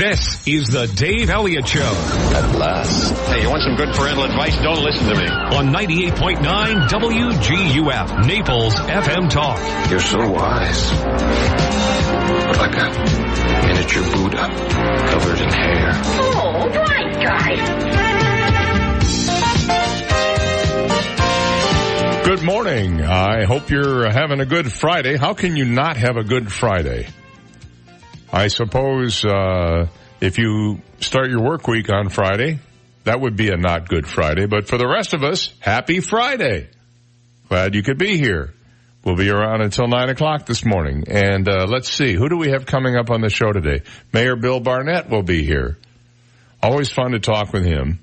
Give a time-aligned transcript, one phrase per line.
[0.00, 1.82] This is the Dave Elliott Show.
[1.82, 3.12] At last.
[3.28, 4.56] Hey, you want some good parental advice?
[4.62, 5.26] Don't listen to me.
[5.28, 9.58] On 98.9 WGUF, Naples FM Talk.
[9.90, 10.90] You're so wise.
[12.56, 12.88] Like a
[13.66, 14.48] miniature Buddha
[15.10, 15.90] covered in hair.
[15.92, 17.56] Oh, right, guy.
[22.24, 23.02] Good morning.
[23.02, 25.18] I hope you're having a good Friday.
[25.18, 27.08] How can you not have a good Friday?
[28.32, 29.88] I suppose uh,
[30.20, 32.60] if you start your work week on Friday,
[33.04, 34.46] that would be a not good Friday.
[34.46, 36.68] But for the rest of us, happy Friday.
[37.48, 38.54] Glad you could be here.
[39.04, 41.04] We'll be around until 9 o'clock this morning.
[41.08, 43.82] And uh, let's see, who do we have coming up on the show today?
[44.12, 45.78] Mayor Bill Barnett will be here.
[46.62, 47.98] Always fun to talk with him.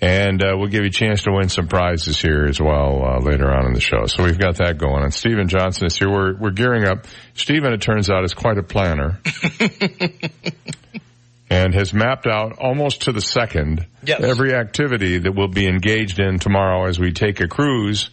[0.00, 3.18] And uh, we'll give you a chance to win some prizes here as well uh,
[3.18, 4.06] later on in the show.
[4.06, 5.02] So we've got that going.
[5.02, 6.08] And Stephen Johnson is here.
[6.08, 7.06] We're we're gearing up.
[7.34, 9.18] Stephen, it turns out, is quite a planner,
[11.50, 14.22] and has mapped out almost to the second Yes.
[14.22, 18.10] every activity that we'll be engaged in tomorrow as we take a cruise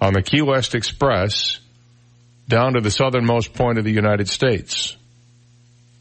[0.00, 1.60] on the Key West Express
[2.48, 4.96] down to the southernmost point of the United States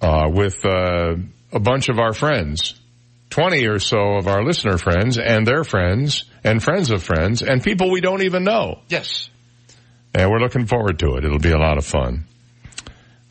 [0.02, 1.14] uh, with uh,
[1.54, 2.81] a bunch of our friends.
[3.32, 7.64] 20 or so of our listener friends and their friends and friends of friends and
[7.64, 8.80] people we don't even know.
[8.90, 9.30] Yes.
[10.14, 11.26] And we're looking forward to it.
[11.26, 12.26] It'll be a lot of fun.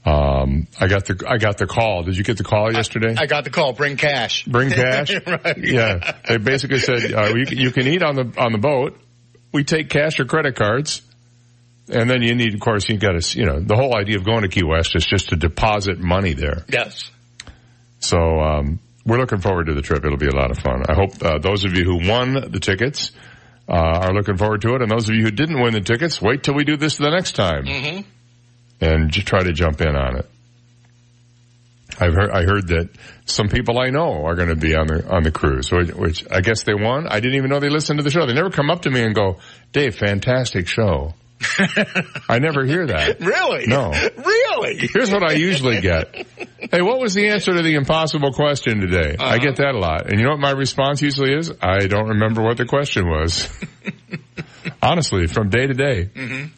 [0.05, 2.03] Um, I got the, I got the call.
[2.05, 3.15] Did you get the call yesterday?
[3.19, 3.75] I got the call.
[3.75, 4.45] Bring cash.
[4.47, 5.13] Bring cash?
[5.27, 5.59] Right.
[5.59, 6.17] Yeah.
[6.27, 8.99] They basically said, uh, you, can- you can eat on the, on the boat.
[9.53, 11.03] We take cash or credit cards.
[11.93, 14.25] And then you need, of course, you got to, you know, the whole idea of
[14.25, 16.65] going to Key West is just to deposit money there.
[16.69, 17.11] Yes.
[17.99, 20.05] So um, we're looking forward to the trip.
[20.05, 20.83] It'll be a lot of fun.
[20.89, 23.13] I hope uh, those of you who won the tickets
[23.69, 26.21] uh, are looking forward to it, and those of you who didn't win the tickets,
[26.21, 27.65] wait till we do this the next time
[28.81, 30.27] and j- try to jump in on it.
[31.99, 32.89] I've heard I heard that
[33.27, 36.25] some people I know are going to be on the on the cruise, which, which
[36.31, 37.07] I guess they won.
[37.09, 38.27] I didn't even know they listened to the show.
[38.27, 39.39] They never come up to me and go,
[39.73, 41.15] "Dave, fantastic show."
[42.29, 43.21] I never hear that.
[43.31, 43.67] Really?
[43.67, 43.91] No.
[43.91, 44.89] Really?
[44.93, 46.27] Here's what I usually get.
[46.71, 49.17] Hey, what was the answer to the impossible question today?
[49.19, 50.11] I get that a lot.
[50.11, 51.53] And you know what my response usually is?
[51.63, 53.49] I don't remember what the question was.
[54.83, 56.11] Honestly, from day to day.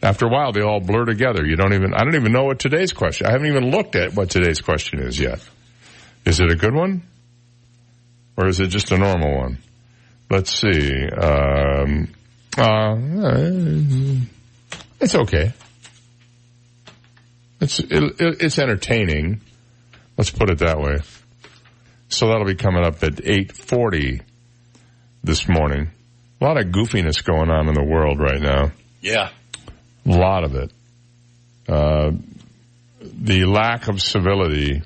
[0.03, 1.45] After a while, they all blur together.
[1.45, 4.15] You don't even, I don't even know what today's question, I haven't even looked at
[4.15, 5.41] what today's question is yet.
[6.25, 7.03] Is it a good one?
[8.37, 9.59] Or is it just a normal one?
[10.31, 11.07] Let's see.
[11.09, 12.09] Um,
[12.57, 12.97] uh,
[15.03, 15.53] it's okay.
[17.61, 19.41] It's it, it, it's entertaining.
[20.17, 20.99] Let's put it that way.
[22.09, 24.21] So that'll be coming up at eight forty
[25.25, 25.91] this morning.
[26.41, 28.73] A lot of goofiness going on in the world right now.
[29.01, 29.31] Yeah.
[30.07, 30.73] A lot of it.
[31.69, 32.11] Uh,
[33.01, 34.83] the lack of civility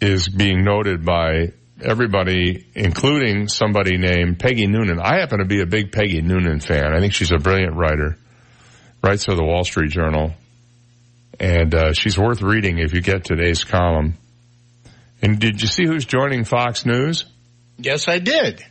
[0.00, 5.00] is being noted by everybody, including somebody named Peggy Noonan.
[5.00, 6.94] I happen to be a big Peggy Noonan fan.
[6.94, 8.18] I think she's a brilliant writer.
[9.06, 10.32] Writes for the Wall Street Journal.
[11.38, 14.14] And uh, she's worth reading if you get today's column.
[15.22, 17.24] And did you see who's joining Fox News?
[17.78, 18.64] Yes, I did.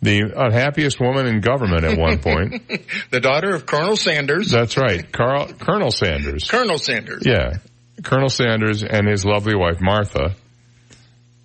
[0.00, 2.62] The unhappiest woman in government at one point.
[3.10, 4.50] The daughter of Colonel Sanders.
[4.50, 6.48] That's right, Carl, Colonel Sanders.
[6.48, 7.24] Colonel Sanders.
[7.26, 7.54] Yeah,
[8.02, 10.34] Colonel Sanders and his lovely wife Martha,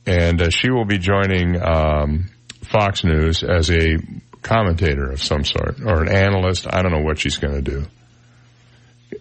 [0.06, 2.30] and uh, she will be joining um,
[2.64, 3.98] Fox News as a
[4.44, 6.68] commentator of some sort or an analyst.
[6.72, 7.86] I don't know what she's going to do.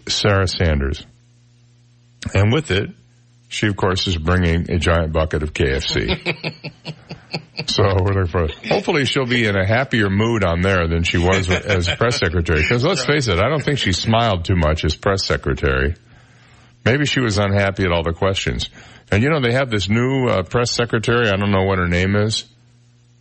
[0.08, 1.04] Sarah Sanders,
[2.34, 2.90] and with it,
[3.48, 6.94] she of course is bringing a giant bucket of KFC.
[7.66, 8.48] So we're looking for.
[8.68, 12.60] Hopefully, she'll be in a happier mood on there than she was as press secretary.
[12.60, 15.94] Because let's face it, I don't think she smiled too much as press secretary.
[16.84, 18.68] Maybe she was unhappy at all the questions.
[19.10, 21.28] And you know, they have this new uh, press secretary.
[21.28, 22.44] I don't know what her name is.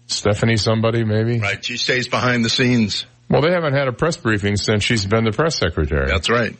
[0.08, 1.40] Stephanie somebody, maybe.
[1.40, 1.64] Right.
[1.64, 3.06] She stays behind the scenes.
[3.30, 6.08] Well, they haven't had a press briefing since she's been the press secretary.
[6.08, 6.56] That's right.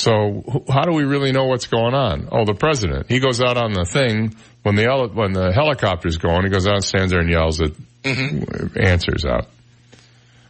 [0.00, 2.28] So how do we really know what's going on?
[2.32, 3.08] Oh, the president.
[3.08, 6.44] He goes out on the thing when the heli- when the helicopter's going.
[6.44, 7.72] He goes out, and stands there, and yells at
[8.02, 8.78] mm-hmm.
[8.80, 9.48] answers out.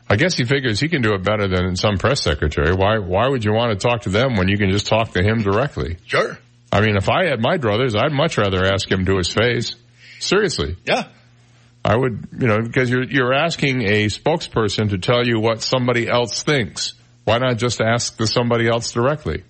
[0.09, 2.75] I guess he figures he can do it better than some press secretary.
[2.75, 5.23] Why why would you want to talk to them when you can just talk to
[5.23, 5.97] him directly?
[6.07, 6.39] Sure.
[6.73, 9.75] I mean, if I had my druthers, I'd much rather ask him to his face.
[10.21, 10.77] Seriously.
[10.85, 11.09] Yeah.
[11.85, 16.09] I would, you know, because you're you're asking a spokesperson to tell you what somebody
[16.09, 16.95] else thinks.
[17.25, 19.45] Why not just ask the somebody else directly?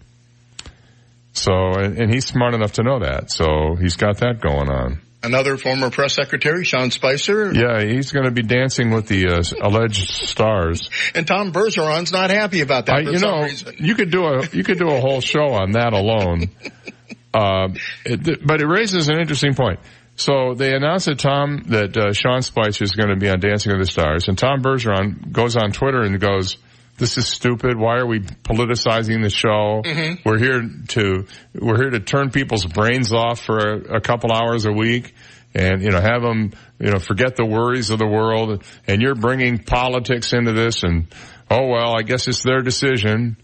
[1.33, 3.31] So, and, and he's smart enough to know that.
[3.31, 5.01] So he's got that going on.
[5.23, 7.53] Another former press secretary, Sean Spicer.
[7.53, 10.89] Yeah, he's going to be dancing with the uh, alleged stars.
[11.15, 13.75] And Tom Bergeron's not happy about that I, you know, reason.
[13.79, 16.49] you could do a you could do a whole show on that alone.
[17.35, 17.69] uh,
[18.07, 19.81] it, but it raises an interesting point.
[20.17, 23.73] So they announced that Tom, that uh, Sean Spicer is going to be on Dancing
[23.73, 26.57] with the Stars, and Tom Bergeron goes on Twitter and goes,
[27.01, 27.77] "This is stupid.
[27.77, 29.83] Why are we politicizing the show?
[30.25, 34.67] We're here to we're here to turn people's brains off for a, a couple hours
[34.67, 35.15] a week."
[35.53, 38.63] And, you know, have them, you know, forget the worries of the world.
[38.87, 41.09] And you're bringing politics into this and,
[41.51, 43.37] oh well, I guess it's their decision.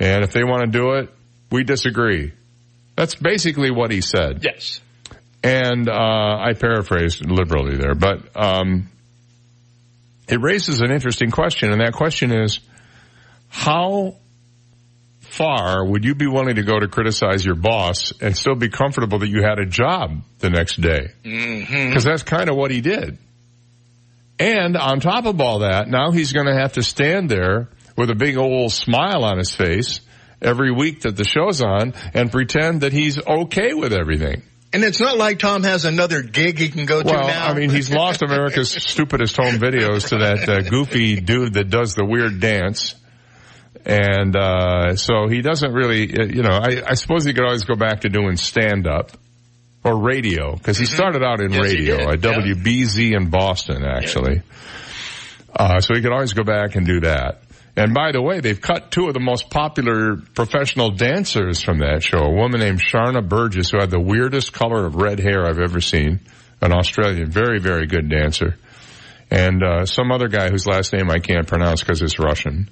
[0.00, 1.10] And if they want to do it,
[1.50, 2.32] we disagree.
[2.96, 4.42] That's basically what he said.
[4.42, 4.80] Yes.
[5.42, 8.88] And uh, I paraphrased liberally there, but um,
[10.28, 12.60] it raises an interesting question, and that question is:
[13.52, 14.16] How
[15.20, 19.18] far would you be willing to go to criticize your boss and still be comfortable
[19.18, 21.08] that you had a job the next day?
[21.22, 23.18] Because that's kind of what he did.
[24.38, 28.10] And on top of all that, now he's going to have to stand there with
[28.10, 30.00] a big old smile on his face
[30.40, 34.42] every week that the show's on and pretend that he's okay with everything.
[34.72, 37.48] And it's not like Tom has another gig he can go to Well, now.
[37.48, 41.94] I mean, he's lost America's stupidest home videos to that uh, goofy dude that does
[41.94, 42.94] the weird dance.
[43.84, 47.64] And, uh, so he doesn't really, uh, you know, I, I suppose he could always
[47.64, 49.10] go back to doing stand up
[49.84, 51.62] or radio because he started out in Mm-hmm.
[51.64, 52.26] Yes, radio did.
[52.26, 54.42] at WBZ in Boston, actually.
[55.54, 57.42] Uh, so he could always go back and do that.
[57.74, 62.02] And by the way, they've cut two of the most popular professional dancers from that
[62.02, 62.18] show.
[62.18, 65.80] A woman named Sharna Burgess, who had the weirdest color of red hair I've ever
[65.80, 66.20] seen.
[66.60, 68.56] An Australian, very, very good dancer.
[69.30, 72.68] And, uh, some other guy whose last name I can't pronounce because it's Russian.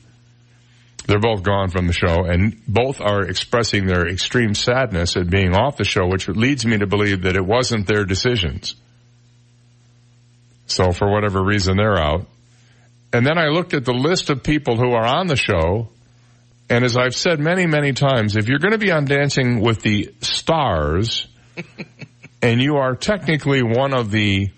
[1.06, 5.54] They're both gone from the show and both are expressing their extreme sadness at being
[5.54, 8.74] off the show, which leads me to believe that it wasn't their decisions.
[10.66, 12.26] So for whatever reason, they're out.
[13.12, 15.88] And then I looked at the list of people who are on the show.
[16.68, 19.82] And as I've said many, many times, if you're going to be on Dancing with
[19.82, 21.26] the Stars
[22.42, 24.50] and you are technically one of the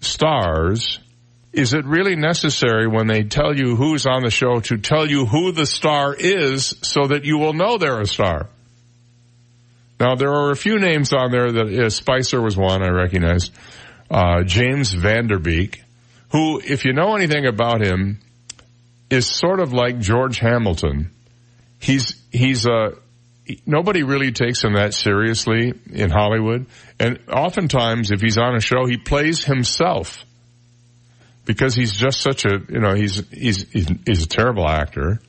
[0.00, 0.98] stars,
[1.52, 5.26] is it really necessary when they tell you who's on the show to tell you
[5.26, 8.48] who the star is so that you will know they're a star?
[9.98, 13.50] Now there are a few names on there that uh, Spicer was one I recognize.
[14.10, 15.82] Uh, James Van Der Beek,
[16.30, 18.20] who, if you know anything about him,
[19.10, 21.10] is sort of like George Hamilton.
[21.80, 22.94] He's he's uh
[23.66, 26.66] nobody really takes him that seriously in Hollywood,
[26.98, 30.24] and oftentimes if he's on a show, he plays himself
[31.50, 35.20] because he's just such a you know he's he's he's, a terrible actor.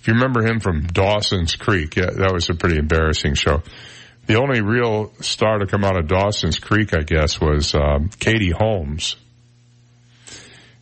[0.00, 3.62] If you remember him from Dawson's Creek, yeah, that was a pretty embarrassing show.
[4.26, 8.50] The only real star to come out of Dawson's Creek, I guess, was um, Katie
[8.50, 9.16] Holmes.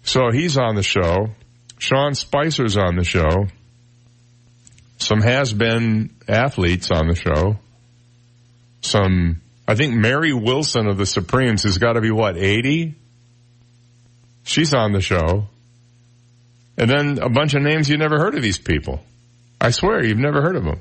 [0.04, 1.30] So he's on the show.
[1.78, 3.46] Sean Spicer's on the show.
[4.98, 7.58] Some has-been athletes on the show.
[8.82, 12.94] Some, I think Mary Wilson of the Supremes has got to be what, 80?
[14.46, 15.48] She's on the show.
[16.78, 19.00] And then a bunch of names you never heard of these people.
[19.60, 20.80] I swear you've never heard of them.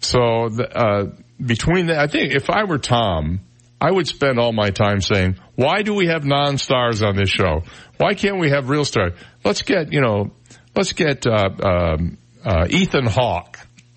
[0.00, 1.10] So, the, uh,
[1.44, 3.40] between that, I think if I were Tom,
[3.80, 7.62] I would spend all my time saying, why do we have non-stars on this show?
[7.96, 9.14] Why can't we have real stars?
[9.42, 10.30] Let's get, you know,
[10.76, 13.58] let's get, uh, um, uh, Ethan Hawke.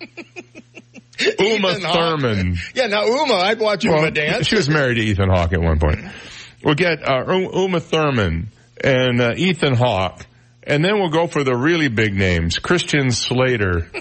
[1.38, 1.82] Uma Ethan.
[1.82, 2.56] Thurman.
[2.74, 4.46] Yeah, now Uma, I'd watch Uma Well, dance.
[4.46, 6.00] She was married to Ethan Hawke at one point.
[6.64, 8.48] We'll get uh, Uma Thurman
[8.82, 10.24] and uh, Ethan Hawke,
[10.62, 12.58] and then we'll go for the really big names.
[12.58, 13.88] Christian Slater.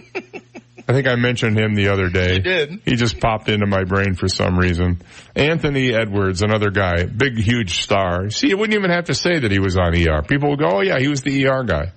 [0.88, 2.34] I think I mentioned him the other day.
[2.34, 2.82] You did.
[2.84, 5.02] He just popped into my brain for some reason.
[5.36, 8.30] Anthony Edwards, another guy, big, huge star.
[8.30, 10.22] See, you wouldn't even have to say that he was on ER.
[10.24, 11.92] People would go, oh yeah, he was the ER guy.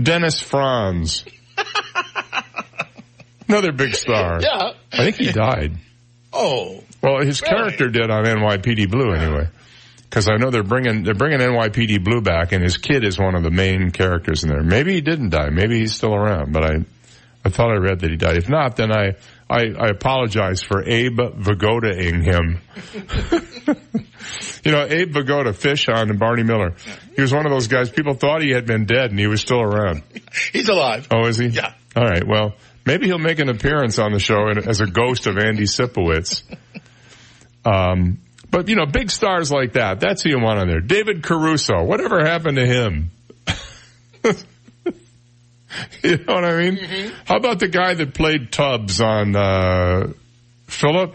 [0.00, 1.24] Dennis Franz.
[3.48, 4.40] Another big star.
[4.40, 4.72] Yeah.
[4.92, 5.72] I think he died.
[6.32, 6.82] Oh.
[7.02, 7.54] Well, his Really?
[7.56, 9.48] character did on NYPD Blue anyway.
[10.10, 13.36] Because I know they're bringing they're bringing NYPD Blue back, and his kid is one
[13.36, 14.62] of the main characters in there.
[14.62, 15.50] Maybe he didn't die.
[15.50, 16.52] Maybe he's still around.
[16.52, 16.84] But I
[17.44, 18.36] I thought I read that he died.
[18.36, 19.14] If not, then I
[19.48, 22.60] I, I apologize for Abe Vigoda-ing him.
[24.64, 26.74] you know, Abe Vigoda, fish on and Barney Miller.
[27.16, 27.90] He was one of those guys.
[27.90, 30.02] People thought he had been dead, and he was still around.
[30.52, 31.08] He's alive.
[31.10, 31.48] Oh, is he?
[31.48, 31.74] Yeah.
[31.96, 32.26] All right.
[32.26, 32.54] Well,
[32.86, 36.42] maybe he'll make an appearance on the show as a ghost of Andy Sipowicz.
[37.62, 40.80] Um, but you know, big stars like that, that's who you want on there.
[40.80, 43.10] David Caruso, whatever happened to him?
[46.02, 46.76] you know what I mean?
[46.76, 47.14] Mm-hmm.
[47.26, 50.12] How about the guy that played Tubbs on, uh,
[50.66, 51.14] Philip?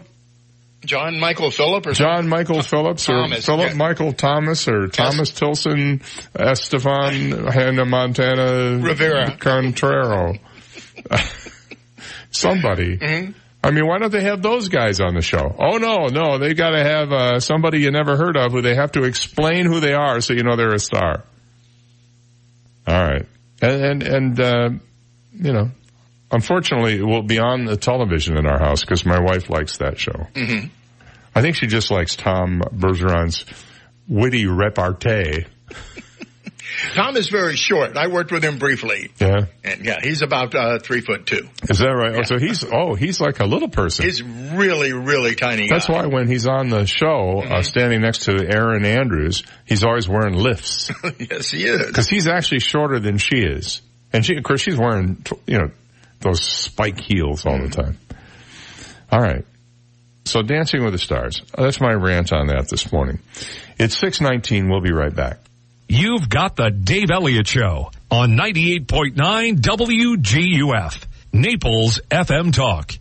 [0.86, 3.76] John Michael Phillips or John Michael Phillips or Thomas, Philip.
[3.76, 6.00] Michael Thomas or Thomas Tilson
[6.36, 9.36] Estefan Hannah Montana Rivera.
[9.38, 10.40] Contrero.
[12.32, 12.98] Somebody.
[12.98, 13.32] Mm-hmm.
[13.66, 15.56] I mean, why don't they have those guys on the show?
[15.58, 18.76] Oh no, no, they got to have uh, somebody you never heard of who they
[18.76, 21.24] have to explain who they are so you know they're a star.
[22.88, 23.26] All right,
[23.62, 24.70] and and, and uh,
[25.34, 25.72] you know,
[26.32, 29.98] unfortunately, it will be on the television in our house because my wife likes that
[29.98, 30.28] show.
[30.34, 30.68] Mm-hmm.
[31.34, 33.46] I think she just likes Tom Bergeron's
[34.08, 35.46] witty repartee.
[36.94, 37.96] Tom is very short.
[37.98, 39.12] I worked with him briefly.
[39.20, 41.48] Yeah, And yeah, he's about uh, three foot two.
[41.70, 42.16] is that right?
[42.18, 44.06] Oh, so he's oh he's like a little person.
[44.06, 45.70] He's really, really tiny.
[45.70, 45.94] That's guy.
[45.94, 50.36] why when he's on the show, uh, standing next to Erin Andrews, he's always wearing
[50.36, 51.88] lifts yes, he is.
[51.88, 53.82] because he's actually shorter than she is,
[54.14, 55.72] and she, of course, she's wearing you know
[56.22, 57.98] those spike heels all the time.
[59.12, 59.46] All right,
[60.26, 61.42] so Dancing with the Stars.
[61.56, 63.20] Uh, That's my rant on that this morning.
[63.80, 64.70] It's six nineteen.
[64.70, 65.40] We'll be right back.
[65.88, 72.94] You've got the Dave Elliott Show on 98.9 WGUF, Naples FM Talk.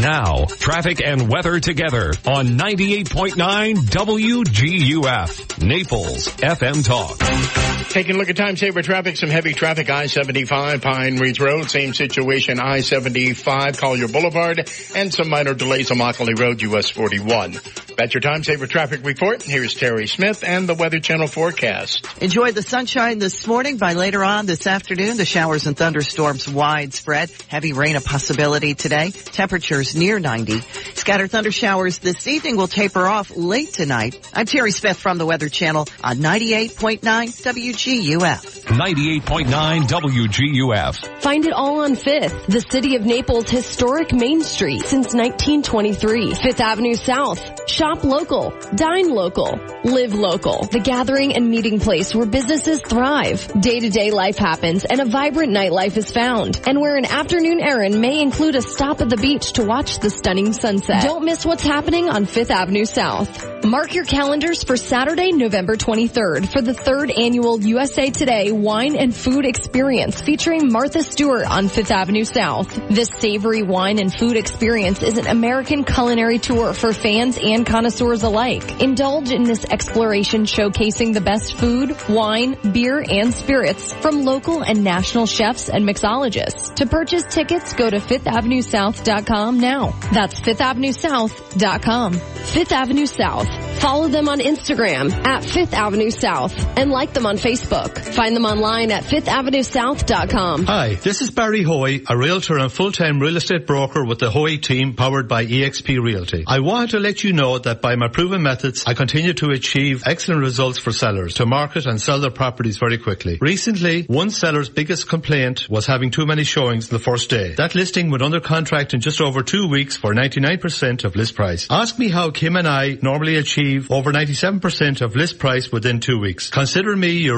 [0.00, 7.77] Now, traffic and weather together on 98.9 WGUF, Naples FM Talk.
[7.88, 11.94] Taking a look at time saver traffic, some heavy traffic, I-75, Pine Ridge Road, same
[11.94, 17.58] situation, I-75, Collier Boulevard, and some minor delays on Immokalee Road, US 41.
[17.96, 19.42] That's your time saver traffic report.
[19.42, 22.06] Here's Terry Smith and the Weather Channel forecast.
[22.22, 23.76] Enjoy the sunshine this morning.
[23.76, 27.32] By later on this afternoon, the showers and thunderstorms widespread.
[27.48, 29.10] Heavy rain a possibility today.
[29.10, 30.60] Temperatures near 90.
[30.94, 34.30] Scattered thunder showers this evening will taper off late tonight.
[34.32, 37.32] I'm Terry Smith from the Weather Channel on 98.9
[37.78, 38.58] WGUF.
[38.66, 41.22] 98.9 WGUF.
[41.22, 46.34] Find it all on Fifth, the city of Naples' historic Main Street since 1923.
[46.34, 47.70] Fifth Avenue South.
[47.70, 48.52] Shop local.
[48.74, 49.60] Dine local.
[49.84, 50.64] Live local.
[50.64, 53.46] The gathering and meeting place where businesses thrive.
[53.60, 56.60] Day-to-day life happens and a vibrant nightlife is found.
[56.66, 60.10] And where an afternoon errand may include a stop at the beach to watch the
[60.10, 61.04] stunning sunset.
[61.04, 63.64] Don't miss what's happening on Fifth Avenue South.
[63.64, 69.14] Mark your calendars for Saturday, November 23rd for the third annual USA Today Wine and
[69.14, 72.74] Food Experience featuring Martha Stewart on Fifth Avenue South.
[72.88, 78.22] This savory wine and food experience is an American culinary tour for fans and connoisseurs
[78.22, 78.80] alike.
[78.80, 84.82] Indulge in this exploration showcasing the best food, wine, beer, and spirits from local and
[84.82, 86.74] national chefs and mixologists.
[86.76, 89.90] To purchase tickets, go to fifthavenuesouth.com now.
[90.12, 92.12] That's fifthavenuesouth.com.
[92.14, 93.48] Fifth Avenue South.
[93.78, 97.47] Follow them on Instagram at Fifth Avenue South and like them on Facebook.
[97.56, 100.66] Find them online at fifthavenuesouth.com.
[100.66, 104.58] Hi, this is Barry Hoy, a realtor and full-time real estate broker with the Hoy
[104.58, 106.44] team powered by eXp Realty.
[106.46, 110.02] I wanted to let you know that by my proven methods, I continue to achieve
[110.04, 113.38] excellent results for sellers to market and sell their properties very quickly.
[113.40, 117.54] Recently, one seller's biggest complaint was having too many showings the first day.
[117.54, 121.66] That listing went under contract in just over two weeks for 99% of list price.
[121.70, 126.20] Ask me how Kim and I normally achieve over 97% of list price within two
[126.20, 126.50] weeks.
[126.50, 127.37] Consider me your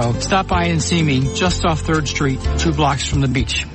[0.00, 0.22] 262-5500.
[0.22, 3.66] Stop by and see me just off 3rd Street, two blocks from the beach.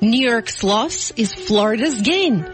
[0.00, 2.53] New York's loss is Florida's gain.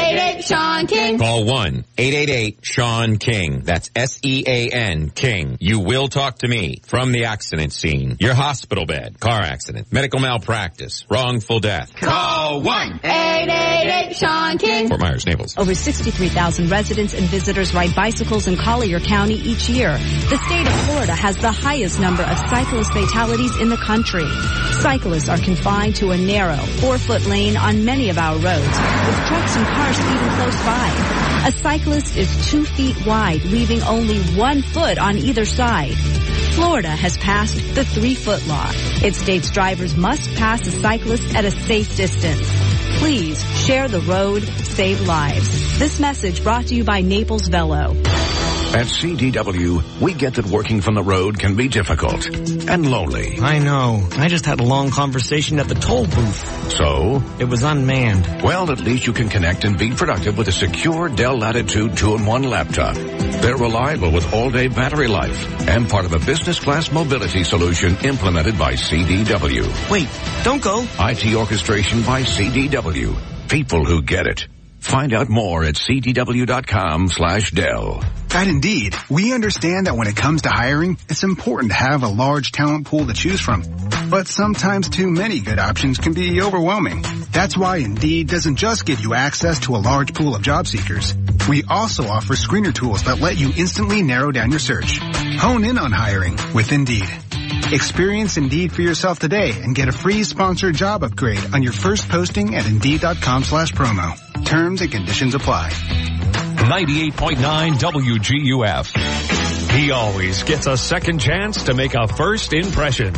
[0.11, 1.17] 888 Sean King.
[1.17, 3.61] Call 1-888-SEAN-KING.
[3.61, 5.57] That's S-E-A-N King.
[5.59, 8.17] You will talk to me from the accident scene.
[8.19, 11.95] Your hospital bed, car accident, medical malpractice, wrongful death.
[11.95, 14.89] Call 1 888 Sean King.
[14.89, 15.57] Fort Myers, Naples.
[15.57, 19.93] Over 63,000 residents and visitors ride bicycles in Collier County each year.
[19.93, 24.25] The state of Florida has the highest number of cyclist fatalities in the country.
[24.81, 29.55] Cyclists are confined to a narrow, four-foot lane on many of our roads, with trucks
[29.55, 31.47] and cars speeding close by.
[31.47, 35.95] A cyclist is two feet wide, leaving only one foot on either side.
[36.53, 38.69] Florida has passed the three-foot law.
[39.03, 42.47] It states drivers must pass a cyclist at a safe distance.
[42.99, 45.79] Please share the road, save lives.
[45.79, 47.95] This message brought to you by Naples Velo.
[48.73, 53.37] At CDW, we get that working from the road can be difficult and lonely.
[53.39, 54.07] I know.
[54.13, 56.71] I just had a long conversation at the toll booth.
[56.71, 57.21] So?
[57.37, 58.41] It was unmanned.
[58.41, 62.49] Well, at least you can connect and be productive with a secure Dell Latitude 2-in-1
[62.49, 62.95] laptop.
[63.41, 68.57] They're reliable with all-day battery life and part of a business class mobility solution implemented
[68.57, 69.91] by CDW.
[69.91, 70.07] Wait,
[70.45, 70.87] don't go.
[70.97, 73.49] IT orchestration by CDW.
[73.49, 74.47] People who get it.
[74.81, 78.03] Find out more at cdw.com slash Dell.
[78.31, 82.07] At Indeed, we understand that when it comes to hiring, it's important to have a
[82.07, 83.63] large talent pool to choose from.
[84.09, 87.03] But sometimes too many good options can be overwhelming.
[87.31, 91.13] That's why Indeed doesn't just give you access to a large pool of job seekers.
[91.47, 94.97] We also offer screener tools that let you instantly narrow down your search.
[95.37, 97.09] Hone in on hiring with Indeed.
[97.71, 102.09] Experience Indeed for yourself today and get a free sponsored job upgrade on your first
[102.09, 104.15] posting at Indeed.com slash promo.
[104.45, 105.69] Terms and conditions apply.
[105.69, 109.71] 98.9 WGUF.
[109.71, 113.13] He always gets a second chance to make a first impression.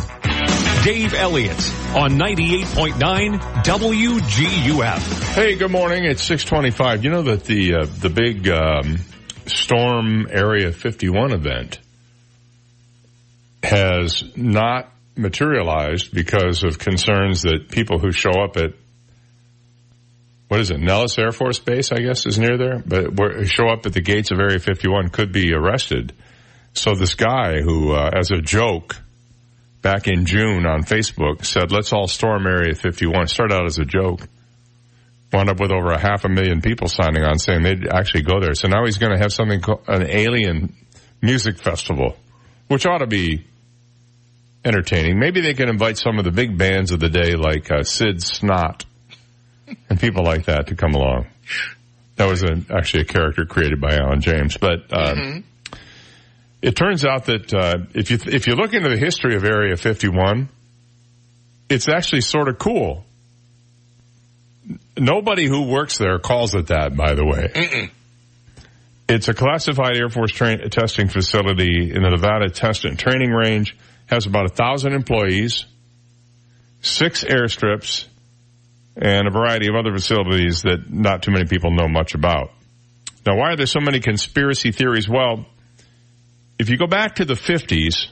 [0.83, 1.57] Dave Elliott
[1.95, 5.33] on 98.9 WGUF.
[5.33, 6.05] Hey, good morning.
[6.05, 7.03] It's 625.
[7.03, 8.97] You know that the, uh, the big, um,
[9.45, 11.79] Storm Area 51 event
[13.63, 18.73] has not materialized because of concerns that people who show up at
[20.49, 23.87] what is it, Nellis Air Force Base, I guess, is near there, but show up
[23.87, 26.13] at the gates of Area 51 could be arrested.
[26.73, 28.95] So this guy who, uh, as a joke,
[29.81, 33.27] back in June on Facebook said, let's all storm Area 51.
[33.27, 34.27] Started out as a joke.
[35.31, 38.39] Wound up with over a half a million people signing on saying they'd actually go
[38.39, 38.53] there.
[38.53, 40.75] So now he's going to have something called an alien
[41.19, 42.15] music festival,
[42.67, 43.45] which ought to be
[44.65, 45.19] entertaining.
[45.19, 48.21] Maybe they can invite some of the big bands of the day like uh, Sid
[48.21, 48.85] Snot
[49.89, 51.27] and people like that to come along.
[52.15, 55.77] That was a, actually a character created by Alan James, but uh, mm-hmm.
[56.61, 59.75] it turns out that uh, if you if you look into the history of Area
[59.75, 60.47] 51,
[61.69, 63.03] it's actually sort of cool.
[64.95, 67.51] Nobody who works there calls it that, by the way.
[67.53, 67.89] Mm-mm.
[69.09, 73.75] It's a classified Air Force tra- testing facility in the Nevada Test and Training Range.
[74.13, 75.65] Has about a thousand employees,
[76.83, 78.05] six airstrips,
[78.95, 82.51] and a variety of other facilities that not too many people know much about.
[83.25, 85.09] Now, why are there so many conspiracy theories?
[85.09, 85.47] Well,
[86.59, 88.05] if you go back to the 50s,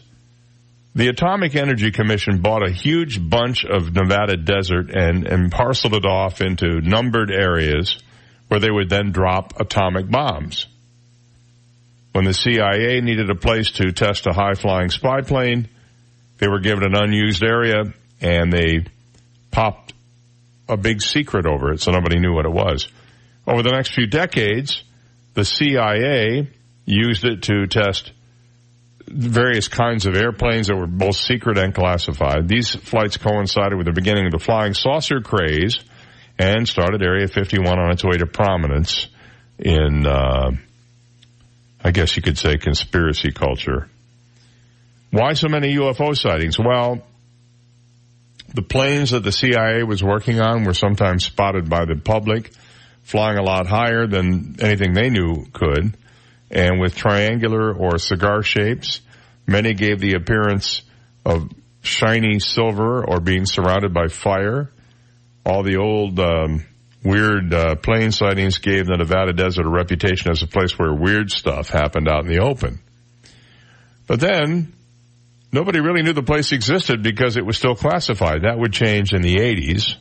[0.95, 6.05] the Atomic Energy Commission bought a huge bunch of Nevada desert and, and parceled it
[6.05, 8.01] off into numbered areas
[8.47, 10.65] where they would then drop atomic bombs.
[12.13, 15.69] When the CIA needed a place to test a high flying spy plane,
[16.41, 17.83] they were given an unused area
[18.19, 18.83] and they
[19.51, 19.93] popped
[20.67, 22.87] a big secret over it so nobody knew what it was.
[23.47, 24.83] Over the next few decades,
[25.35, 26.49] the CIA
[26.85, 28.11] used it to test
[29.07, 32.47] various kinds of airplanes that were both secret and classified.
[32.47, 35.79] These flights coincided with the beginning of the flying saucer craze
[36.39, 39.07] and started Area 51 on its way to prominence
[39.59, 40.51] in, uh,
[41.83, 43.90] I guess you could say conspiracy culture.
[45.11, 46.57] Why so many UFO sightings?
[46.57, 47.01] Well,
[48.53, 52.51] the planes that the CIA was working on were sometimes spotted by the public,
[53.03, 55.97] flying a lot higher than anything they knew could,
[56.49, 59.01] and with triangular or cigar shapes.
[59.45, 60.81] Many gave the appearance
[61.25, 61.49] of
[61.81, 64.71] shiny silver or being surrounded by fire.
[65.45, 66.65] All the old um,
[67.03, 71.31] weird uh, plane sightings gave the Nevada desert a reputation as a place where weird
[71.31, 72.79] stuff happened out in the open.
[74.07, 74.73] But then
[75.51, 78.43] nobody really knew the place existed because it was still classified.
[78.43, 79.95] That would change in the 80s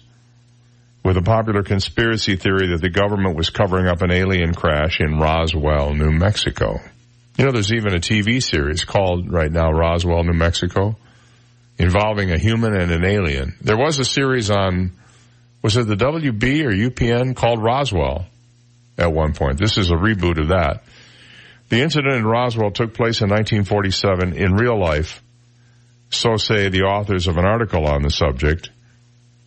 [1.04, 5.18] with a popular conspiracy theory that the government was covering up an alien crash in
[5.18, 6.78] Roswell, New Mexico.
[7.36, 10.96] You know, there's even a TV series called right now Roswell, New Mexico,
[11.78, 13.56] involving a human and an alien.
[13.62, 14.92] There was a series on,
[15.62, 18.26] was it the WB or UPN called Roswell
[18.98, 19.58] at one point.
[19.58, 20.84] This is a reboot of that.
[21.70, 25.22] The incident in Roswell took place in 1947 in real life
[26.10, 28.70] so say the authors of an article on the subject,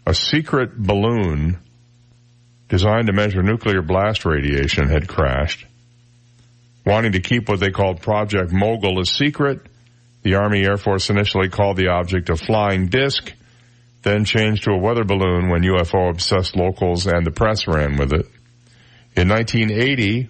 [0.05, 1.59] a secret balloon
[2.69, 5.65] designed to measure nuclear blast radiation had crashed.
[6.85, 9.61] Wanting to keep what they called Project Mogul a secret,
[10.23, 13.31] the Army Air Force initially called the object a flying disc,
[14.01, 18.13] then changed to a weather balloon when UFO obsessed locals and the press ran with
[18.13, 18.25] it.
[19.15, 20.29] In 1980,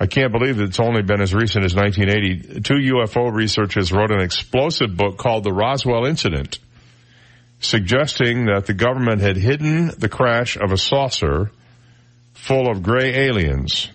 [0.00, 2.60] I can't believe that it's only been as recent as 1980.
[2.60, 6.58] Two UFO researchers wrote an explosive book called The Roswell Incident.
[7.60, 11.50] suggesting that the government had hidden the crash of a saucer
[12.32, 13.90] full of gray aliens.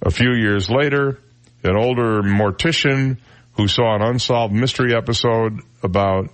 [0.00, 1.18] A few years later,
[1.62, 3.18] an older mortician
[3.56, 6.30] who saw an unsolved mystery episode about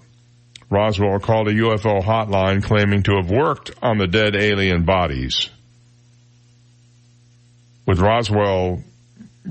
[0.70, 5.48] Roswell called a UFO hotline claiming to have worked on the dead alien bodies.
[7.86, 8.82] With Roswell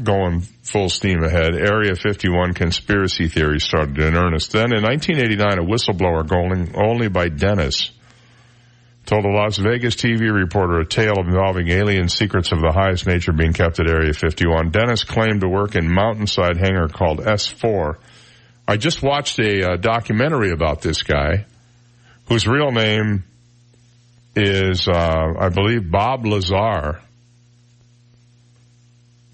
[0.03, 4.51] going full steam ahead, Area 51 conspiracy theories started in earnest.
[4.51, 7.91] Then in 1989, a whistleblower going only by Dennis
[9.05, 13.33] told a Las Vegas TV reporter a tale involving alien secrets of the highest nature
[13.33, 14.69] being kept at Area 51.
[14.69, 17.97] Dennis claimed to work in mountainside hangar called S4.
[18.67, 21.45] I just watched a uh, documentary about this guy,
[22.27, 23.23] whose real name
[24.35, 27.01] is, uh, I believe, Bob Lazar.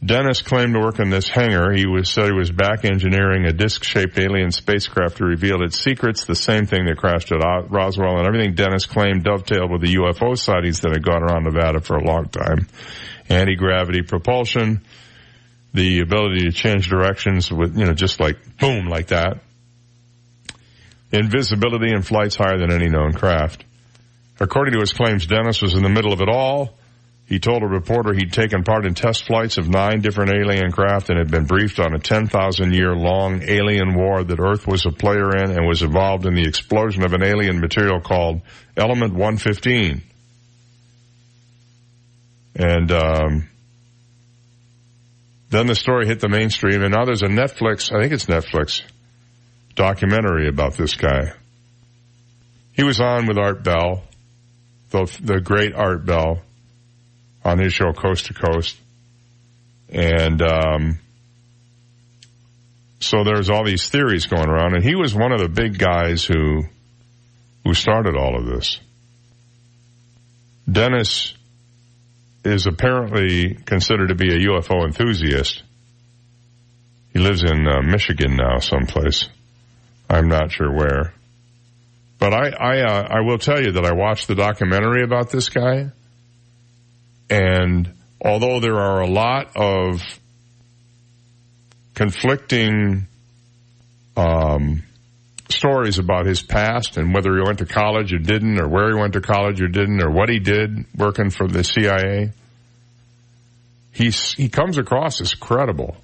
[0.05, 1.73] Dennis claimed to work in this hangar.
[1.73, 6.25] He was said he was back engineering a disc-shaped alien spacecraft to reveal its secrets,
[6.25, 10.37] the same thing that crashed at Roswell, and everything Dennis claimed dovetailed with the UFO
[10.37, 12.67] sightings that had gone around Nevada for a long time.
[13.27, 14.81] Anti-gravity propulsion,
[15.73, 19.39] the ability to change directions with, you know, just like boom, like that.
[21.11, 23.65] Invisibility and flights higher than any known craft.
[24.39, 26.76] According to his claims, Dennis was in the middle of it all
[27.27, 31.09] he told a reporter he'd taken part in test flights of nine different alien craft
[31.09, 34.91] and had been briefed on a 10,000 year long alien war that Earth was a
[34.91, 38.41] player in and was involved in the explosion of an alien material called
[38.77, 40.01] Element 115.
[42.55, 43.49] And, um,
[45.49, 48.83] then the story hit the mainstream and now there's a Netflix, I think it's Netflix,
[49.75, 51.33] documentary about this guy.
[52.71, 54.03] He was on with Art Bell,
[54.91, 56.41] the, the great Art Bell
[57.47, 58.77] on his show Coast to Coast.
[59.89, 60.99] And, um,
[62.99, 66.25] so there's all these theories going around and he was one of the big guys
[66.25, 66.63] who,
[67.63, 68.81] who started all of this.
[70.69, 71.35] Dennis
[72.43, 75.63] is apparently considered to be a UFO enthusiast.
[77.13, 79.29] He lives in uh, Michigan now, someplace.
[80.09, 81.13] I'm not sure where.
[82.19, 85.47] But I, I, uh, I will tell you that I watched the documentary about this
[85.47, 85.91] guy
[87.29, 90.01] and although there are a lot of
[91.93, 93.07] conflicting
[94.15, 94.83] um,
[95.49, 98.99] stories about his past and whether he went to college or didn't, or where he
[98.99, 102.31] went to college or didn't, or what he did working for the CIA,
[103.91, 105.97] he's, he comes across as credible.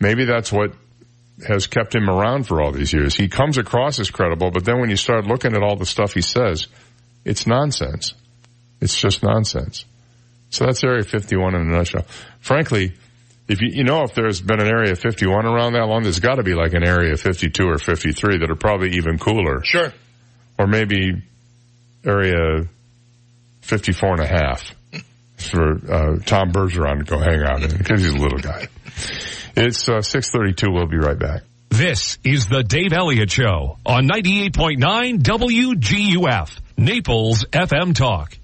[0.00, 0.72] Maybe that's what
[1.46, 3.14] has kept him around for all these years.
[3.14, 6.12] He comes across as credible, but then when you start looking at all the stuff
[6.14, 6.68] he says,
[7.24, 8.14] it's nonsense.
[8.82, 9.84] It's just nonsense.
[10.50, 12.04] So that's Area 51 in a nutshell.
[12.40, 12.92] Frankly,
[13.48, 16.34] if you, you know if there's been an Area 51 around that long, there's got
[16.34, 19.62] to be like an Area 52 or 53 that are probably even cooler.
[19.64, 19.92] Sure.
[20.58, 21.22] Or maybe
[22.04, 22.66] Area
[23.62, 24.74] 54 and a half
[25.36, 28.66] for uh, Tom Bergeron to go hang out in because he's a little guy.
[29.56, 30.70] It's uh, 632.
[30.70, 31.42] We'll be right back.
[31.70, 38.36] This is the Dave Elliott Show on 98.9 WGUF, Naples FM Talk.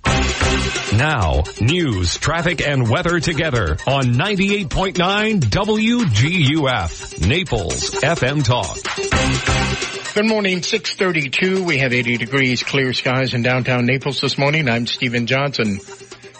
[0.96, 10.14] Now, news, traffic, and weather together on 98.9 WGUF, Naples FM Talk.
[10.14, 11.62] Good morning, 632.
[11.62, 14.68] We have 80 degrees, clear skies in downtown Naples this morning.
[14.68, 15.78] I'm Stephen Johnson.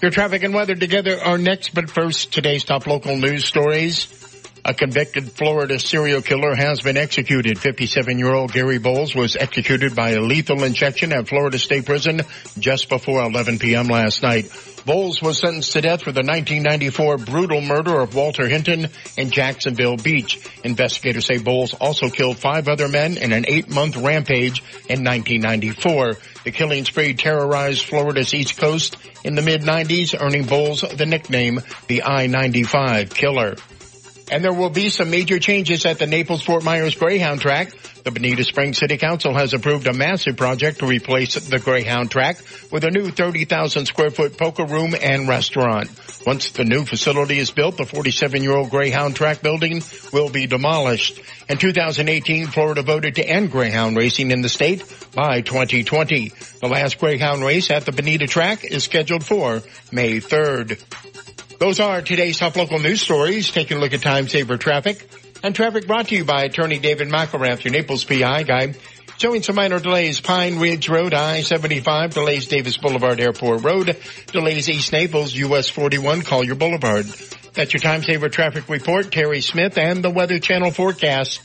[0.02, 4.17] Your traffic and weather together are next, but first, today's top local news stories.
[4.68, 7.56] A convicted Florida serial killer has been executed.
[7.56, 12.20] 57-year-old Gary Bowles was executed by a lethal injection at Florida State Prison
[12.58, 13.86] just before 11 p.m.
[13.86, 14.52] last night.
[14.84, 19.96] Bowles was sentenced to death for the 1994 brutal murder of Walter Hinton in Jacksonville
[19.96, 20.38] Beach.
[20.62, 26.12] Investigators say Bowles also killed five other men in an eight-month rampage in 1994.
[26.44, 32.02] The killing spree terrorized Florida's East Coast in the mid-90s, earning Bowles the nickname the
[32.02, 33.56] I-95 Killer.
[34.30, 37.72] And there will be some major changes at the Naples-Fort Myers Greyhound track.
[38.04, 42.38] The Bonita Springs City Council has approved a massive project to replace the Greyhound track
[42.70, 45.90] with a new 30,000 square foot poker room and restaurant.
[46.26, 50.46] Once the new facility is built, the 47 year old Greyhound track building will be
[50.46, 51.20] demolished.
[51.48, 56.32] In 2018, Florida voted to end Greyhound racing in the state by 2020.
[56.60, 60.78] The last Greyhound race at the Bonita track is scheduled for May 3rd.
[61.58, 63.50] Those are today's top local news stories.
[63.50, 65.10] Taking a look at time saver traffic.
[65.42, 68.74] And traffic brought to you by attorney David McElrath, your Naples PI guy.
[69.16, 70.20] Showing some minor delays.
[70.20, 73.96] Pine Ridge Road, I-75, delays Davis Boulevard Airport Road,
[74.28, 77.06] delays East Naples, US 41, Collier Boulevard.
[77.54, 79.10] That's your time saver traffic report.
[79.10, 81.40] Terry Smith and the Weather Channel forecast.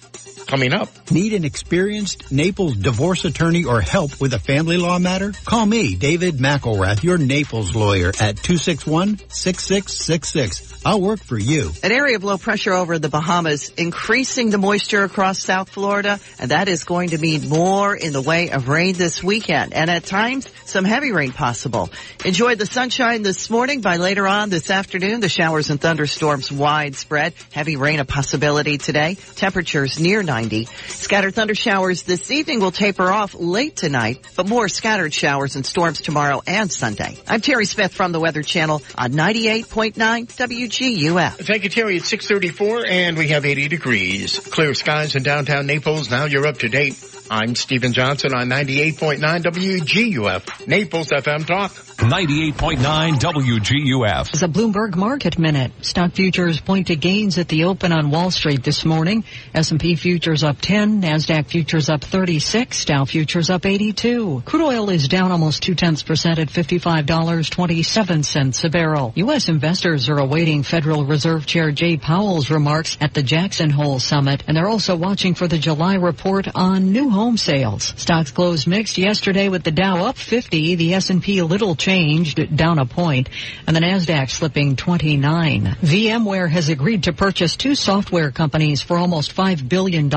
[0.47, 0.89] Coming up.
[1.11, 5.33] Need an experienced Naples divorce attorney or help with a family law matter?
[5.45, 10.73] Call me, David McElrath, your Naples lawyer at 261-6666.
[10.85, 11.71] I'll work for you.
[11.81, 16.51] An area of low pressure over the Bahamas increasing the moisture across South Florida, and
[16.51, 20.03] that is going to mean more in the way of rain this weekend, and at
[20.03, 21.89] times some heavy rain possible.
[22.25, 23.81] Enjoy the sunshine this morning.
[23.81, 27.33] By later on this afternoon, the showers and thunderstorms widespread.
[27.53, 29.15] Heavy rain a possibility today.
[29.35, 30.65] Temperatures near 90.
[30.87, 35.63] Scattered thunder showers this evening will taper off late tonight, but more scattered showers and
[35.63, 37.19] storms tomorrow and Sunday.
[37.27, 41.33] I'm Terry Smith from the Weather Channel on 98.9 WGUF.
[41.45, 41.97] Thank you, Terry.
[41.97, 44.39] It's 634 and we have 80 degrees.
[44.39, 46.09] Clear skies in downtown Naples.
[46.09, 46.95] Now you're up to date.
[47.29, 51.71] I'm Stephen Johnson on 98.9 WGUF, Naples FM Talk.
[51.97, 54.33] 98.9 WGUF.
[54.33, 55.71] It's a Bloomberg Market Minute.
[55.81, 59.23] Stock futures point to gains at the open on Wall Street this morning.
[59.53, 64.43] S&P futures up 10, NASDAQ futures up 36, Dow futures up 82.
[64.45, 69.13] Crude oil is down almost two tenths percent at $55.27 a barrel.
[69.15, 69.49] U.S.
[69.49, 74.57] investors are awaiting Federal Reserve Chair Jay Powell's remarks at the Jackson Hole Summit, and
[74.57, 77.93] they're also watching for the July report on new home sales.
[77.97, 82.79] Stocks closed mixed yesterday with the Dow up 50, the S&P a little changed, down
[82.79, 83.27] a point,
[83.67, 85.75] and the NASDAQ slipping 29.
[85.81, 90.09] VMware has agreed to purchase two software companies for almost $5 billion,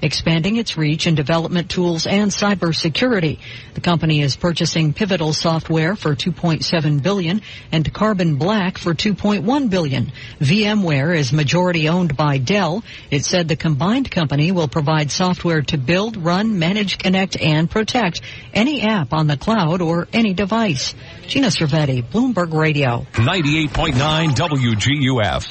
[0.00, 3.40] expanding its reach in development tools and cybersecurity.
[3.74, 10.12] The company is purchasing Pivotal Software for 2.7 billion and Carbon Black for 2.1 billion.
[10.40, 12.82] VMware is majority owned by Dell.
[13.10, 18.22] It said the combined company will provide software to build, run, manage, connect, and protect
[18.54, 20.85] any app on the cloud or any device.
[21.26, 23.06] Gina Cervetti, Bloomberg Radio.
[23.12, 25.46] 98.9 WGUF.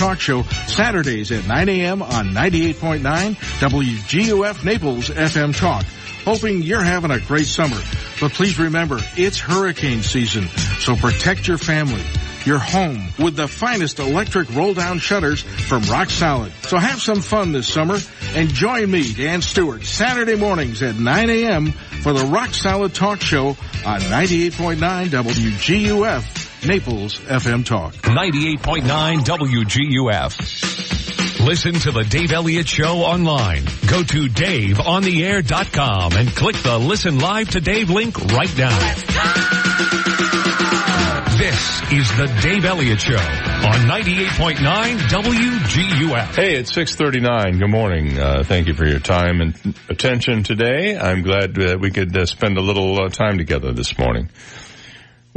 [0.00, 2.00] Talk Show Saturdays at 9 a.m.
[2.00, 3.02] on 98.9
[3.34, 5.84] WGUF Naples FM Talk.
[6.24, 7.76] Hoping you're having a great summer.
[8.18, 12.02] But please remember, it's hurricane season, so protect your family
[12.46, 16.52] your home with the finest electric roll down shutters from Rock Solid.
[16.62, 17.98] So have some fun this summer
[18.34, 21.72] and join me, Dan Stewart, Saturday mornings at 9 a.m.
[22.02, 23.48] for the Rock Solid Talk Show
[23.84, 27.94] on 98.9 WGUF, Naples FM Talk.
[27.94, 30.80] 98.9 WGUF.
[31.46, 33.64] Listen to the Dave Elliott Show online.
[33.88, 38.78] Go to DaveOnTheAir.com and click the Listen Live to Dave link right now.
[41.38, 46.34] This is the Dave Elliott Show on 98.9 WGUF.
[46.34, 47.58] Hey, it's 639.
[47.58, 48.18] Good morning.
[48.18, 49.54] Uh, thank you for your time and
[49.88, 50.98] attention today.
[50.98, 54.28] I'm glad that we could uh, spend a little uh, time together this morning.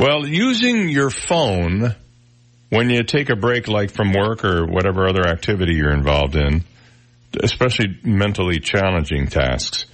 [0.03, 1.95] Well, using your phone
[2.69, 6.65] when you take a break like from work or whatever other activity you're involved in,
[7.41, 9.85] especially mentally challenging tasks,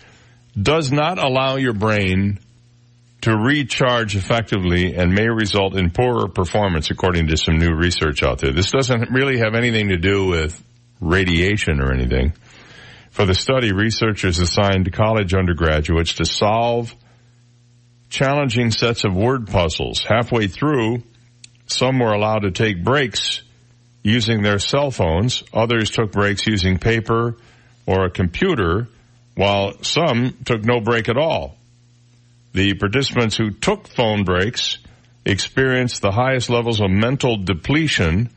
[0.59, 2.39] does not allow your brain
[3.21, 8.39] to recharge effectively and may result in poorer performance according to some new research out
[8.39, 8.51] there.
[8.51, 10.59] This doesn't really have anything to do with
[10.99, 12.33] radiation or anything.
[13.11, 16.95] For the study, researchers assigned college undergraduates to solve
[18.09, 20.03] challenging sets of word puzzles.
[20.03, 21.03] Halfway through,
[21.67, 23.41] some were allowed to take breaks
[24.03, 25.43] using their cell phones.
[25.53, 27.37] Others took breaks using paper
[27.85, 28.87] or a computer,
[29.35, 31.55] while some took no break at all.
[32.53, 34.79] The participants who took phone breaks
[35.25, 38.29] experienced the highest levels of mental depletion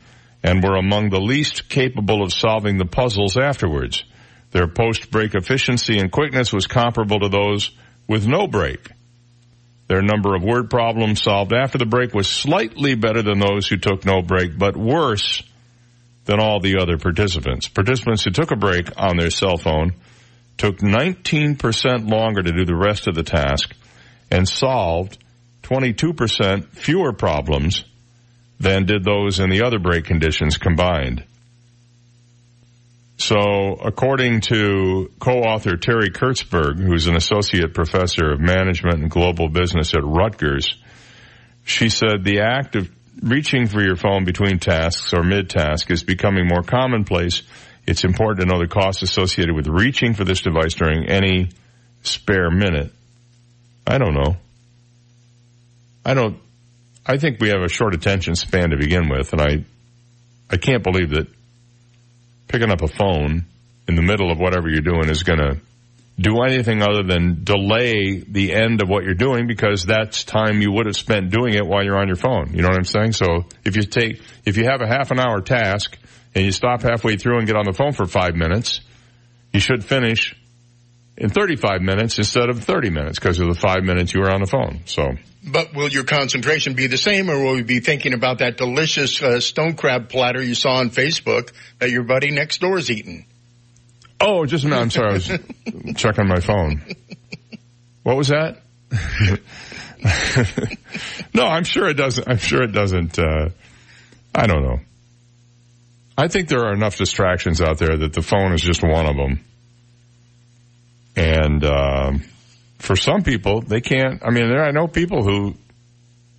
[0.43, 4.03] and were among the least capable of solving the puzzles afterwards.
[4.51, 7.71] Their post-break efficiency and quickness was comparable to those
[8.07, 8.87] with no break.
[9.93, 13.77] Their number of word problems solved after the break was slightly better than those who
[13.77, 15.43] took no break, but worse
[16.25, 17.67] than all the other participants.
[17.67, 19.93] Participants who took a break on their cell phone
[20.57, 23.75] took 19% longer to do the rest of the task
[24.31, 25.19] and solved
[25.61, 27.85] 22% fewer problems
[28.59, 31.23] than did those in the other break conditions combined.
[33.23, 39.93] So according to co-author Terri Kurtzberg, who's an associate professor of management and global business
[39.93, 40.75] at Rutgers,
[41.63, 42.89] she said the act of
[43.21, 47.43] reaching for your phone between tasks or mid-task is becoming more commonplace.
[47.87, 51.47] It's important to know the costs associated with reaching for this device during any
[52.01, 52.91] spare minute.
[53.87, 54.35] I don't know.
[56.03, 56.39] I don't,
[57.05, 59.63] I think we have a short attention span to begin with, and I,
[60.49, 61.27] I can't believe that
[62.53, 63.45] picking up a phone
[63.87, 65.57] in the middle of whatever you're doing is going to
[66.19, 70.71] do anything other than delay the end of what you're doing because that's time you
[70.71, 72.53] would have spent doing it while you're on your phone.
[72.53, 73.13] You know what I'm saying?
[73.13, 75.97] So if you take, if you have a half an hour task
[76.35, 78.81] and you stop halfway through and get on the phone for five minutes,
[79.51, 80.35] you should finish
[81.17, 84.41] in 35 minutes instead of 30 minutes because of the five minutes you were on
[84.41, 84.81] the phone.
[84.85, 85.13] So.
[85.45, 89.21] But will your concentration be the same or will you be thinking about that delicious
[89.21, 93.25] uh, stone crab platter you saw on Facebook that your buddy next door is eating?
[94.19, 94.81] Oh, just a minute.
[94.81, 95.09] I'm sorry.
[95.09, 95.27] I was
[95.97, 96.81] checking my phone.
[98.03, 98.61] What was that?
[101.33, 102.27] no, I'm sure it doesn't.
[102.27, 103.19] I'm sure it doesn't.
[103.19, 103.49] Uh,
[104.33, 104.79] I don't know.
[106.17, 109.15] I think there are enough distractions out there that the phone is just one of
[109.15, 109.43] them.
[111.15, 112.23] And um,
[112.79, 114.23] for some people, they can't.
[114.23, 115.55] I mean, there I know people who.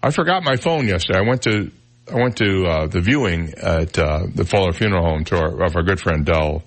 [0.03, 1.21] I forgot my phone yesterday.
[1.21, 1.71] I went to
[2.13, 6.01] I went to uh, the viewing at uh, the Fuller Funeral Home of our good
[6.01, 6.63] friend Dell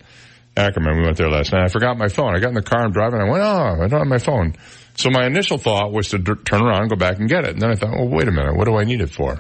[0.56, 0.98] Ackerman.
[0.98, 1.64] We went there last night.
[1.64, 2.36] I forgot my phone.
[2.36, 2.86] I got in the car.
[2.86, 3.22] I'm driving.
[3.22, 4.56] I went, oh, I don't have my phone.
[4.96, 7.52] So my initial thought was to d- turn around and go back and get it.
[7.52, 8.56] And then I thought, well, wait a minute.
[8.56, 9.40] What do I need it for?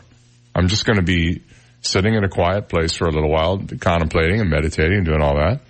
[0.53, 1.41] I'm just going to be
[1.81, 5.35] sitting in a quiet place for a little while, contemplating and meditating and doing all
[5.37, 5.61] that.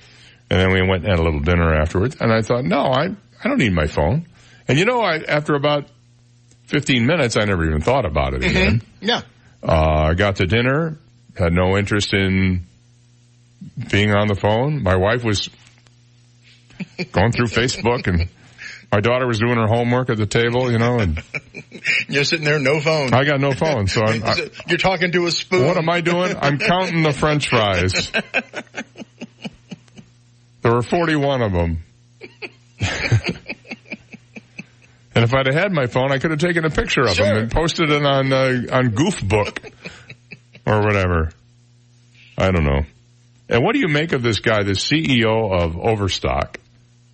[0.49, 2.17] And then we went and had a little dinner afterwards.
[2.19, 3.07] And I thought, no, I,
[3.43, 4.27] I don't need my phone.
[4.67, 5.89] And you know, I, after about
[6.67, 8.79] 15 minutes, I never even thought about it again.
[8.79, 9.05] Mm-hmm.
[9.05, 9.21] Yeah.
[9.63, 10.97] Uh, I got to dinner,
[11.35, 12.65] had no interest in
[13.89, 14.83] being on the phone.
[14.83, 15.49] My wife was
[17.11, 18.29] going through Facebook and
[18.91, 21.21] my daughter was doing her homework at the table, you know, and
[22.07, 23.13] you're sitting there, no phone.
[23.13, 25.65] I got no phone, so I'm, I, you're talking to a spoon.
[25.65, 26.35] What am I doing?
[26.39, 28.11] I'm counting the French fries.
[30.67, 31.77] There were 41 of them.
[35.15, 37.25] and if I'd have had my phone, I could have taken a picture of Sure.
[37.25, 39.71] them and posted it on uh, on Goofbook
[40.65, 41.29] or whatever.
[42.37, 42.81] I don't know.
[43.47, 46.57] And what do you make of this guy, the CEO of Overstock?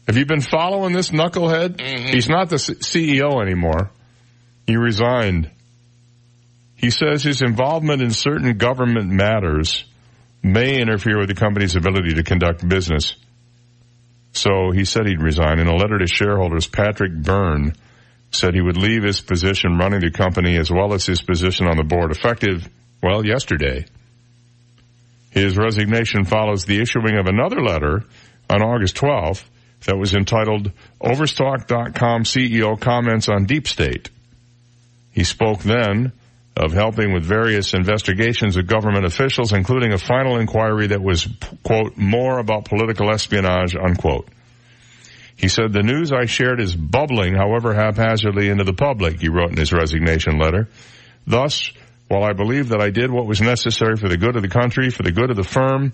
[0.07, 1.79] Have you been following this knucklehead?
[1.79, 3.91] He's not the C- CEO anymore.
[4.65, 5.51] He resigned.
[6.75, 9.85] He says his involvement in certain government matters
[10.41, 13.15] may interfere with the company's ability to conduct business.
[14.33, 15.59] So he said he'd resign.
[15.59, 17.75] In a letter to shareholders, Patrick Byrne
[18.31, 21.77] said he would leave his position running the company as well as his position on
[21.77, 22.67] the board effective,
[23.01, 23.85] well, yesterday.
[25.29, 28.03] His resignation follows the issuing of another letter
[28.49, 29.43] on August 12th
[29.85, 30.71] that was entitled
[31.01, 34.09] Overstock.com CEO comments on deep state.
[35.11, 36.11] He spoke then
[36.55, 41.27] of helping with various investigations of government officials, including a final inquiry that was,
[41.63, 44.27] quote, more about political espionage, unquote.
[45.35, 49.49] He said, the news I shared is bubbling, however haphazardly, into the public, he wrote
[49.49, 50.69] in his resignation letter.
[51.25, 51.71] Thus,
[52.07, 54.91] while I believe that I did what was necessary for the good of the country,
[54.91, 55.93] for the good of the firm,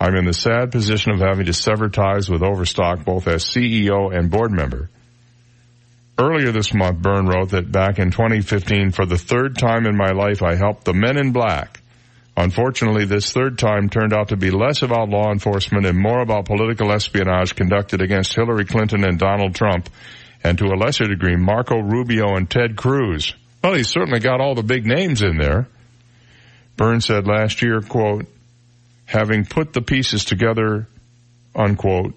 [0.00, 4.12] I'm in the sad position of having to sever ties with Overstock both as CEO
[4.12, 4.88] and board member.
[6.20, 10.10] Earlier this month, Byrne wrote that back in 2015, for the third time in my
[10.10, 11.80] life, I helped the men in black.
[12.36, 16.44] Unfortunately, this third time turned out to be less about law enforcement and more about
[16.44, 19.88] political espionage conducted against Hillary Clinton and Donald Trump,
[20.44, 23.34] and to a lesser degree, Marco Rubio and Ted Cruz.
[23.64, 25.68] Well, he's certainly got all the big names in there.
[26.76, 28.26] Byrne said last year, quote,
[29.06, 30.86] having put the pieces together,
[31.54, 32.12] unquote,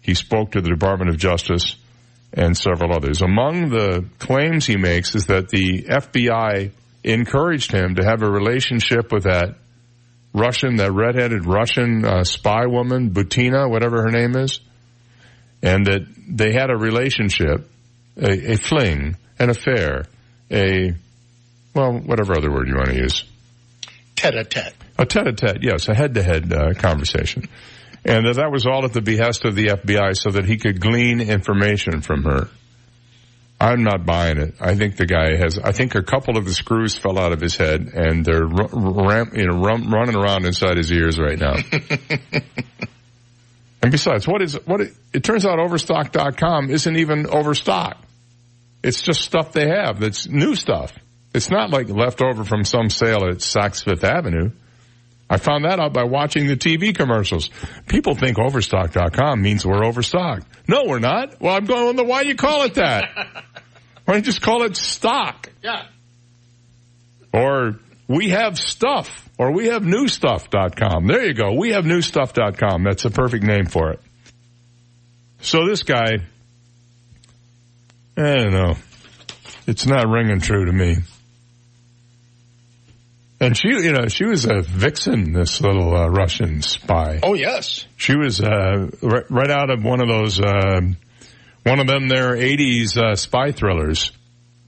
[0.00, 1.76] he spoke to the Department of Justice
[2.36, 3.22] and several others.
[3.22, 6.72] Among the claims he makes is that the FBI
[7.04, 9.56] encouraged him to have a relationship with that
[10.32, 14.58] Russian, that redheaded Russian uh, spy woman, Butina, whatever her name is,
[15.62, 17.70] and that they had a relationship,
[18.16, 20.06] a, a fling, an affair,
[20.50, 20.92] a,
[21.72, 23.24] well, whatever other word you want to use.
[24.16, 24.74] Tete-a-tete.
[24.98, 27.48] A tete-a-tete, yes, a head-to-head uh, conversation
[28.04, 31.20] and that was all at the behest of the FBI so that he could glean
[31.20, 32.48] information from her.
[33.60, 34.54] I'm not buying it.
[34.60, 35.58] I think the guy has.
[35.58, 39.30] I think a couple of the screws fell out of his head, and they're ram,
[39.34, 41.54] you know, rum, running around inside his ears right now.
[43.82, 44.80] and besides, what is what?
[44.80, 47.96] It, it turns out Overstock.com isn't even overstock.
[48.82, 50.00] It's just stuff they have.
[50.00, 50.92] That's new stuff.
[51.32, 54.50] It's not like leftover from some sale at Saks Fifth Avenue.
[55.28, 57.50] I found that out by watching the TV commercials.
[57.86, 60.46] People think overstock.com means we're overstocked.
[60.68, 61.40] No, we're not.
[61.40, 63.10] Well, I'm going, why do you call it that?
[64.04, 65.50] why don't you just call it stock?
[65.62, 65.86] Yeah.
[67.32, 69.28] Or we have stuff.
[69.38, 71.06] Or we have newstuff.com.
[71.06, 71.54] There you go.
[71.54, 72.84] We have newstuff.com.
[72.84, 74.00] That's a perfect name for it.
[75.40, 76.18] So this guy,
[78.16, 78.76] I don't know.
[79.66, 80.98] It's not ringing true to me.
[83.44, 87.20] And she, you know, she was a vixen, this little uh, Russian spy.
[87.22, 90.80] Oh yes, she was uh, right, right, out of one of those, uh,
[91.62, 94.12] one of them their '80s uh, spy thrillers.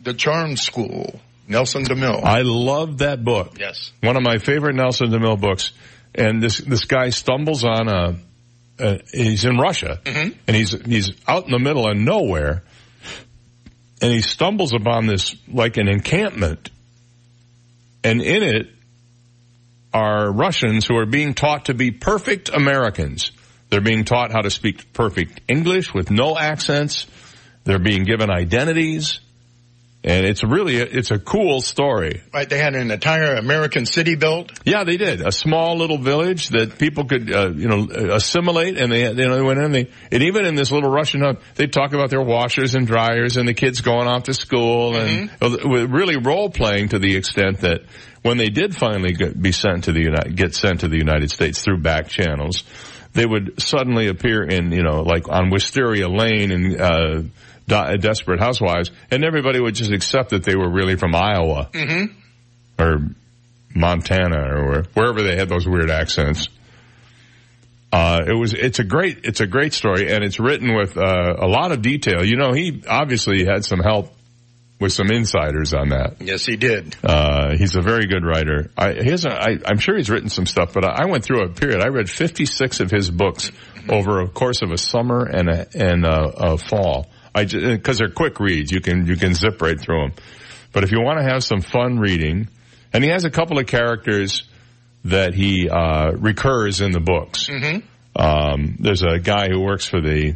[0.02, 1.18] The Charm School,
[1.48, 2.22] Nelson DeMille.
[2.22, 3.58] I love that book.
[3.58, 5.72] Yes, one of my favorite Nelson DeMille books.
[6.14, 8.16] And this this guy stumbles on a,
[8.78, 10.38] a he's in Russia, mm-hmm.
[10.46, 12.62] and he's he's out in the middle of nowhere,
[14.02, 16.68] and he stumbles upon this like an encampment
[18.06, 18.68] and in it
[19.92, 23.32] are Russians who are being taught to be perfect Americans.
[23.68, 27.06] They're being taught how to speak perfect English with no accents.
[27.64, 29.18] They're being given identities.
[30.06, 32.22] And it's really, it's a cool story.
[32.32, 34.52] Right, they had an entire American city built.
[34.64, 35.20] Yeah, they did.
[35.20, 39.34] A small little village that people could, uh, you know, assimilate, and they, you know,
[39.34, 39.72] they went in.
[39.72, 43.36] They, and even in this little Russian hut, they talk about their washers and dryers,
[43.36, 45.44] and the kids going off to school, mm-hmm.
[45.44, 47.80] and really role playing to the extent that
[48.22, 51.32] when they did finally get, be sent to the United, get sent to the United
[51.32, 52.62] States through back channels,
[53.12, 56.80] they would suddenly appear in, you know, like on Wisteria Lane and.
[56.80, 57.22] Uh,
[57.66, 62.82] Desperate Housewives, and everybody would just accept that they were really from Iowa mm-hmm.
[62.82, 62.98] or
[63.74, 66.48] Montana or wherever they had those weird accents.
[67.92, 71.36] Uh, it was, it's a great, it's a great story and it's written with, uh,
[71.38, 72.24] a lot of detail.
[72.24, 74.12] You know, he obviously had some help
[74.80, 76.20] with some insiders on that.
[76.20, 76.96] Yes, he did.
[77.02, 78.70] Uh, he's a very good writer.
[78.76, 81.24] I, he has a, I, I'm sure he's written some stuff, but I, I went
[81.24, 81.80] through a period.
[81.80, 83.50] I read 56 of his books
[83.88, 87.08] over a course of a summer and a, and a, a fall.
[87.36, 88.72] I because they're quick reads.
[88.72, 90.12] You can you can zip right through them.
[90.72, 92.48] But if you want to have some fun reading,
[92.92, 94.48] and he has a couple of characters
[95.04, 97.48] that he uh, recurs in the books.
[97.48, 97.86] Mm-hmm.
[98.18, 100.34] Um, there's a guy who works for the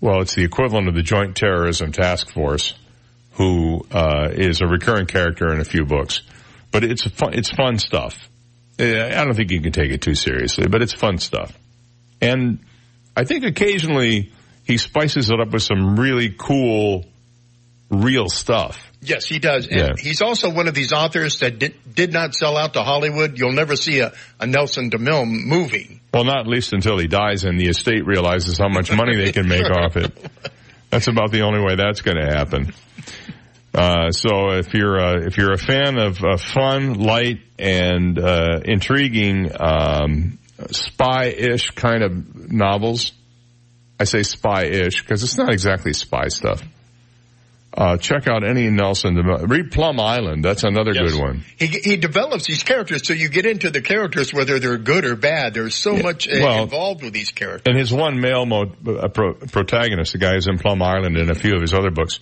[0.00, 2.74] well, it's the equivalent of the Joint Terrorism Task Force,
[3.32, 6.20] who uh, is a recurring character in a few books.
[6.70, 8.28] But it's fun, it's fun stuff.
[8.78, 11.56] I don't think you can take it too seriously, but it's fun stuff.
[12.20, 12.58] And
[13.16, 14.32] I think occasionally
[14.64, 17.04] he spices it up with some really cool
[17.90, 18.78] real stuff.
[19.02, 19.66] Yes, he does.
[19.68, 19.92] And Yeah.
[19.98, 23.38] he's also one of these authors that did, did not sell out to Hollywood.
[23.38, 26.00] You'll never see a, a Nelson DeMille movie.
[26.12, 29.46] Well, not least until he dies and the estate realizes how much money they can
[29.46, 30.12] make off it.
[30.90, 32.72] That's about the only way that's going to happen.
[33.74, 38.60] Uh, so if you're uh, if you're a fan of uh, fun, light, and uh,
[38.64, 40.38] intriguing um,
[40.70, 43.10] spy-ish kind of novels,
[43.98, 46.62] I say spy-ish because it's not exactly spy stuff.
[47.76, 49.16] Uh, check out any Nelson.
[49.16, 50.44] Read Plum Island.
[50.44, 51.10] That's another Yes.
[51.12, 51.44] good one.
[51.58, 55.16] He, he develops these characters so you get into the characters whether they're good or
[55.16, 55.54] bad.
[55.54, 57.62] There's so much uh, Well- involved with these characters.
[57.66, 61.30] And his one male mo- uh, pro- protagonist, the guy who's in Plum Island and
[61.30, 62.20] a few of his other books,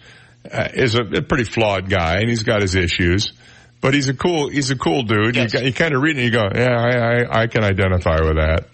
[0.50, 3.32] uh, is a, a pretty flawed guy, and he's got his issues.
[3.82, 5.36] But he's a cool, he's a cool dude.
[5.36, 8.20] You, you kind of read it and you go, yeah, I, I, I can identify
[8.22, 8.68] with that.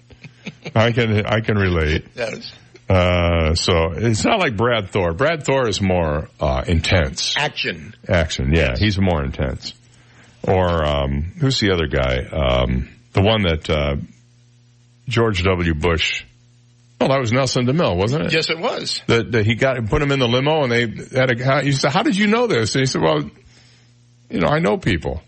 [0.77, 2.05] I can, I can relate.
[2.15, 2.53] Yes.
[2.89, 5.13] Uh, so it's not like Brad Thor.
[5.13, 7.35] Brad Thor is more, uh, intense.
[7.37, 7.95] Action.
[8.09, 9.75] Action, yeah, he's more intense.
[10.43, 12.25] Or, um, who's the other guy?
[12.25, 13.97] Um, the one that, uh,
[15.09, 15.75] George W.
[15.75, 16.25] Bush,
[17.01, 18.33] oh, that was Nelson DeMille, wasn't it?
[18.33, 19.03] Yes, it was.
[19.07, 21.73] that, that he got put him in the limo and they had a how, he
[21.73, 23.21] said how did you know this and he said well
[24.31, 25.23] you know I know people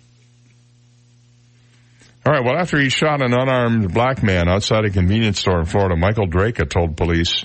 [2.25, 5.67] all right well after he shot an unarmed black man outside a convenience store in
[5.67, 7.45] Florida Michael Drejka told police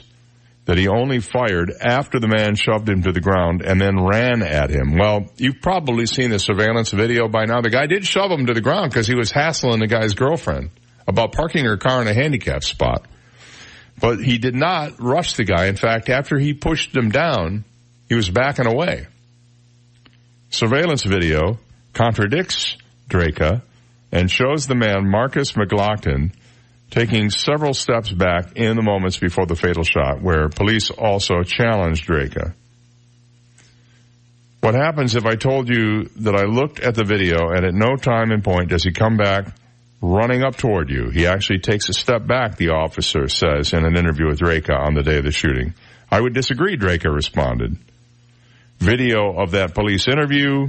[0.66, 4.42] that he only fired after the man shoved him to the ground and then ran
[4.42, 8.32] at him well you've probably seen the surveillance video by now the guy did shove
[8.32, 10.70] him to the ground because he was hassling the guy's girlfriend
[11.08, 13.06] about parking her car in a handicap spot
[14.00, 15.68] but he did not rush the guy.
[15.68, 17.64] In fact, after he pushed him down,
[18.10, 19.08] he was backing away.
[20.50, 21.58] Surveillance video
[21.94, 22.78] contradicts
[23.10, 23.62] Drejka
[24.12, 26.34] and shows the man Marcus McGlockton
[26.90, 32.08] taking several steps back in the moments before the fatal shot where police also challenged
[32.08, 32.54] Drejka.
[34.62, 37.98] What happens if I told you that I looked at the video and at no
[37.98, 39.48] time and point does he come back
[40.02, 41.10] running up toward you?
[41.10, 44.96] He actually takes a step back, the officer says in an interview with Drejka on
[44.96, 45.76] the day of the shooting.
[46.10, 47.78] I would disagree, Drejka responded.
[48.80, 50.68] Video of that police interview,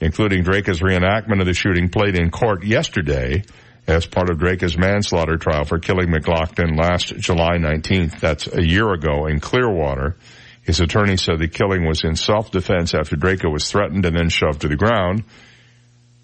[0.00, 3.44] including Drejka's reenactment of the shooting, played in court yesterday
[3.86, 8.20] as part of Drejka's manslaughter trial for killing McGlockton last July 19th.
[8.20, 10.16] That's a year ago in Clearwater.
[10.62, 14.62] His attorney said the killing was in self-defense after Drejka was threatened and then shoved
[14.62, 15.24] to the ground.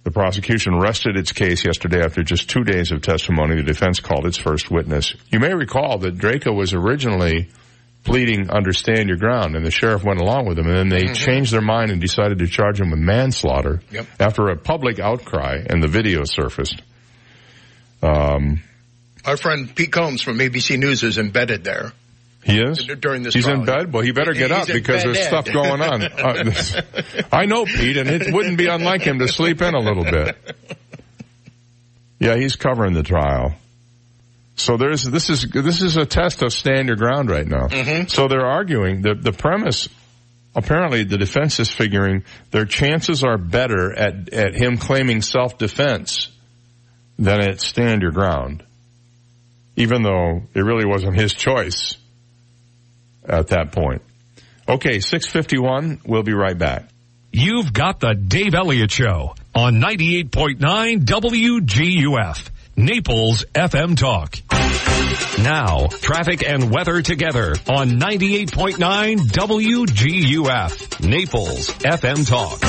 [0.02, 3.56] The prosecution rested its case yesterday after just two days of testimony.
[3.56, 5.14] The defense called its first witness.
[5.30, 7.50] You may recall that Drejka was originally
[8.04, 11.14] pleading understand your ground and the sheriff went along with him and then they Mm-hmm.
[11.14, 14.06] changed their mind and decided to charge him with manslaughter Yep.
[14.18, 16.80] after a public outcry and the video surfaced.
[18.02, 18.62] Um,
[19.24, 21.92] Our friend Pete Combs from ABC News is embedded there.
[22.42, 22.78] he is?
[23.00, 23.60] During this He's trial.
[23.60, 23.92] in bed?
[23.92, 25.26] Well, he better get He's up because there's ed.
[25.28, 26.02] stuff going on.
[26.20, 26.52] Uh,
[27.30, 30.36] I know Pete and it wouldn't be unlike him to sleep in a little bit.
[32.18, 33.54] Yeah, he's covering the trial.
[34.60, 37.68] So there's, this is, this is a test of stand your ground right now.
[37.68, 38.08] Mm-hmm.
[38.08, 39.88] So they're arguing the, the premise,
[40.54, 46.30] apparently the defense is figuring their chances are better at, at him claiming self-defense
[47.18, 48.62] than at stand your ground.
[49.76, 51.96] Even though it really wasn't his choice
[53.24, 54.02] at that point.
[54.68, 56.84] Okay, 651, we'll be right back.
[57.32, 64.36] You've got the Dave Elliott Show on 98.9 WGUF, Naples FM Talk.
[65.42, 72.60] Now, traffic and weather together on 98.9 WGUF, Naples FM Talk.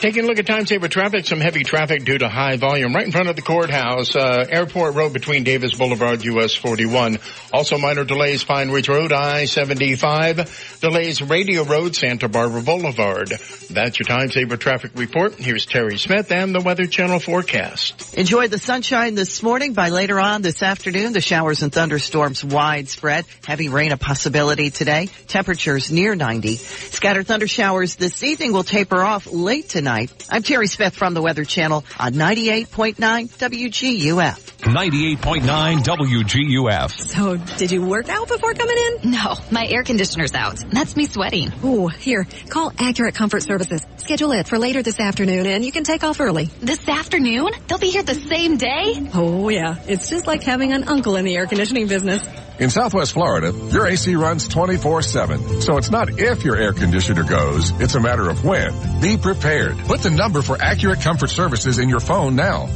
[0.00, 3.04] Taking a look at time saver traffic, some heavy traffic due to high volume right
[3.04, 7.18] in front of the courthouse, uh, Airport Road between Davis Boulevard, US 41.
[7.52, 10.80] Also minor delays, Pine Ridge Road, I-75.
[10.80, 13.30] Delays, Radio Road, Santa Barbara Boulevard.
[13.70, 15.34] That's your time saver traffic report.
[15.34, 18.14] Here's Terry Smith and the Weather Channel forecast.
[18.14, 19.72] Enjoy the sunshine this morning.
[19.72, 23.24] By later on this afternoon, the showers and thunderstorms widespread.
[23.46, 25.06] Heavy rain a possibility today.
[25.26, 26.56] Temperatures near 90.
[26.56, 30.26] Scattered thunder showers this evening will taper off late tonight.
[30.30, 34.47] I'm Terry Smith from the Weather Channel on 98.9 WGUF.
[34.58, 36.90] 98.9 WGUF.
[36.90, 39.12] So, did you work out before coming in?
[39.12, 40.62] No, my air conditioner's out.
[40.72, 41.52] That's me sweating.
[41.64, 43.86] Ooh, here, call Accurate Comfort Services.
[43.98, 46.46] Schedule it for later this afternoon and you can take off early.
[46.60, 47.50] This afternoon?
[47.68, 49.08] They'll be here the same day?
[49.14, 52.26] Oh yeah, it's just like having an uncle in the air conditioning business.
[52.58, 55.62] In Southwest Florida, your AC runs 24-7.
[55.62, 59.00] So it's not if your air conditioner goes, it's a matter of when.
[59.00, 59.78] Be prepared.
[59.78, 62.66] Put the number for Accurate Comfort Services in your phone now.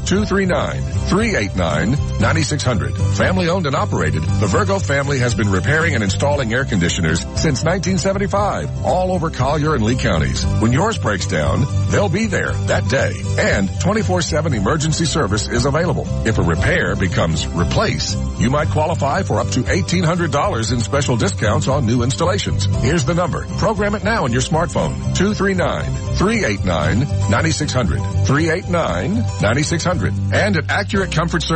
[1.73, 3.17] 239-389-9600.
[3.17, 7.65] Family owned and operated, the Virgo family has been repairing and installing air conditioners since
[7.65, 10.45] 1975, all over Collier and Lee counties.
[10.61, 13.13] When yours breaks down, they'll be there that day.
[13.39, 16.07] And 24-7 emergency service is available.
[16.27, 21.69] If a repair becomes replace, you might qualify for up to $1,800 in special discounts
[21.69, 22.67] on new installations.
[22.83, 23.47] Here's the number.
[23.59, 24.95] Program it now on your smartphone.
[25.15, 27.99] 239-389-9600.
[28.27, 30.33] 389-9600.
[30.33, 30.89] And at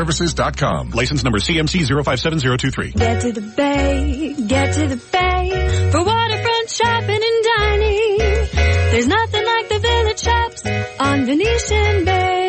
[0.07, 0.91] AccurateComfortServices.com.
[0.91, 2.91] License number CMC 057023.
[2.93, 8.19] Get to the bay, get to the bay for waterfront shopping and dining.
[8.93, 10.67] There's nothing like the village shops
[11.01, 12.46] on Venetian Bay.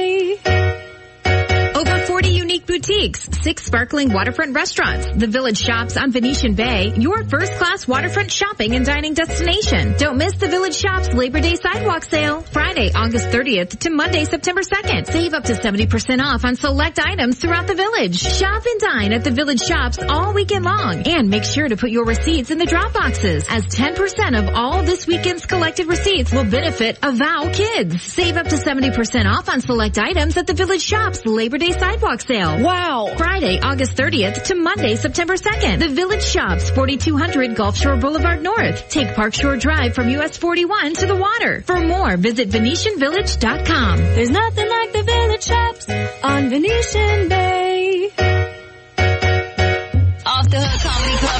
[2.97, 8.31] Boutiques, six sparkling waterfront restaurants, the Village Shops on Venetian Bay, your first class waterfront
[8.31, 9.95] shopping and dining destination.
[9.97, 14.61] Don't miss the Village Shops Labor Day sidewalk sale, Friday, August 30th to Monday, September
[14.61, 15.07] 2nd.
[15.07, 18.19] Save up to 70% off on select items throughout the village.
[18.19, 21.91] Shop and dine at the Village Shops all weekend long and make sure to put
[21.91, 26.45] your receipts in the drop boxes as 10% of all this weekend's collected receipts will
[26.45, 28.01] benefit Avow Kids.
[28.01, 32.21] Save up to 70% off on select items at the Village Shops Labor Day sidewalk
[32.21, 32.63] sale.
[32.63, 32.86] Wow.
[32.87, 35.79] Friday, August 30th to Monday, September 2nd.
[35.79, 38.87] The Village Shops, 4200 Gulf Shore Boulevard North.
[38.87, 41.61] Take Park Shore Drive from US 41 to the water.
[41.63, 43.97] For more, visit VenetianVillage.com.
[43.97, 45.89] There's nothing like the village shops
[46.23, 48.05] on Venetian Bay.
[50.25, 50.96] Off the Hook Comedy Club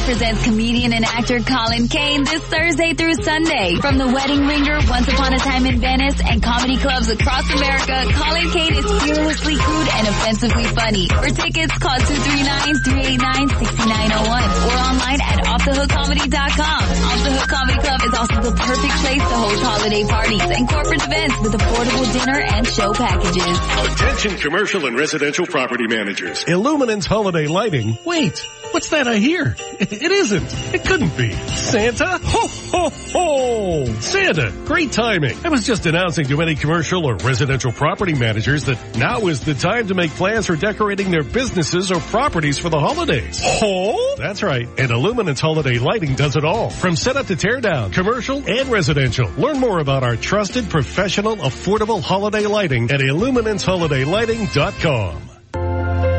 [0.08, 3.76] presents comedian and actor Colin Kane this Thursday through Sunday.
[3.76, 8.08] From The Wedding Ringer, Once Upon a Time in Venice, and comedy clubs across America,
[8.16, 11.10] Colin Kane is fearlessly crude and offensively funny.
[11.12, 16.82] For tickets, call 239-389-6901 or online at offthehookcomedy.com.
[16.88, 20.70] Off the Hook Comedy Club is also the perfect place to host holiday parties and
[20.72, 23.60] corporate events with affordable dinner and show packages.
[23.92, 26.46] Attention commercial and residential property managers.
[26.48, 27.98] Illuminance holiday lighting.
[28.06, 28.40] Wait,
[28.72, 29.58] what's that I hear?
[30.02, 30.74] It isn't.
[30.74, 31.32] It couldn't be.
[31.48, 32.20] Santa?
[32.24, 33.86] Ho, ho, ho!
[34.00, 35.38] Santa, great timing.
[35.46, 39.54] I was just announcing to any commercial or residential property managers that now is the
[39.54, 43.40] time to make plans for decorating their businesses or properties for the holidays.
[43.44, 44.16] Ho?
[44.18, 44.68] That's right.
[44.78, 46.70] And Illuminance holiday lighting does it all.
[46.70, 49.30] From setup to tear down, commercial and residential.
[49.38, 55.37] Learn more about our trusted, professional, affordable holiday lighting at illuminanceholiday.lighting.com.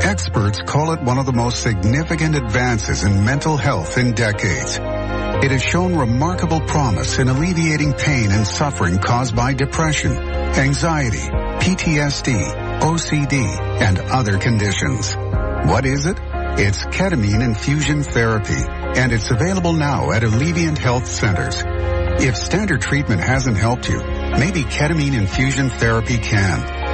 [0.01, 4.79] Experts call it one of the most significant advances in mental health in decades.
[4.79, 12.81] It has shown remarkable promise in alleviating pain and suffering caused by depression, anxiety, PTSD,
[12.81, 13.35] OCD,
[13.81, 15.15] and other conditions.
[15.15, 16.19] What is it?
[16.61, 18.63] It's ketamine infusion therapy,
[18.99, 21.63] and it's available now at Alleviant Health Centers.
[22.21, 26.88] If standard treatment hasn't helped you, maybe ketamine infusion therapy can.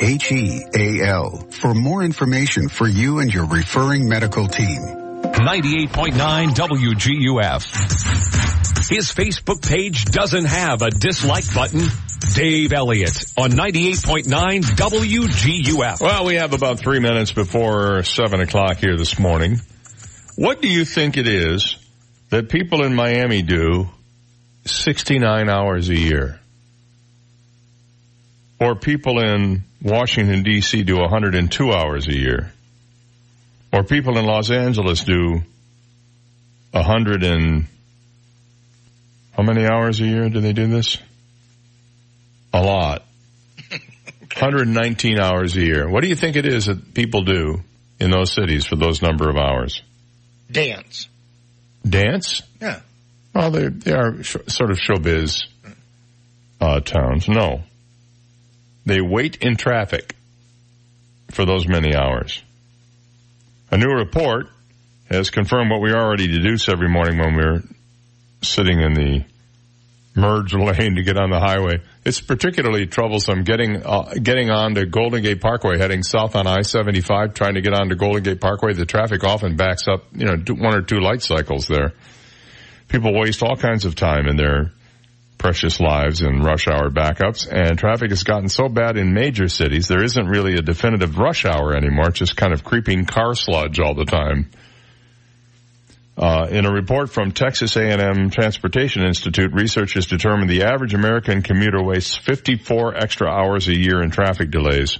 [0.00, 4.80] H-E-A-L for more information for you and your referring medical team.
[5.22, 6.14] 98.9
[6.54, 7.64] WGUF.
[8.88, 11.88] His Facebook page doesn't have a dislike button.
[12.34, 16.00] Dave Elliott on 98.9 WGUF.
[16.00, 19.60] Well, we have about three minutes before seven o'clock here this morning.
[20.36, 21.76] What do you think it is
[22.30, 23.88] that people in Miami do
[24.64, 26.40] 69 hours a year?
[28.60, 32.52] Or people in Washington DC do 102 hours a year.
[33.72, 35.42] Or people in Los Angeles do
[36.72, 37.66] 100 and
[39.32, 40.98] how many hours a year do they do this?
[42.52, 43.04] A lot.
[43.70, 45.88] 119 hours a year.
[45.88, 47.62] What do you think it is that people do
[48.00, 49.82] in those cities for those number of hours?
[50.50, 51.08] Dance.
[51.88, 52.42] Dance?
[52.60, 52.80] Yeah.
[53.34, 55.46] Well, they they are sh- sort of showbiz
[56.60, 57.28] uh, towns.
[57.28, 57.62] No,
[58.88, 60.14] they wait in traffic
[61.30, 62.42] for those many hours.
[63.70, 64.46] A new report
[65.10, 67.62] has confirmed what we already deduce every morning when we're
[68.42, 69.24] sitting in the
[70.14, 71.80] merge lane to get on the highway.
[72.04, 77.34] It's particularly troublesome getting uh, getting on to Golden Gate Parkway, heading south on I-75,
[77.34, 78.72] trying to get on to Golden Gate Parkway.
[78.72, 81.92] The traffic often backs up, you know, one or two light cycles there.
[82.88, 84.72] People waste all kinds of time in their
[85.38, 87.48] precious lives in rush hour backups.
[87.50, 91.44] And traffic has gotten so bad in major cities, there isn't really a definitive rush
[91.44, 92.08] hour anymore.
[92.08, 94.50] It's just kind of creeping car sludge all the time.
[96.18, 101.80] Uh, in a report from Texas A&M Transportation Institute, researchers determined the average American commuter
[101.80, 104.98] wastes 54 extra hours a year in traffic delays.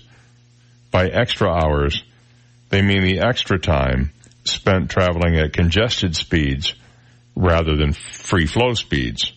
[0.92, 2.04] By extra hours,
[2.68, 4.12] they mean the extra time
[4.44, 6.74] spent traveling at congested speeds
[7.34, 9.32] rather than free flow speeds.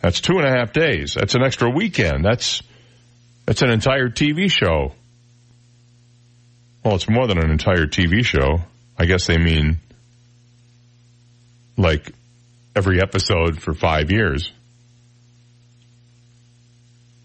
[0.00, 1.14] That's two and a half days.
[1.14, 2.24] That's an extra weekend.
[2.24, 2.62] That's,
[3.46, 4.92] that's an entire TV show.
[6.84, 8.60] Well, it's more than an entire TV show.
[8.98, 9.78] I guess they mean
[11.76, 12.12] like
[12.74, 14.52] every episode for five years.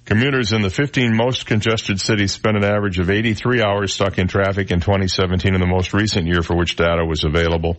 [0.06, 4.28] Commuters in the 15 most congested cities spent an average of 83 hours stuck in
[4.28, 7.78] traffic in 2017 in the most recent year for which data was available.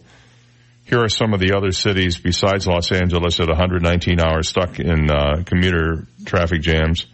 [0.85, 5.11] Here are some of the other cities besides Los Angeles at 119 hours stuck in
[5.11, 7.07] uh, commuter traffic jams.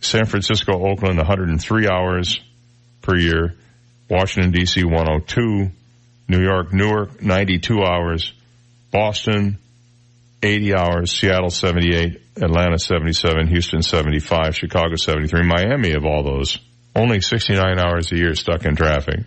[0.00, 2.40] San Francisco, Oakland, 103 hours
[3.02, 3.54] per year.
[4.08, 5.70] Washington, D.C., 102.
[6.28, 8.32] New York, Newark, 92 hours.
[8.92, 9.58] Boston,
[10.40, 11.12] 80 hours.
[11.12, 12.20] Seattle, 78.
[12.36, 13.48] Atlanta, 77.
[13.48, 14.54] Houston, 75.
[14.56, 15.42] Chicago, 73.
[15.42, 16.58] Miami, of all those,
[16.94, 19.24] only 69 hours a year stuck in traffic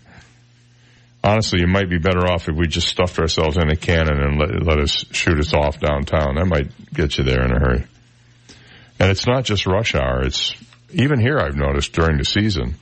[1.25, 4.39] honestly, you might be better off if we just stuffed ourselves in a cannon and
[4.39, 6.35] let, let us shoot us off downtown.
[6.35, 7.85] That might get you there in a hurry.
[8.99, 10.23] And it's not just rush hour.
[10.23, 10.53] It's
[10.91, 12.75] even here I've noticed during the season,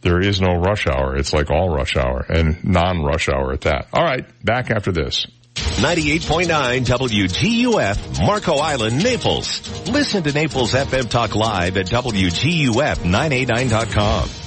[0.00, 1.16] there is no rush hour.
[1.16, 3.88] It's like all rush hour and non-rush hour at that.
[3.92, 4.24] All right.
[4.44, 5.26] Back after this.
[5.54, 9.88] 98.9 WGUF, Marco Island, Naples.
[9.88, 14.41] Listen to Naples FM Talk Live at WGUF989.com.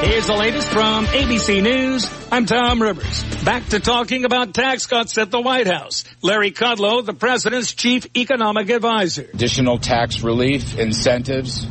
[0.00, 2.08] Here's the latest from ABC News.
[2.30, 3.24] I'm Tom Rivers.
[3.44, 6.04] Back to talking about tax cuts at the White House.
[6.22, 9.26] Larry Kudlow, the president's chief economic advisor.
[9.34, 11.66] Additional tax relief incentives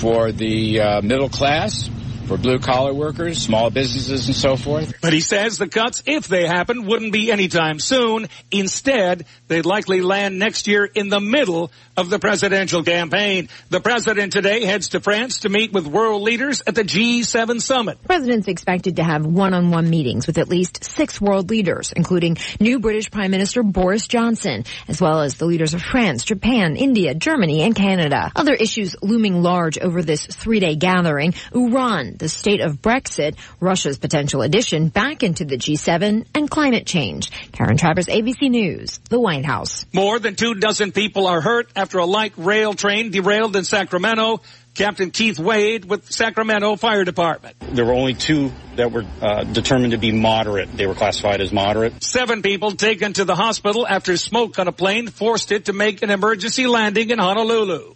[0.00, 1.88] for the uh, middle class
[2.30, 4.94] for blue collar workers, small businesses, and so forth.
[5.02, 8.28] But he says the cuts, if they happen, wouldn't be anytime soon.
[8.52, 13.48] Instead, they'd likely land next year in the middle of the presidential campaign.
[13.70, 18.00] The president today heads to France to meet with world leaders at the G7 summit.
[18.00, 22.78] The president's expected to have one-on-one meetings with at least six world leaders, including new
[22.78, 27.62] British Prime Minister Boris Johnson, as well as the leaders of France, Japan, India, Germany,
[27.62, 28.30] and Canada.
[28.36, 34.42] Other issues looming large over this three-day gathering, Iran, the state of Brexit, Russia's potential
[34.42, 37.32] addition back into the G7, and climate change.
[37.50, 39.84] Karen Travers, ABC News, the White House.
[39.92, 44.40] More than two dozen people are hurt after a light rail train derailed in Sacramento.
[44.74, 47.56] Captain Keith Wade with Sacramento Fire Department.
[47.60, 50.74] There were only two that were uh, determined to be moderate.
[50.76, 52.02] They were classified as moderate.
[52.02, 56.02] Seven people taken to the hospital after smoke on a plane forced it to make
[56.02, 57.94] an emergency landing in Honolulu.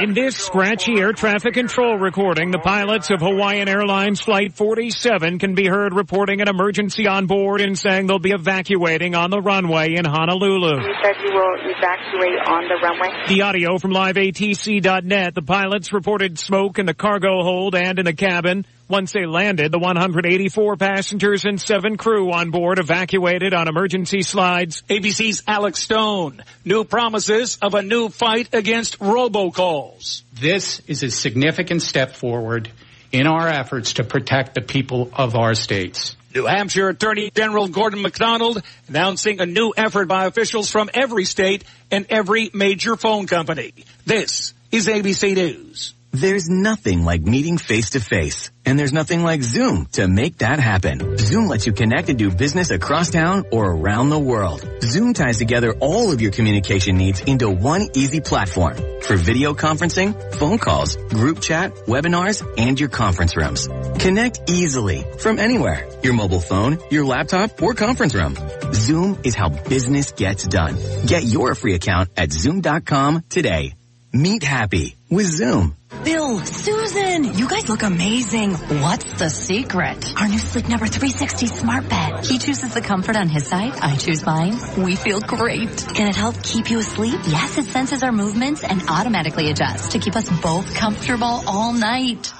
[0.00, 5.54] In this scratchy air traffic control recording, the pilots of Hawaiian Airlines Flight 47 can
[5.54, 9.94] be heard reporting an emergency on board and saying they'll be evacuating on the runway
[9.96, 10.76] in Honolulu.
[10.76, 13.26] You said you will evacuate on the runway?
[13.28, 18.14] The audio from liveatc.net, the pilots reported smoke in the cargo hold and in the
[18.14, 18.66] cabin.
[18.88, 24.82] Once they landed, the 184 passengers and seven crew on board evacuated on emergency slides.
[24.88, 26.44] ABC's Alex Stone.
[26.64, 30.22] New promises of a new fight against robocalls.
[30.32, 32.70] This is a significant step forward
[33.10, 36.14] in our efforts to protect the people of our states.
[36.32, 41.64] New Hampshire Attorney General Gordon MacDonald announcing a new effort by officials from every state
[41.90, 43.72] and every major phone company.
[44.04, 45.94] This is ABC News.
[46.18, 48.50] There's nothing like meeting face to face.
[48.64, 51.18] And there's nothing like Zoom to make that happen.
[51.18, 54.66] Zoom lets you connect and do business across town or around the world.
[54.80, 60.14] Zoom ties together all of your communication needs into one easy platform for video conferencing,
[60.36, 63.68] phone calls, group chat, webinars, and your conference rooms.
[63.98, 65.86] Connect easily from anywhere.
[66.02, 68.38] Your mobile phone, your laptop, or conference room.
[68.72, 70.78] Zoom is how business gets done.
[71.04, 73.74] Get your free account at zoom.com today.
[74.14, 75.76] Meet happy with Zoom.
[76.04, 78.52] Bill, Susan, you guys look amazing.
[78.54, 80.12] What's the secret?
[80.20, 82.24] Our new Sleep Number 360 smart bed.
[82.24, 83.72] He chooses the comfort on his side.
[83.80, 84.58] I choose mine.
[84.78, 85.76] We feel great.
[85.94, 87.20] Can it help keep you asleep?
[87.26, 92.32] Yes, it senses our movements and automatically adjusts to keep us both comfortable all night.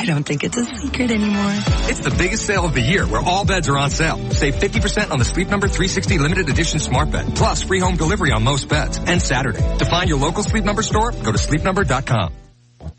[0.00, 1.52] I don't think it's a secret anymore.
[1.90, 4.16] It's the biggest sale of the year where all beds are on sale.
[4.30, 8.32] Save 50% on the Sleep Number 360 limited edition smart bed, plus free home delivery
[8.32, 9.60] on most beds, and Saturday.
[9.76, 12.32] To find your local Sleep Number store, go to sleepnumber.com.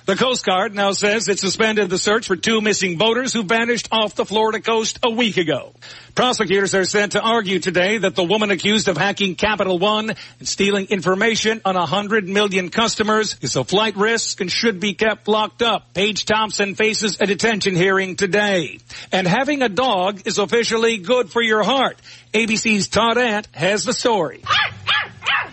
[0.05, 3.87] The Coast Guard now says it suspended the search for two missing boaters who vanished
[3.91, 5.73] off the Florida coast a week ago.
[6.15, 10.47] Prosecutors are set to argue today that the woman accused of hacking Capital One and
[10.47, 15.27] stealing information on a hundred million customers is a flight risk and should be kept
[15.27, 15.93] locked up.
[15.93, 18.79] Paige Thompson faces a detention hearing today.
[19.11, 21.97] And having a dog is officially good for your heart.
[22.33, 24.43] ABC's Todd Ant has the story.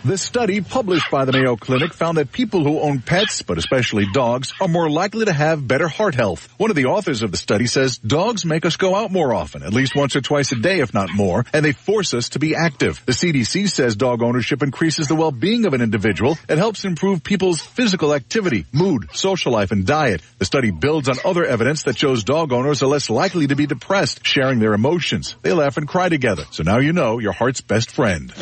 [0.03, 4.05] This study published by the Mayo Clinic found that people who own pets, but especially
[4.13, 6.47] dogs, are more likely to have better heart health.
[6.57, 9.61] One of the authors of the study says dogs make us go out more often,
[9.61, 12.39] at least once or twice a day, if not more, and they force us to
[12.39, 13.01] be active.
[13.05, 16.37] The CDC says dog ownership increases the well-being of an individual.
[16.47, 20.21] It helps improve people's physical activity, mood, social life, and diet.
[20.37, 23.65] The study builds on other evidence that shows dog owners are less likely to be
[23.65, 25.35] depressed, sharing their emotions.
[25.41, 26.45] They laugh and cry together.
[26.51, 28.33] So now you know your heart's best friend.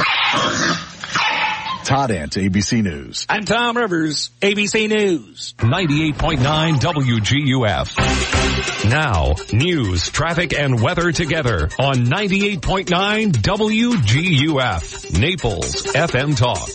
[1.87, 3.25] Todd Ant, ABC News.
[3.29, 5.53] I'm Tom Rivers, ABC News.
[5.59, 8.89] 98.9 WGUF.
[8.89, 15.17] Now, news, traffic, and weather together on 98.9 WGUF.
[15.17, 16.67] Naples FM Talk.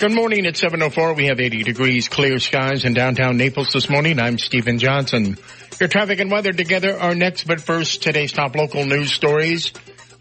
[0.00, 1.16] Good morning at 7.04.
[1.16, 4.18] We have 80 degrees clear skies in downtown Naples this morning.
[4.18, 5.38] I'm Stephen Johnson.
[5.78, 9.72] Your traffic and weather together are next, but first, today's top local news stories.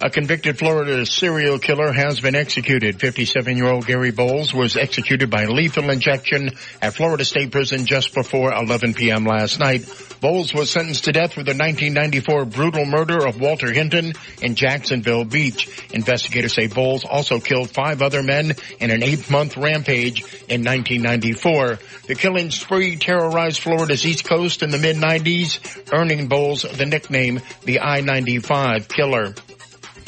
[0.04, 2.98] A convicted Florida serial killer has been executed.
[2.98, 6.50] 57-year-old Gary Bowles was executed by lethal injection
[6.82, 9.26] at Florida State Prison just before 11 p.m.
[9.26, 9.86] last night.
[10.20, 15.24] Bowles was sentenced to death for the 1994 brutal murder of Walter Hinton in Jacksonville
[15.24, 15.70] Beach.
[15.92, 21.78] Investigators say Bowles also killed five other men in an eight-month rampage in 1994.
[22.08, 27.82] The killing spree terrorized Florida's East Coast in the mid-90s, earning Bowles the nickname the
[27.82, 29.36] I-95 Killer.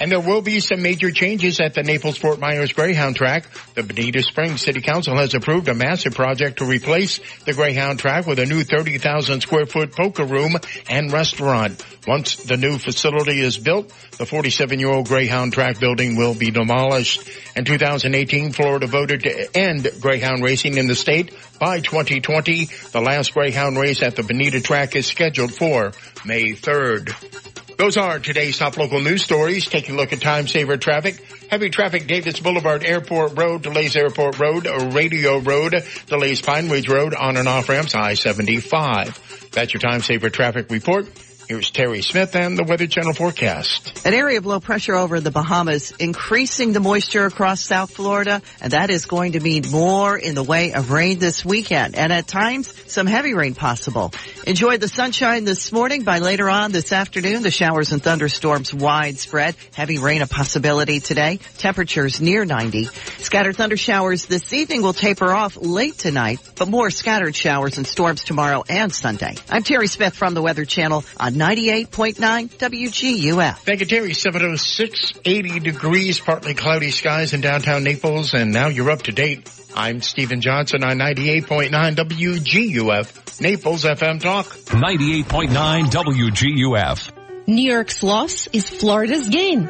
[0.03, 3.45] And there will be some major changes at the Naples Fort Myers Greyhound track.
[3.73, 8.27] The Bonita Springs City Council has approved a massive project to replace the Greyhound track
[8.27, 10.57] with a new 30,000 square foot poker room
[10.89, 11.81] and restaurant.
[12.05, 16.51] Once the new facility is built, the 47 year old Greyhound track building will be
[16.51, 17.25] demolished.
[17.55, 22.65] In 2018, Florida voted to end Greyhound racing in the state by 2020.
[22.91, 25.93] The last Greyhound race at the Bonita track is scheduled for
[26.25, 27.52] May 3rd.
[27.77, 29.67] Those are today's top local news stories.
[29.67, 31.23] Taking a look at time saver traffic.
[31.49, 37.13] Heavy traffic, Davis Boulevard, Airport Road, delays Airport Road, Radio Road, delays Pine Ridge Road,
[37.13, 39.51] on and off ramps, I-75.
[39.51, 41.07] That's your time saver traffic report.
[41.47, 44.05] Here's Terry Smith and the Weather Channel forecast.
[44.05, 48.71] An area of low pressure over the Bahamas increasing the moisture across South Florida, and
[48.71, 52.27] that is going to mean more in the way of rain this weekend, and at
[52.27, 54.13] times some heavy rain possible.
[54.47, 56.03] Enjoy the sunshine this morning.
[56.03, 59.55] By later on this afternoon, the showers and thunderstorms widespread.
[59.73, 61.39] Heavy rain a possibility today.
[61.57, 62.85] Temperatures near 90.
[63.17, 67.85] Scattered thunder showers this evening will taper off late tonight, but more scattered showers and
[67.85, 69.35] storms tomorrow and Sunday.
[69.49, 73.57] I'm Terry Smith from the Weather Channel on 98.9 WGUF.
[73.59, 74.13] Thank you, Terry.
[74.13, 79.49] 706, 80 degrees, partly cloudy skies in downtown Naples, and now you're up to date.
[79.75, 84.45] I'm Stephen Johnson on 98.9 WGUF, Naples FM Talk.
[84.45, 87.11] 98.9 WGUF.
[87.47, 89.69] New York's loss is Florida's gain.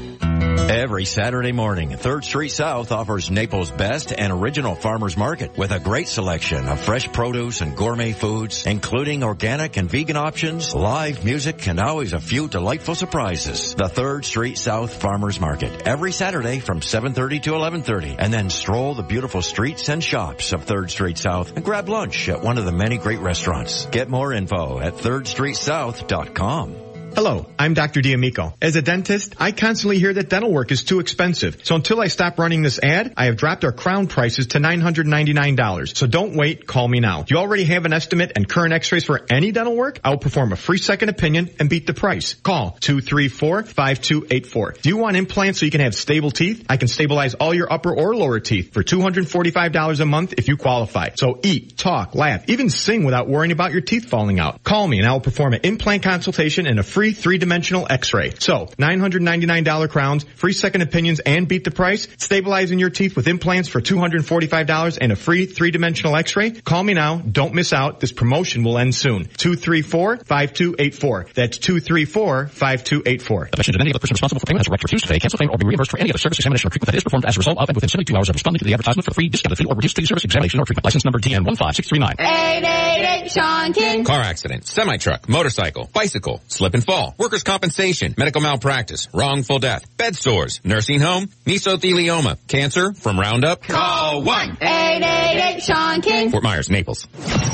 [0.41, 5.79] Every Saturday morning, 3rd Street South offers Naples' best and original farmers market with a
[5.79, 11.67] great selection of fresh produce and gourmet foods, including organic and vegan options, live music,
[11.67, 13.75] and always a few delightful surprises.
[13.75, 18.95] The 3rd Street South Farmers Market, every Saturday from 7.30 to 11.30, and then stroll
[18.95, 22.65] the beautiful streets and shops of 3rd Street South and grab lunch at one of
[22.65, 23.85] the many great restaurants.
[23.87, 26.90] Get more info at 3rdstreetsouth.com.
[27.13, 28.01] Hello, I'm Dr.
[28.01, 28.53] D'Amico.
[28.61, 31.59] As a dentist, I constantly hear that dental work is too expensive.
[31.63, 35.95] So until I stop running this ad, I have dropped our crown prices to $999.
[35.95, 37.25] So don't wait, call me now.
[37.27, 39.99] You already have an estimate and current x-rays for any dental work?
[40.05, 42.35] I will perform a free second opinion and beat the price.
[42.35, 44.81] Call 234-5284.
[44.81, 46.65] Do you want implants so you can have stable teeth?
[46.69, 50.55] I can stabilize all your upper or lower teeth for $245 a month if you
[50.55, 51.09] qualify.
[51.15, 54.63] So eat, talk, laugh, even sing without worrying about your teeth falling out.
[54.63, 58.33] Call me and I will perform an implant consultation and a free free three-dimensional x-ray.
[58.37, 63.69] So, $999 crowns, free second opinions, and beat the price, stabilizing your teeth with implants
[63.69, 66.51] for $245 and a free three-dimensional x-ray.
[66.51, 67.17] Call me now.
[67.17, 68.01] Don't miss out.
[68.01, 69.25] This promotion will end soon.
[69.25, 71.33] 234-5284.
[71.33, 73.49] That's 234-5284.
[73.49, 75.07] The mention of any other person responsible for payment has a right to refuse to
[75.07, 77.03] pay, cancel payment, or be reimbursed for any other service, examination, or treatment that is
[77.03, 79.13] performed as a result of and within 72 hours of responding to the advertisement for
[79.15, 80.85] free, discounted fee, or reduced fee service, examination, or treatment.
[80.85, 82.17] License number DN 15639.
[82.19, 84.03] 888 Sean King.
[84.03, 90.13] Car accident, semi-truck, motorcycle, bicycle, slip and fall, workers' compensation, medical malpractice, wrongful death, bed
[90.15, 93.61] sores, nursing home, mesothelioma, cancer from Roundup.
[93.63, 96.31] Call 1 888 Sean King.
[96.31, 97.07] Fort Myers, Naples.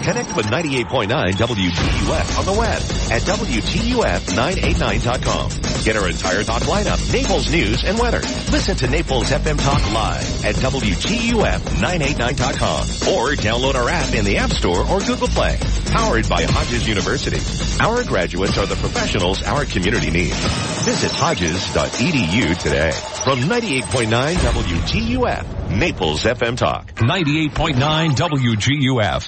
[0.03, 2.81] Connect with 98.9 WGUF on the web
[3.11, 5.49] at WGUF989.com.
[5.83, 8.21] Get our entire talk lineup, Naples news and weather.
[8.51, 12.81] Listen to Naples FM Talk live at WGUF989.com
[13.13, 15.59] or download our app in the App Store or Google Play.
[15.91, 17.39] Powered by Hodges University.
[17.83, 20.39] Our graduates are the professionals our community needs.
[20.85, 22.91] Visit hodges.edu today.
[23.23, 26.93] From 98.9 WGUF, Naples FM Talk.
[26.95, 29.27] 98.9 WGUF.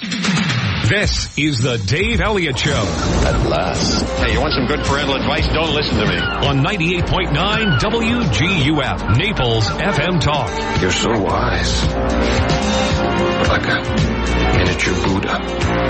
[0.90, 2.72] This is the Dave Elliott Show.
[3.28, 4.02] At last.
[4.24, 5.46] Hey, you want some good parental advice?
[5.50, 6.18] Don't listen to me.
[6.18, 10.82] On 98.9 WGUF, Naples FM Talk.
[10.82, 11.84] You're so wise.
[13.50, 13.82] Like a
[14.58, 15.38] miniature Buddha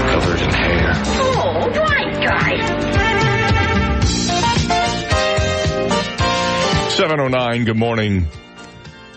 [0.09, 0.91] covered in hair.
[0.95, 3.08] Oh, right, guys.
[6.99, 8.27] 709, good morning.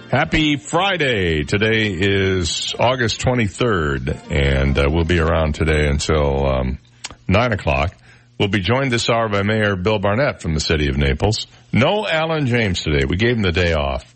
[0.08, 1.42] Happy Friday.
[1.42, 6.78] Today is August 23rd, and uh, we'll be around today until um,
[7.26, 7.96] 9 o'clock.
[8.38, 11.48] We'll be joined this hour by Mayor Bill Barnett from the city of Naples.
[11.72, 13.04] No Alan James today.
[13.04, 14.14] We gave him the day off.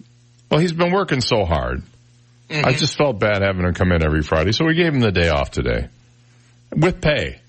[0.48, 1.82] Well, he's been working so hard.
[2.48, 5.10] I just felt bad having him come in every Friday, so we gave him the
[5.10, 5.88] day off today.
[6.70, 7.40] With pay.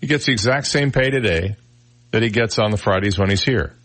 [0.00, 1.54] He gets the exact same pay today
[2.10, 3.76] that he gets on the Fridays when he's here.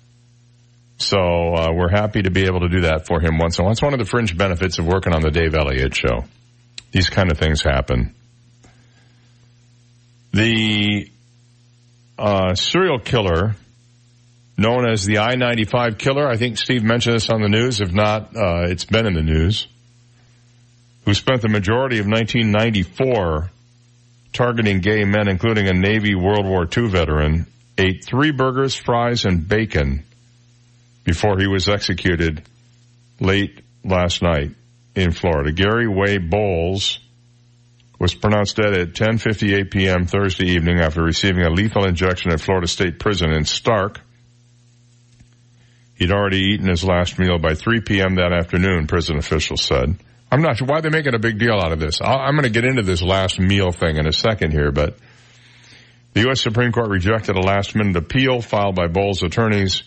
[1.04, 3.66] So uh, we're happy to be able to do that for him once in a
[3.66, 3.74] while.
[3.74, 6.24] It's one of the fringe benefits of working on the Dave Elliott show.
[6.91, 8.16] These kind of things happen.
[10.32, 11.10] The
[12.18, 13.56] uh, serial killer
[14.58, 17.82] known as the I-95 killer, I think Steve mentioned this on the news.
[17.82, 19.68] If not, uh, it's been in the news.
[21.06, 23.51] Who spent the majority of 1994
[24.32, 27.47] targeting gay men, including a Navy World War II veteran,
[27.78, 30.06] ate three burgers, fries, and bacon
[31.04, 32.43] before he was executed
[33.20, 34.51] late last night
[34.95, 35.51] in Florida.
[35.51, 36.99] Gary Ray Bowles
[37.99, 40.06] was pronounced dead at 10:58 p.m.
[40.06, 43.97] Thursday evening after receiving a lethal injection at Florida State Prison in Starke.
[45.95, 48.16] He'd already eaten his last meal by 3 p.m.
[48.16, 49.95] that afternoon, prison officials said.
[50.32, 52.01] I'm not sure why they're making a big deal out of this.
[52.01, 54.97] i am going to get into this last meal thing in a second here, but
[56.14, 56.41] the U.S.
[56.41, 59.84] Supreme Court rejected a last minute appeal filed by Bowles' attorneys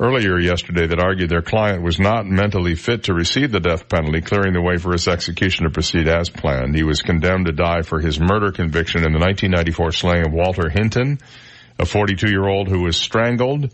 [0.00, 4.22] earlier yesterday that argued their client was not mentally fit to receive the death penalty,
[4.22, 6.74] clearing the way for his execution to proceed as planned.
[6.74, 10.70] He was condemned to die for his murder conviction in the 1994 slaying of Walter
[10.70, 11.18] Hinton,
[11.78, 13.70] a 42-year-old who was strangled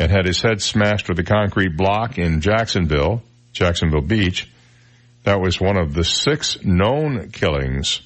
[0.00, 3.22] and had his head smashed with a concrete block in Jacksonville,
[3.52, 4.50] Jacksonville Beach.
[5.22, 8.00] That was one of the six known killings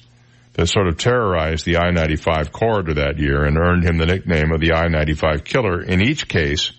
[0.53, 4.59] that sort of terrorized the I-95 corridor that year and earned him the nickname of
[4.59, 5.81] the I-95 killer.
[5.81, 6.71] In each case,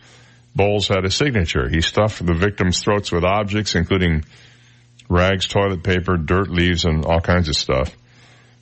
[0.55, 1.69] Bowles had a signature.
[1.69, 4.25] He stuffed the victims' throats with objects, including
[5.09, 7.95] rags, toilet paper, dirt, leaves, and all kinds of stuff.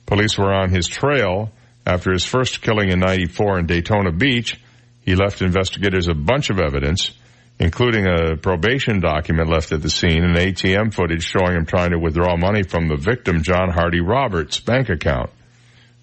[0.05, 1.51] Police were on his trail
[1.85, 4.59] after his first killing in 94 in Daytona Beach.
[5.01, 7.11] He left investigators a bunch of evidence,
[7.59, 11.99] including a probation document left at the scene and ATM footage showing him trying to
[11.99, 15.29] withdraw money from the victim, John Hardy Roberts' bank account.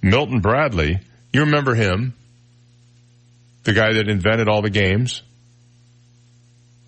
[0.02, 1.00] Milton Bradley,
[1.32, 2.14] you remember him?
[3.64, 5.22] The guy that invented all the games?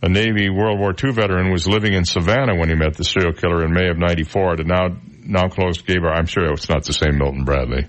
[0.03, 3.33] A Navy World War II veteran, was living in Savannah when he met the serial
[3.33, 4.89] killer in May of 94 at a now,
[5.25, 6.13] now closed gay bar.
[6.13, 7.87] I'm sure it's not the same Milton Bradley.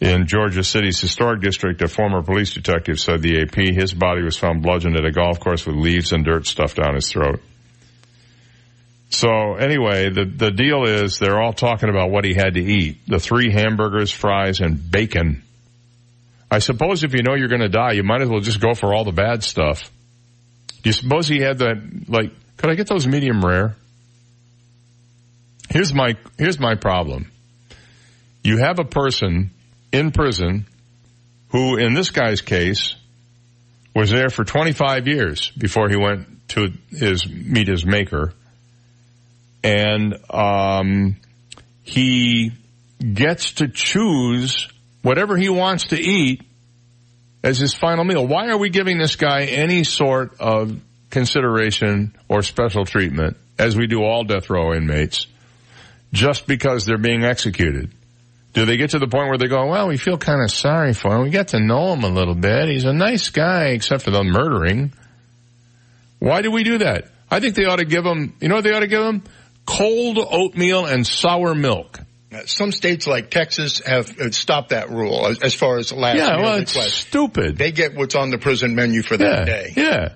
[0.00, 4.38] In Georgia City's historic district, a former police detective said the AP, his body was
[4.38, 7.40] found bludgeoned at a golf course with leaves and dirt stuffed down his throat.
[9.10, 13.06] So anyway, the, the deal is they're all talking about what he had to eat.
[13.06, 15.42] The three hamburgers, fries, and bacon.
[16.50, 18.72] I suppose if you know you're going to die, you might as well just go
[18.72, 19.90] for all the bad stuff.
[20.82, 23.76] You suppose he had that, like, could I get those medium rare?
[25.68, 27.30] Here's my, here's my problem.
[28.42, 29.50] You have a person
[29.92, 30.66] in prison
[31.50, 32.94] who, in this guy's case,
[33.94, 38.32] was there for 25 years before he went to his, meet his maker.
[39.62, 41.16] And, um,
[41.82, 42.52] he
[43.00, 44.68] gets to choose
[45.02, 46.42] whatever he wants to eat
[47.42, 48.26] as his final meal.
[48.26, 50.78] Why are we giving this guy any sort of
[51.10, 55.26] consideration or special treatment as we do all death row inmates
[56.12, 57.90] just because they're being executed?
[58.52, 60.92] Do they get to the point where they go, well, we feel kind of sorry
[60.92, 61.22] for him.
[61.22, 62.68] We got to know him a little bit.
[62.68, 64.92] He's a nice guy, except for the murdering.
[66.18, 67.04] Why do we do that?
[67.30, 69.22] I think they ought to give him, you know what they ought to give him?
[69.66, 72.00] Cold oatmeal and sour milk.
[72.32, 76.16] Uh, Some states like Texas have uh, stopped that rule as, as far as last
[76.16, 77.56] Yeah, meal well, it's stupid.
[77.56, 79.72] They get what's on the prison menu for that yeah, day.
[79.76, 80.08] Yeah.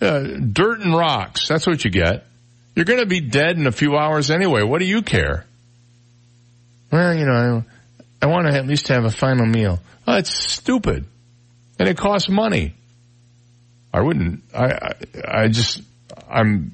[0.00, 1.48] Uh, dirt and rocks.
[1.48, 2.26] That's what you get.
[2.76, 4.62] You're going to be dead in a few hours anyway.
[4.62, 5.46] What do you care?
[6.90, 7.64] Well, you know,
[8.20, 9.80] I, I want to at least have a final meal.
[10.06, 11.06] Oh, it's stupid.
[11.78, 12.74] And it costs money.
[13.92, 14.94] I wouldn't, I, I,
[15.42, 15.80] I just,
[16.28, 16.72] I'm,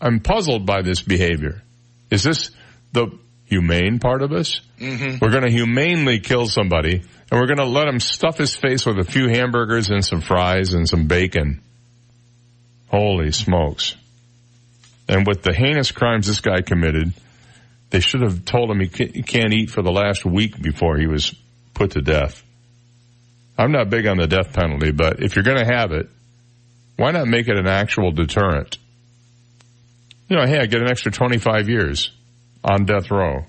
[0.00, 1.62] I'm puzzled by this behavior.
[2.10, 2.50] Is this
[2.92, 3.16] the
[3.50, 4.60] humane part of us?
[4.78, 5.18] Mm-hmm.
[5.20, 8.86] We're going to humanely kill somebody and we're going to let him stuff his face
[8.86, 11.60] with a few hamburgers and some fries and some bacon.
[12.88, 13.96] Holy smokes.
[15.08, 17.12] And with the heinous crimes this guy committed,
[17.90, 21.08] they should have told him he he can't eat for the last week before he
[21.08, 21.34] was
[21.74, 22.44] put to death.
[23.58, 26.08] I'm not big on the death penalty, but if you're going to have it,
[26.96, 28.78] why not make it an actual deterrent?
[30.28, 32.12] You know, hey, I get an extra 25 years
[32.62, 33.44] on death row.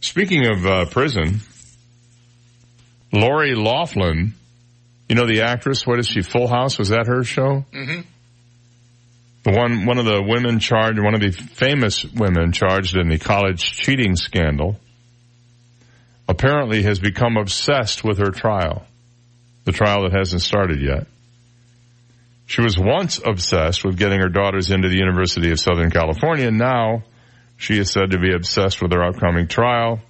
[0.00, 1.40] Speaking of uh, prison,
[3.12, 4.34] Lori Loughlin,
[5.08, 6.78] you know the actress, what is she, Full House?
[6.78, 7.64] Was that her show?
[7.72, 8.00] Mm-hmm.
[9.44, 13.18] The one, one of the women charged, one of the famous women charged in the
[13.18, 14.78] college cheating scandal,
[16.28, 18.84] apparently has become obsessed with her trial.
[19.64, 21.06] The trial that hasn't started yet.
[22.46, 26.50] She was once obsessed with getting her daughters into the University of Southern California.
[26.50, 27.04] Now
[27.58, 30.00] she is said to be obsessed with her upcoming trial.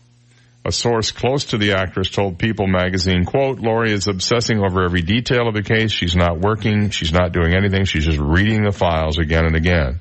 [0.67, 5.01] A source close to the actress told People magazine, quote, Lori is obsessing over every
[5.01, 5.91] detail of the case.
[5.91, 6.91] She's not working.
[6.91, 7.87] She's not doing anything.
[7.87, 10.01] She's just reading the files again and again.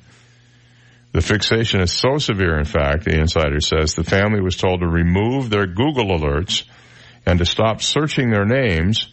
[1.12, 4.86] The fixation is so severe, in fact, the insider says, the family was told to
[4.86, 6.64] remove their Google alerts
[7.24, 9.08] and to stop searching their names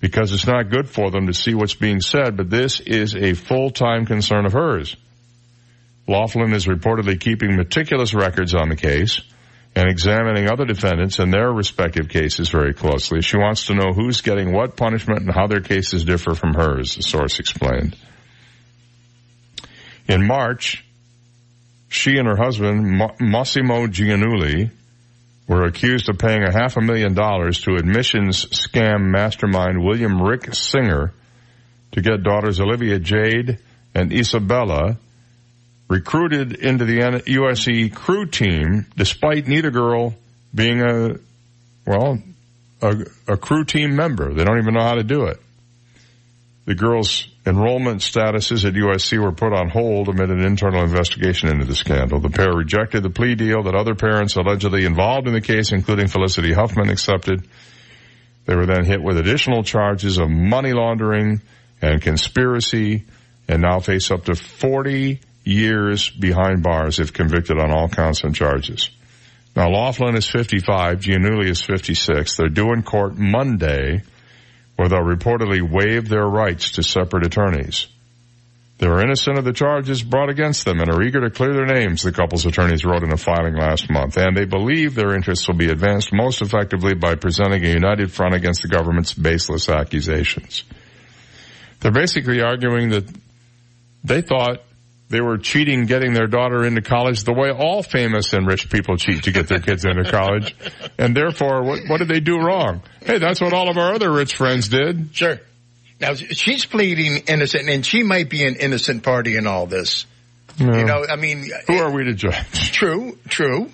[0.00, 3.34] because it's not good for them to see what's being said, but this is a
[3.34, 4.96] full-time concern of hers.
[6.06, 9.20] Loughlin is reportedly keeping meticulous records on the case
[9.74, 13.22] and examining other defendants and their respective cases very closely.
[13.22, 16.94] She wants to know who's getting what punishment and how their cases differ from hers,
[16.96, 17.96] the source explained.
[20.06, 20.84] In March,
[21.88, 24.70] she and her husband, Ma- Mossimo Giannulli,
[25.48, 30.54] were accused of paying a half a million dollars to admissions scam mastermind William Rick
[30.54, 31.12] Singer
[31.92, 33.58] to get daughters Olivia Jade
[33.94, 34.98] and Isabella
[35.88, 40.14] recruited into the USC crew team despite neither girl
[40.54, 41.16] being a,
[41.86, 42.18] well,
[42.80, 44.32] a, a crew team member.
[44.32, 45.40] They don't even know how to do it.
[46.66, 51.66] The girls' enrollment statuses at USC were put on hold amid an internal investigation into
[51.66, 52.20] the scandal.
[52.20, 56.08] The pair rejected the plea deal that other parents allegedly involved in the case, including
[56.08, 57.46] Felicity Huffman, accepted.
[58.46, 61.42] They were then hit with additional charges of money laundering
[61.82, 63.04] and conspiracy
[63.46, 68.34] and now face up to 40 years behind bars if convicted on all counts and
[68.34, 68.90] charges.
[69.54, 72.36] Now Loughlin is 55, Giannulli is 56.
[72.36, 74.02] They're due in court Monday
[74.76, 77.86] where they'll reportedly waive their rights to separate attorneys.
[78.78, 81.66] They are innocent of the charges brought against them and are eager to clear their
[81.66, 84.16] names, the couple's attorneys wrote in a filing last month.
[84.16, 88.34] And they believe their interests will be advanced most effectively by presenting a united front
[88.34, 90.64] against the government's baseless accusations.
[91.80, 93.08] They're basically arguing that
[94.02, 94.62] they thought
[95.08, 98.96] they were cheating getting their daughter into college the way all famous and rich people
[98.96, 100.54] cheat to get their kids into college.
[100.96, 102.80] And therefore, what, what did they do wrong?
[103.04, 105.10] Hey, that's what all of our other rich friends did.
[105.12, 105.40] Sure.
[106.00, 110.06] Now she's pleading innocent, and she might be an innocent party in all this.
[110.58, 110.76] No.
[110.76, 112.72] You know, I mean, Who are we to judge?
[112.72, 113.70] true, true.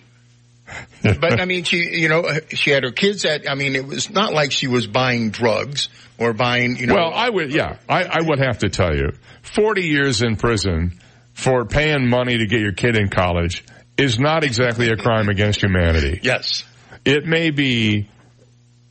[1.03, 4.09] but I mean, she, you know, she had her kids at, I mean, it was
[4.09, 6.95] not like she was buying drugs or buying, you know.
[6.95, 9.13] Well, I would, yeah, I, I would have to tell you,
[9.43, 10.99] 40 years in prison
[11.41, 13.65] for paying money to get your kid in college
[13.97, 16.21] is not exactly a crime against humanity.
[16.23, 16.65] Yes.
[17.03, 18.11] It may be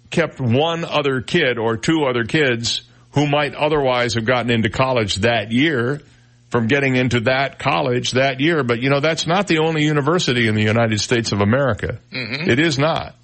[0.10, 2.82] kept one other kid or two other kids
[3.12, 6.02] who might otherwise have gotten into college that year
[6.50, 8.64] from getting into that college that year.
[8.64, 12.00] But you know, that's not the only university in the United States of America.
[12.12, 12.48] Mhm.
[12.48, 13.16] It is not.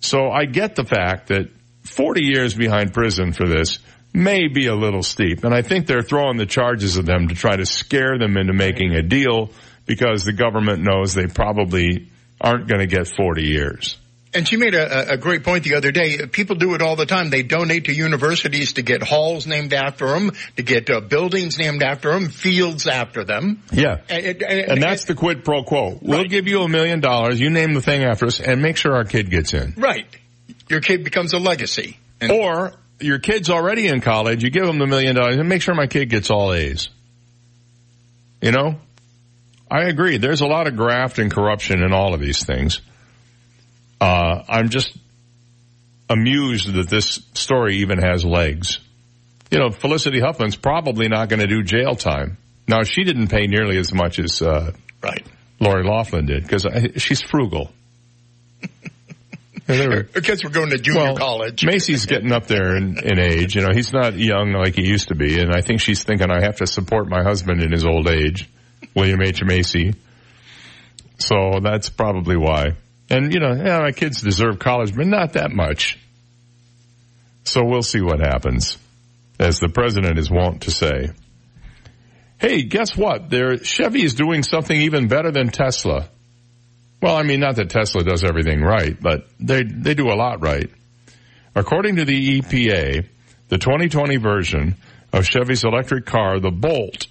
[0.00, 1.48] So I get the fact that
[1.84, 3.78] 40 years behind prison for this
[4.14, 5.44] may be a little steep.
[5.44, 8.52] And I think they're throwing the charges at them to try to scare them into
[8.52, 9.50] making a deal
[9.86, 12.08] because the government knows they probably
[12.40, 13.98] aren't going to get 40 years.
[14.32, 16.26] And she made a, a great point the other day.
[16.26, 17.30] People do it all the time.
[17.30, 21.84] They donate to universities to get halls named after them, to get uh, buildings named
[21.84, 23.62] after them, fields after them.
[23.72, 23.98] Yeah.
[24.08, 25.98] And, and, And that's the quid pro quo.
[26.02, 28.96] We'll give you a million dollars, you name the thing after us, and make sure
[28.96, 29.74] our kid gets in.
[29.76, 30.06] right.
[30.68, 31.98] Your kid becomes a legacy.
[32.20, 35.62] And or your kid's already in college, you give them the million dollars and make
[35.62, 36.88] sure my kid gets all A's.
[38.40, 38.76] You know?
[39.70, 40.18] I agree.
[40.18, 42.80] There's a lot of graft and corruption in all of these things.
[44.00, 44.96] Uh, I'm just
[46.08, 48.78] amused that this story even has legs.
[49.50, 52.36] You know, Felicity Huffman's probably not going to do jail time.
[52.68, 54.72] Now, she didn't pay nearly as much as, uh,
[55.02, 55.26] right.
[55.60, 56.66] Lori Loughlin did because
[56.96, 57.72] she's frugal.
[59.66, 61.64] Yeah, were- kids were going to junior college.
[61.64, 63.54] Macy's getting up there in, in age.
[63.56, 65.40] You know, he's not young like he used to be.
[65.40, 68.48] And I think she's thinking, I have to support my husband in his old age,
[68.94, 69.42] William H.
[69.42, 69.94] Macy.
[71.18, 72.72] So that's probably why.
[73.08, 75.98] And, you know, yeah, my kids deserve college, but not that much.
[77.44, 78.78] So we'll see what happens,
[79.38, 81.10] as the president is wont to say.
[82.38, 83.30] Hey, guess what?
[83.30, 86.08] There, Chevy is doing something even better than Tesla.
[87.04, 90.40] Well, I mean, not that Tesla does everything right, but they, they do a lot
[90.40, 90.70] right.
[91.54, 93.06] According to the EPA,
[93.50, 94.76] the 2020 version
[95.12, 97.06] of Chevy's electric car, the Bolt,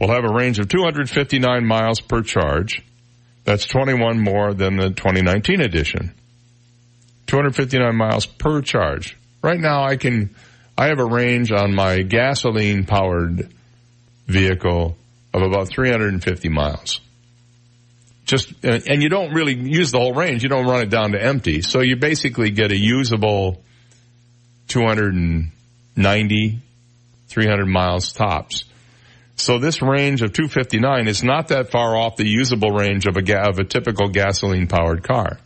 [0.00, 2.82] will have a range of 259 miles per charge.
[3.44, 6.12] That's 21 more than the 2019 edition.
[7.28, 9.16] 259 miles per charge.
[9.40, 10.34] Right now I can,
[10.76, 13.54] I have a range on my gasoline powered
[14.26, 14.96] vehicle
[15.32, 17.00] of about 350 miles.
[18.26, 20.42] Just, uh, and you don't really use the whole range.
[20.42, 21.62] You don't run it down to empty.
[21.62, 23.62] So you basically get a usable
[24.68, 26.58] 290,
[27.28, 28.64] 300 miles tops.
[29.36, 33.22] So this range of 259 is not that far off the usable range of a,
[33.22, 35.38] ga- of a typical gasoline powered car.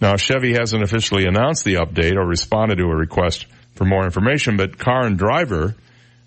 [0.00, 4.56] Now Chevy hasn't officially announced the update or responded to a request for more information,
[4.56, 5.76] but Car and Driver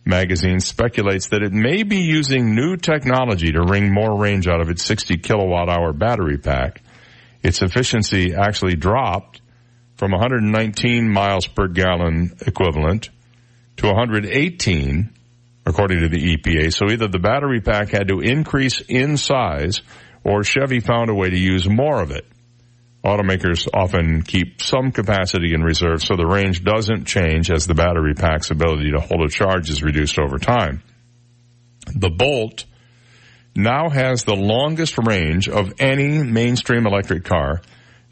[0.08, 4.70] magazine speculates that it may be using new technology to wring more range out of
[4.70, 6.82] its 60 kilowatt hour battery pack.
[7.44, 9.42] Its efficiency actually dropped
[9.96, 13.10] from 119 miles per gallon equivalent
[13.78, 15.10] to 118
[15.66, 16.74] according to the EPA.
[16.74, 19.82] So either the battery pack had to increase in size
[20.24, 22.26] or Chevy found a way to use more of it.
[23.04, 28.14] Automakers often keep some capacity in reserve so the range doesn't change as the battery
[28.14, 30.82] pack's ability to hold a charge is reduced over time.
[31.96, 32.66] The Bolt
[33.56, 37.62] now has the longest range of any mainstream electric car,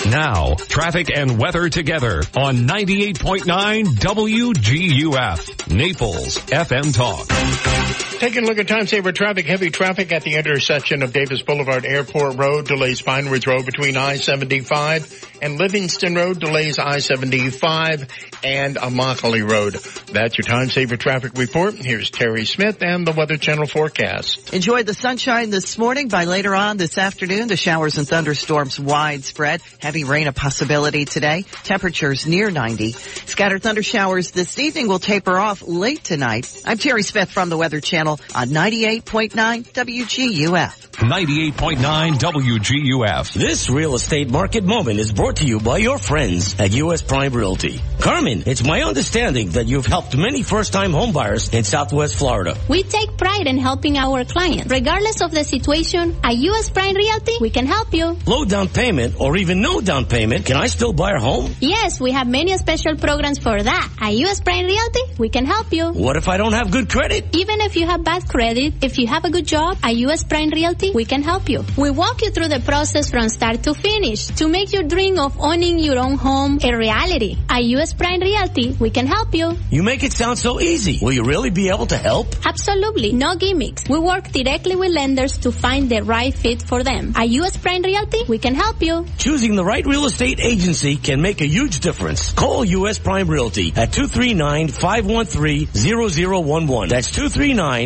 [0.10, 8.11] Now, traffic and weather together on 98.9 WGUF, Naples FM Talk.
[8.22, 11.88] Taking a look at time saver traffic, heavy traffic at the intersection of Davis Boulevard
[11.88, 18.08] Airport Road, delays Pine Ridge Road between I-75 and Livingston Road, delays I-75
[18.44, 19.74] and Immokalee Road.
[20.14, 21.74] That's your time saver traffic report.
[21.74, 24.54] Here's Terry Smith and the Weather Channel forecast.
[24.54, 26.08] Enjoy the sunshine this morning.
[26.08, 29.64] By later on this afternoon, the showers and thunderstorms widespread.
[29.80, 31.46] Heavy rain a possibility today.
[31.64, 32.92] Temperatures near 90.
[32.92, 36.62] Scattered thunder showers this evening will taper off late tonight.
[36.66, 39.32] I'm Terry Smith from the Weather Channel on 98.9
[39.74, 40.92] WGUF.
[41.02, 41.78] 98.9
[42.20, 43.34] WGUF.
[43.34, 47.02] This real estate market moment is brought to you by your friends at U.S.
[47.02, 47.80] Prime Realty.
[48.00, 52.58] Carmen, it's my understanding that you've helped many first-time homebuyers in Southwest Florida.
[52.68, 54.72] We take pride in helping our clients.
[54.72, 56.70] Regardless of the situation, at U.S.
[56.70, 58.18] Prime Realty, we can help you.
[58.26, 61.54] Low down payment or even no down payment, can I still buy a home?
[61.60, 63.90] Yes, we have many special programs for that.
[64.00, 64.40] At U.S.
[64.42, 65.92] Prime Realty, we can help you.
[65.92, 67.36] What if I don't have good credit?
[67.36, 70.24] Even if you have bad credit, if you have a good job, at U.S.
[70.24, 71.64] Prime Realty, we can help you.
[71.78, 75.40] We walk you through the process from start to finish to make your dream of
[75.40, 77.38] owning your own home a reality.
[77.50, 77.94] At U.S.
[77.94, 79.58] Prime Realty, we can help you.
[79.70, 81.00] You make it sound so easy.
[81.02, 82.28] Will you really be able to help?
[82.46, 83.14] Absolutely.
[83.14, 83.88] No gimmicks.
[83.90, 87.14] We work directly with lenders to find the right fit for them.
[87.16, 87.58] At U.S.
[87.58, 89.06] Prime Realty, we can help you.
[89.18, 92.32] Choosing the right real estate agency can make a huge difference.
[92.34, 93.00] Call U.S.
[93.00, 96.90] Prime Realty at 239-513-0011.
[96.90, 97.12] That's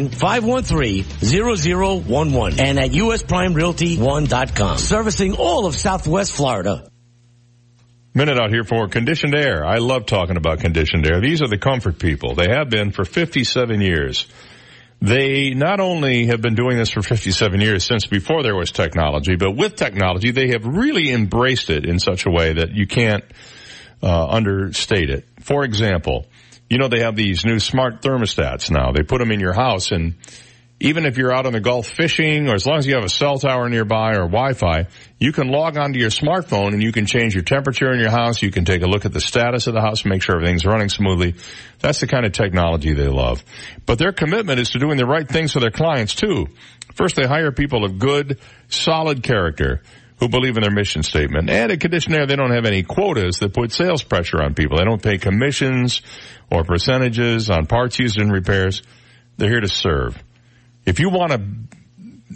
[0.10, 2.60] 239-513-0011.
[2.60, 4.78] And at USPrimeRealty1.com.
[4.78, 6.90] Servicing all of Southwest Florida.
[8.14, 9.66] Minute out here for conditioned air.
[9.66, 11.20] I love talking about conditioned air.
[11.20, 12.34] These are the comfort people.
[12.34, 14.26] They have been for 57 years.
[15.02, 19.36] They not only have been doing this for 57 years since before there was technology,
[19.36, 23.26] but with technology, they have really embraced it in such a way that you can't
[24.02, 25.26] uh, understate it.
[25.42, 26.28] For example,
[26.70, 28.92] you know they have these new smart thermostats now.
[28.92, 30.16] They put them in your house and
[30.80, 33.10] even if you're out on the Gulf fishing or as long as you have a
[33.10, 34.88] cell tower nearby or Wi-Fi,
[35.20, 38.42] you can log onto your smartphone and you can change your temperature in your house.
[38.42, 40.90] You can take a look at the status of the house, make sure everything's running
[40.90, 41.36] smoothly.
[41.80, 43.44] That's the kind of technology they love.
[43.86, 46.48] But their commitment is to doing the right things for their clients too.
[46.94, 49.82] First, they hire people of good, solid character
[50.20, 51.50] who believe in their mission statement.
[51.50, 54.78] And at Conditioned Air, they don't have any quotas that put sales pressure on people.
[54.78, 56.02] They don't pay commissions
[56.50, 58.82] or percentages on parts used in repairs.
[59.38, 60.22] They're here to serve.
[60.86, 61.42] If you want a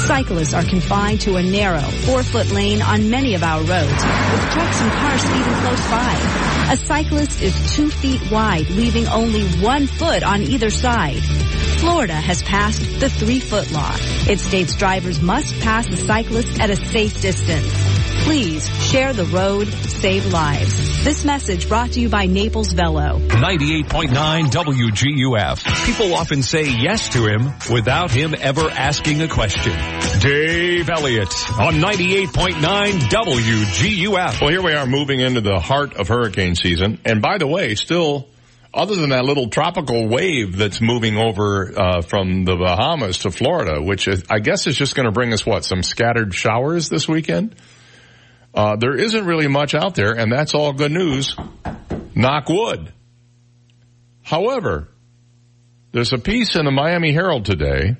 [0.05, 4.81] Cyclists are confined to a narrow, four-foot lane on many of our roads, with trucks
[4.81, 6.71] and cars speeding close by.
[6.73, 11.23] A cyclist is two feet wide, leaving only one foot on either side.
[11.79, 13.95] Florida has passed the three foot law.
[14.27, 18.00] It states drivers must pass a cyclist at a safe distance.
[18.31, 21.03] Please share the road, save lives.
[21.03, 23.19] This message brought to you by Naples Velo.
[23.19, 25.85] 98.9 WGUF.
[25.85, 29.73] People often say yes to him without him ever asking a question.
[30.21, 31.27] Dave Elliott
[31.59, 32.53] on 98.9
[33.09, 34.39] WGUF.
[34.39, 37.01] Well, here we are moving into the heart of hurricane season.
[37.03, 38.29] And by the way, still,
[38.73, 43.81] other than that little tropical wave that's moving over uh, from the Bahamas to Florida,
[43.81, 47.09] which is, I guess is just going to bring us what some scattered showers this
[47.09, 47.57] weekend.
[48.53, 51.35] Uh, there isn't really much out there, and that's all good news.
[52.15, 52.91] Knock wood.
[54.23, 54.89] However,
[55.93, 57.95] there's a piece in the Miami Herald today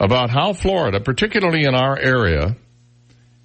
[0.00, 2.56] about how Florida, particularly in our area,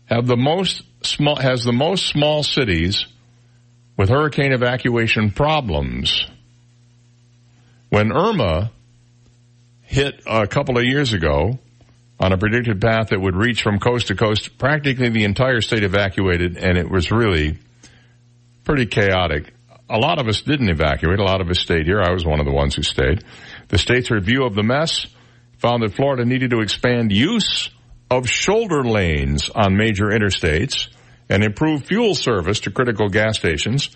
[0.06, 3.06] have the most small, has the most small cities
[3.98, 6.28] with hurricane evacuation problems.
[7.90, 8.72] When Irma
[9.82, 11.60] hit a couple of years ago
[12.20, 15.84] on a predicted path that would reach from coast to coast, practically the entire state
[15.84, 17.58] evacuated and it was really
[18.64, 19.54] pretty chaotic.
[19.90, 21.20] A lot of us didn't evacuate.
[21.20, 22.02] A lot of us stayed here.
[22.02, 23.24] I was one of the ones who stayed.
[23.68, 25.06] The state's review of the mess
[25.58, 27.70] found that Florida needed to expand use
[28.10, 30.88] of shoulder lanes on major interstates
[31.30, 33.90] and improve fuel service to critical gas stations.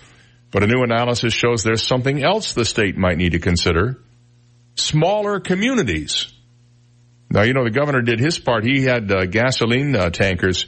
[0.52, 4.02] But a new analysis shows there's something else the state might need to consider.
[4.76, 6.34] Smaller communities.
[7.30, 8.64] Now, you know, the governor did his part.
[8.64, 10.66] He had uh, gasoline uh, tankers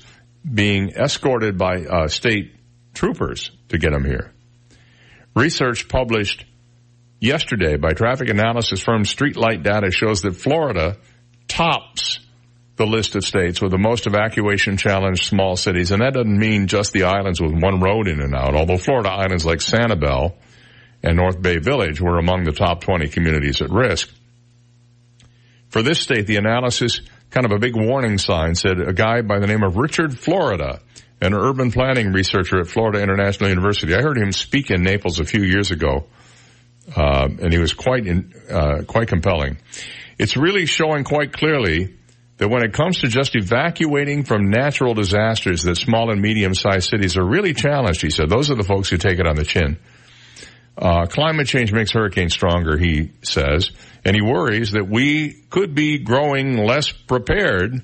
[0.51, 2.55] being escorted by uh, state
[2.93, 4.33] troopers to get them here.
[5.35, 6.45] Research published
[7.19, 10.97] yesterday by traffic analysis firm Streetlight Data shows that Florida
[11.47, 12.19] tops
[12.75, 15.91] the list of states with the most evacuation challenged small cities.
[15.91, 19.09] And that doesn't mean just the islands with one road in and out, although Florida
[19.09, 20.35] islands like Sanibel
[21.03, 24.09] and North Bay Village were among the top 20 communities at risk.
[25.69, 29.39] For this state, the analysis, kind of a big warning sign, said a guy by
[29.39, 30.81] the name of Richard Florida,
[31.21, 33.93] an urban planning researcher at Florida International University.
[33.93, 36.07] I heard him speak in Naples a few years ago,
[36.95, 39.57] uh, and he was quite in, uh, quite compelling.
[40.17, 41.95] It's really showing quite clearly
[42.37, 47.17] that when it comes to just evacuating from natural disasters, that small and medium-sized cities
[47.17, 48.01] are really challenged.
[48.01, 49.77] He said those are the folks who take it on the chin.
[50.79, 53.71] Uh, climate change makes hurricanes stronger, he says,
[54.05, 57.83] and he worries that we could be growing less prepared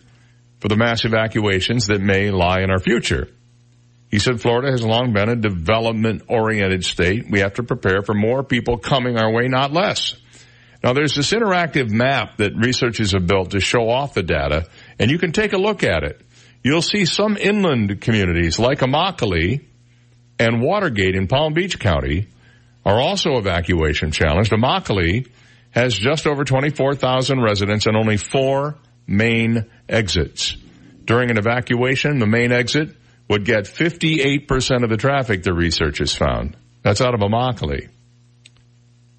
[0.62, 3.28] for the mass evacuations that may lie in our future.
[4.10, 7.26] He said Florida has long been a development oriented state.
[7.30, 10.16] We have to prepare for more people coming our way, not less.
[10.82, 14.68] Now there's this interactive map that researchers have built to show off the data,
[15.00, 16.22] and you can take a look at it.
[16.64, 19.66] You'll see some inland communities like Immokalee
[20.40, 22.30] and Watergate in Palm Beach County
[22.86, 24.52] are also evacuation challenged.
[24.52, 25.28] Immokalee
[25.72, 30.56] has just over 24,000 residents and only four main exits.
[31.04, 32.96] During an evacuation, the main exit
[33.30, 36.56] would get 58% of the traffic, the researchers found.
[36.84, 37.90] That's out of Immokalee.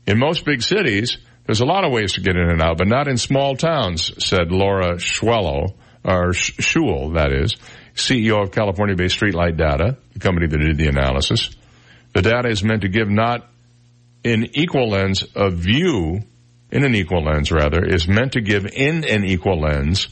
[0.06, 2.86] In most big cities, there's a lot of ways to get in and out, but
[2.86, 5.74] not in small towns, said Laura Schwello,
[6.04, 7.56] or Schul, that is,
[7.94, 11.50] CEO of California-based Streetlight Data, the company that did the analysis.
[12.12, 13.48] The data is meant to give not
[14.26, 16.20] in equal lens a view,
[16.72, 20.08] in an equal lens rather, is meant to give in an equal lens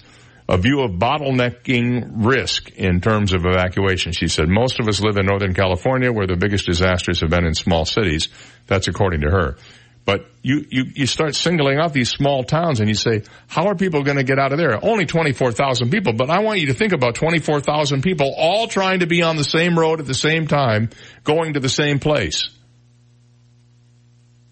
[0.49, 4.13] a view of bottlenecking risk in terms of evacuation.
[4.13, 7.45] She said, most of us live in Northern California where the biggest disasters have been
[7.45, 8.29] in small cities.
[8.69, 9.57] That's according to her.
[10.05, 13.75] But you, you, you start singling out these small towns and you say, how are
[13.75, 14.79] people going to get out of there?
[14.85, 19.07] Only 24,000 people, but I want you to think about 24,000 people all trying to
[19.07, 20.91] be on the same road at the same time,
[21.25, 22.51] going to the same place.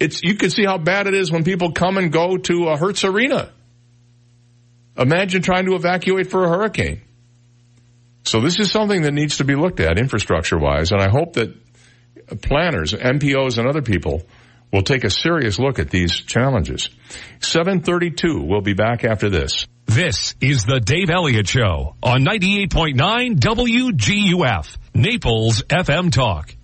[0.03, 2.77] It's, you can see how bad it is when people come and go to a
[2.77, 3.53] Hertz Arena.
[4.99, 7.03] Imagine trying to evacuate for a hurricane.
[8.25, 11.35] So this is something that needs to be looked at infrastructure wise, and I hope
[11.35, 11.55] that
[12.43, 14.23] planners, MPOs and other people
[14.73, 16.89] will take a serious look at these challenges.
[17.41, 19.67] 732, we'll be back after this.
[19.87, 26.55] This is the Dave Elliott Show on 98.9 WGUF, Naples FM Talk.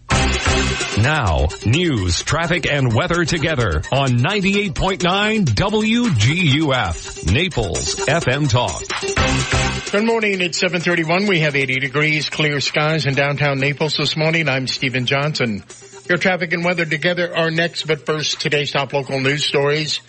[1.02, 8.82] Now, news, traffic, and weather together on 98.9 WGUF, Naples FM Talk.
[9.92, 10.40] Good morning.
[10.40, 11.26] It's 731.
[11.26, 14.48] We have 80 degrees, clear skies in downtown Naples this morning.
[14.48, 15.62] I'm Stephen Johnson.
[16.08, 20.00] Your traffic and weather together are next, but first, today's top local news stories.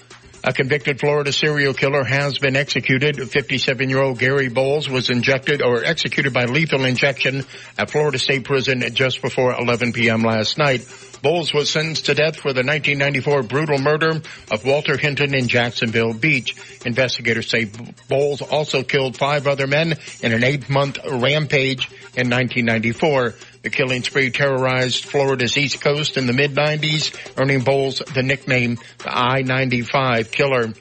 [0.41, 3.18] A convicted Florida serial killer has been executed.
[3.18, 7.44] 57-year-old Gary Bowles was injected or executed by lethal injection
[7.78, 10.24] at Florida State Prison just before 11 p.m.
[10.24, 10.88] last night.
[11.22, 16.14] Bowles was sentenced to death for the 1994 brutal murder of Walter Hinton in Jacksonville
[16.14, 16.56] Beach.
[16.86, 17.70] Investigators say
[18.07, 21.90] Bowles also killed five other men in an eight-month rampage
[22.20, 23.34] in 1994.
[23.62, 29.18] The killing spree terrorized Florida's East Coast in the mid-90s, earning Bowles the nickname the
[29.18, 30.74] I-95 Killer.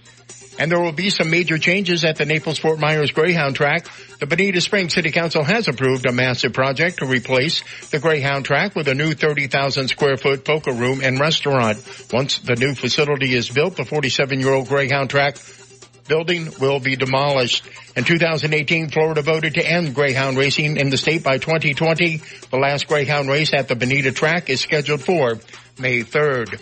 [0.59, 3.87] And there will be some major changes at the Naples-Fort Myers Greyhound track.
[4.19, 8.75] The Bonita Springs City Council has approved a massive project to replace the Greyhound track
[8.75, 11.79] with a new 30,000 square foot poker room and restaurant.
[12.13, 15.37] Once the new facility is built, the 47 year old Greyhound track
[16.09, 17.65] building will be demolished.
[17.97, 22.23] In 2018, Florida voted to end Greyhound racing in the state by 2020.
[22.51, 25.39] The last Greyhound race at the Bonita track is scheduled for
[25.79, 26.61] May 3rd.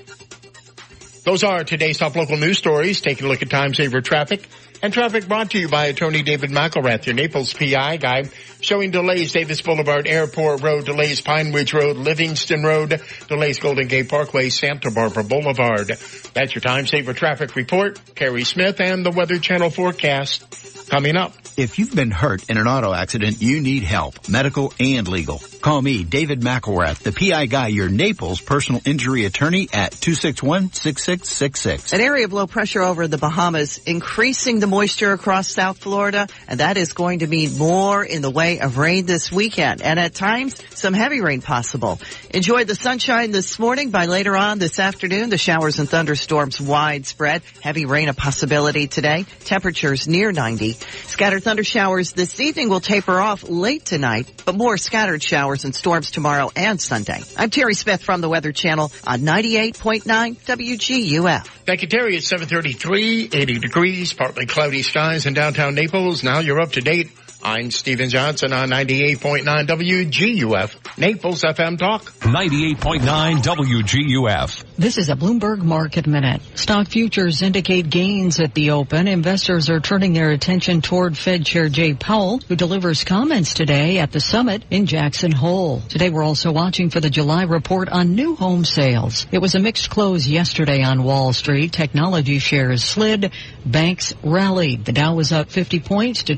[1.24, 3.00] Those are today's top local news stories.
[3.00, 4.48] Taking a look at time saver traffic.
[4.82, 8.24] And traffic brought to you by attorney David McElrath, your Naples PI guy,
[8.66, 14.08] showing delays Davis Boulevard, Airport Road, delays Pine Ridge Road, Livingston Road, delays Golden Gate
[14.08, 15.88] Parkway, Santa Barbara Boulevard.
[16.34, 18.00] That's your time saver traffic report.
[18.16, 21.32] Carrie Smith and the Weather Channel forecast coming up.
[21.56, 25.40] If you've been hurt in an auto accident, you need help, medical and legal.
[25.62, 31.94] Call me, David McElrath, the PI guy, your Naples personal injury attorney at 261-6666.
[31.94, 36.60] An area of low pressure over the Bahamas increasing the moisture across South Florida, and
[36.60, 40.14] that is going to mean more in the way of rain this weekend, and at
[40.14, 42.00] times some heavy rain possible.
[42.30, 43.90] Enjoy the sunshine this morning.
[43.90, 47.42] By later on this afternoon, the showers and thunderstorms widespread.
[47.60, 49.24] Heavy rain a possibility today.
[49.40, 50.72] Temperatures near 90.
[51.06, 55.74] Scattered thunder showers this evening will taper off late tonight, but more scattered showers and
[55.74, 57.22] storms tomorrow and Sunday.
[57.36, 60.02] I'm Terry Smith from the Weather Channel on 98.9
[60.36, 61.46] WGUF.
[61.66, 62.16] Thank you, Terry.
[62.16, 66.22] It's 733, 80 degrees, partly cloudy skies in downtown Naples.
[66.22, 67.10] Now you're up to date.
[67.42, 72.02] I'm Stephen Johnson on 98.9 WGUF, Naples FM Talk.
[72.20, 74.64] 98.9 WGUF.
[74.76, 76.40] This is a Bloomberg Market Minute.
[76.54, 79.06] Stock futures indicate gains at the open.
[79.06, 84.12] Investors are turning their attention toward Fed Chair Jay Powell, who delivers comments today at
[84.12, 85.82] the summit in Jackson Hole.
[85.88, 89.26] Today we're also watching for the July report on new home sales.
[89.30, 91.72] It was a mixed close yesterday on Wall Street.
[91.72, 93.32] Technology shares slid.
[93.64, 94.84] Banks rallied.
[94.84, 96.34] The Dow was up 50 points to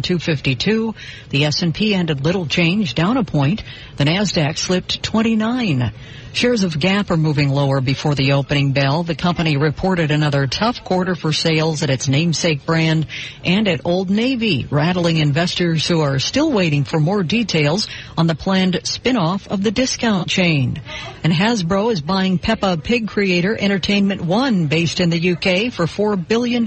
[0.00, 0.94] 26,252.
[1.30, 3.62] The S&P ended little change, down a point.
[4.02, 5.92] The Nasdaq slipped 29.
[6.32, 9.02] Shares of Gap are moving lower before the opening bell.
[9.02, 13.06] The company reported another tough quarter for sales at its namesake brand
[13.44, 18.34] and at Old Navy, rattling investors who are still waiting for more details on the
[18.34, 20.80] planned spin-off of the discount chain.
[21.22, 26.26] And Hasbro is buying Peppa Pig creator Entertainment One based in the UK for $4
[26.26, 26.64] billion,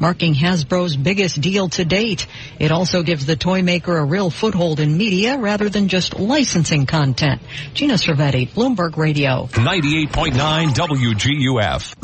[0.00, 2.26] marking Hasbro's biggest deal to date.
[2.58, 6.84] It also gives the toy maker a real foothold in media rather than just licensing
[6.84, 7.40] content.
[7.74, 9.46] Gina Cervetti, Bloomberg Radio.
[9.52, 12.03] 98.9 WGUF.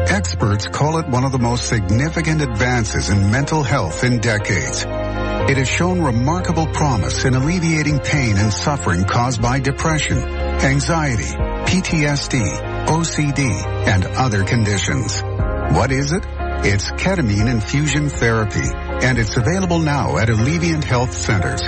[0.09, 4.85] Experts call it one of the most significant advances in mental health in decades.
[4.87, 12.72] It has shown remarkable promise in alleviating pain and suffering caused by depression, anxiety, PTSD,
[12.87, 13.51] OCD,
[13.87, 15.23] and other conditions.
[15.23, 16.25] What is it?
[16.65, 21.63] It's ketamine infusion therapy, and it's available now at Alleviant Health Centers.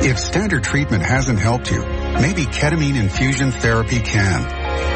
[0.00, 4.44] If standard treatment hasn't helped you, maybe ketamine infusion therapy can.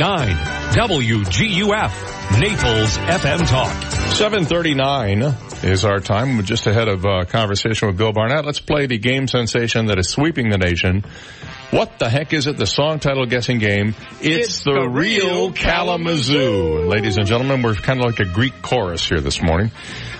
[0.73, 2.39] WGUF.
[2.39, 3.73] Naples FM Talk.
[4.13, 5.33] 739
[5.63, 6.37] is our time.
[6.37, 8.45] We're just ahead of a conversation with Bill Barnett.
[8.45, 11.03] Let's play the game sensation that is sweeping the nation.
[11.71, 12.57] What the heck is it?
[12.57, 13.95] The song title guessing game.
[14.19, 16.79] It's, It's the, the real real Kalamazoo.
[16.85, 19.71] Ladies and gentlemen, we're kind of like a Greek chorus here this morning.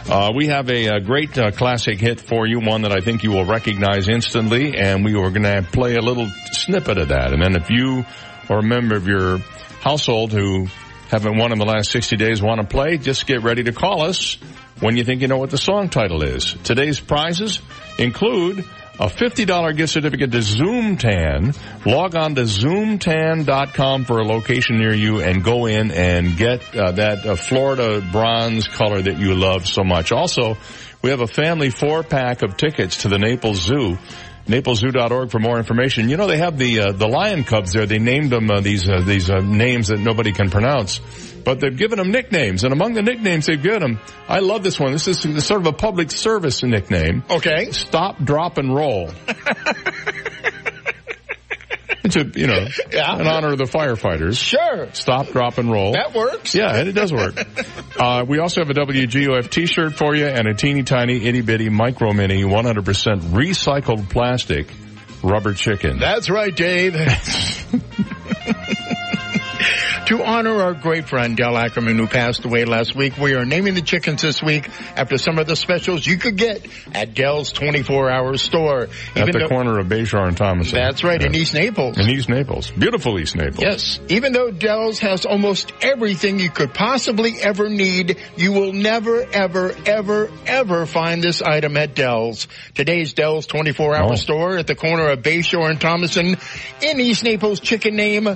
[0.10, 3.24] Uh, we have a, a great uh, classic hit for you, one that I think
[3.24, 7.34] you will recognize instantly, and we are going to play a little snippet of that.
[7.34, 8.06] And then if you
[8.50, 9.40] or a member of your
[9.82, 10.68] household who
[11.10, 14.04] haven't won in the last 60 days want to play, just get ready to call
[14.04, 14.36] us
[14.80, 16.56] when you think you know what the song title is.
[16.64, 17.60] Today's prizes
[17.98, 18.64] include
[19.00, 21.58] a $50 gift certificate to Zoomtan.
[21.86, 26.92] Log on to zoomtan.com for a location near you and go in and get uh,
[26.92, 30.12] that uh, Florida bronze color that you love so much.
[30.12, 30.58] Also,
[31.02, 33.98] we have a family four pack of tickets to the Naples Zoo.
[34.48, 36.10] NaplesZoo.org for more information.
[36.10, 37.86] You know they have the uh, the lion cubs there.
[37.86, 41.00] They named them uh, these uh, these uh, names that nobody can pronounce,
[41.44, 42.64] but they've given them nicknames.
[42.64, 44.92] And among the nicknames they've given them, I love this one.
[44.92, 47.24] This is sort of a public service nickname.
[47.30, 47.72] Okay.
[47.72, 49.10] Stop, drop, and roll.
[52.04, 53.20] It's a, you know, Yeah.
[53.20, 54.36] in honor of the firefighters.
[54.44, 54.90] Sure.
[54.94, 55.94] Stop, drop, and roll.
[55.94, 56.56] That works.
[56.56, 57.36] Yeah, and it does work.
[58.00, 61.70] uh, we also have a WGUF t-shirt for you and a teeny tiny itty bitty
[61.70, 62.82] micro mini 100%
[63.32, 64.68] recycled plastic
[65.24, 66.00] rubber chicken.
[66.00, 66.96] That's right, Dave.
[70.08, 73.76] to honor our great friend Del Ackerman who passed away last week, we are naming
[73.76, 74.68] the chickens this week
[74.98, 78.84] after some of the specials you could get at Del's 24-hour store.
[79.16, 80.72] At Even the though- corner of Bayshore and Thomas.
[80.72, 81.98] That's right, in East Naples.
[81.98, 82.72] In East Naples.
[82.72, 83.62] Beautiful East Naples.
[83.62, 84.00] Yes.
[84.10, 89.74] Even though Del's has almost everything you could possibly ever need, you will never, ever,
[89.86, 92.48] ever, ever find this item at Del's.
[92.74, 94.16] Today's Del's 24 hour Oh.
[94.16, 96.36] store at the corner of Bayshore and Thomasson
[96.82, 98.28] in East Naples chicken name,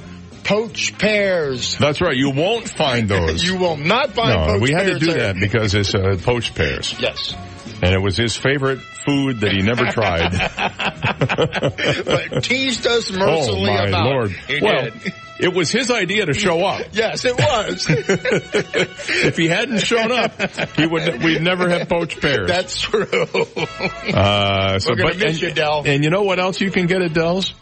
[0.45, 1.77] Poached Pears.
[1.77, 2.15] That's right.
[2.15, 3.43] You won't find those.
[3.43, 5.33] You will not find no, we had to do there.
[5.33, 6.95] that because it's uh, poached pears.
[6.99, 7.35] Yes.
[7.81, 10.31] And it was his favorite food that he never tried.
[12.31, 14.05] but teased us oh mercilessly my about.
[14.05, 14.31] lord.
[14.31, 15.13] He well, did.
[15.39, 16.81] it was his idea to show up.
[16.93, 17.85] Yes, it was.
[17.89, 20.39] if he hadn't shown up,
[20.77, 22.47] he would we'd never have poached pears.
[22.47, 23.03] That's true.
[23.03, 25.83] Uh, so, We're gonna but, miss and, you, Del.
[25.85, 27.53] And you know what else you can get at Del's?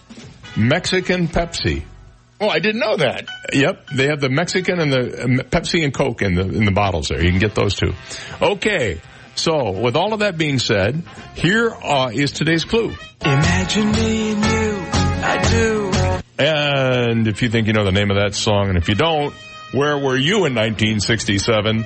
[0.56, 1.84] Mexican Pepsi.
[2.42, 3.28] Oh, I didn't know that.
[3.54, 6.72] Yep, they have the Mexican and the um, Pepsi and Coke in the in the
[6.72, 7.24] bottles there.
[7.24, 7.94] You can get those too.
[8.42, 9.00] Okay,
[9.36, 11.02] so with all of that being said,
[11.36, 12.94] here uh, is today's clue.
[13.22, 14.86] Imagine me and you,
[15.24, 15.92] I do.
[16.38, 19.34] And if you think you know the name of that song, and if you don't,
[19.72, 21.86] where were you in 1967?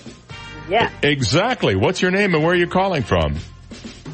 [0.70, 0.90] Yeah.
[1.02, 1.76] Exactly.
[1.76, 3.36] What's your name and where are you calling from?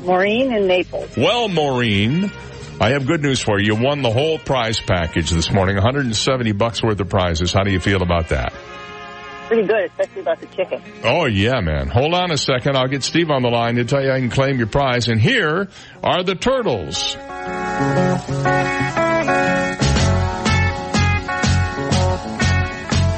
[0.02, 1.15] Maureen in Naples.
[1.18, 2.31] Well, Maureen,
[2.80, 3.73] I have good news for you.
[3.73, 7.53] You won the whole prize package this morning, 170 bucks worth of prizes.
[7.53, 8.53] How do you feel about that?
[9.47, 10.81] Pretty good, especially about the chicken.
[11.03, 11.88] Oh yeah, man.
[11.88, 12.76] Hold on a second.
[12.76, 15.07] I'll get Steve on the line to tell you I can claim your prize.
[15.07, 15.69] And here
[16.03, 17.15] are the turtles.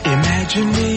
[0.06, 0.97] Imagine me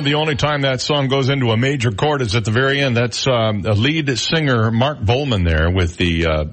[0.00, 2.80] Know, the only time that song goes into a major chord is at the very
[2.80, 2.96] end.
[2.96, 6.44] That's um, a lead singer, Mark Volman, there with the uh,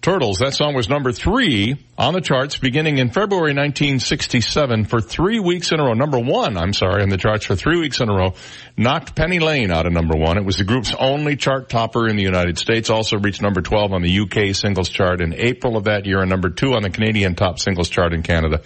[0.00, 0.38] Turtles.
[0.38, 5.70] That song was number three on the charts beginning in February 1967 for three weeks
[5.70, 5.92] in a row.
[5.92, 8.34] Number one, I'm sorry, on the charts for three weeks in a row.
[8.76, 10.38] Knocked Penny Lane out of number one.
[10.38, 12.90] It was the group's only chart topper in the United States.
[12.90, 16.30] Also reached number 12 on the UK singles chart in April of that year and
[16.30, 18.62] number two on the Canadian top singles chart in Canada.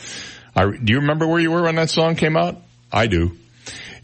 [0.54, 2.56] I, do you remember where you were when that song came out?
[2.90, 3.36] I do.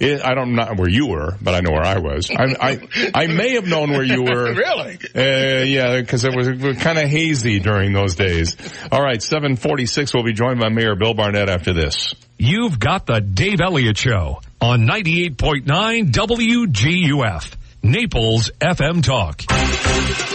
[0.01, 2.31] It, I don't know where you were, but I know where I was.
[2.31, 4.55] I, I, I may have known where you were.
[4.55, 4.98] really?
[5.14, 8.56] Uh, yeah, because it was, it was kind of hazy during those days.
[8.90, 10.14] All right, 746.
[10.14, 12.14] We'll be joined by Mayor Bill Barnett after this.
[12.39, 17.56] You've got the Dave Elliott Show on 98.9 WGUF.
[17.85, 19.43] Naples FM Talk.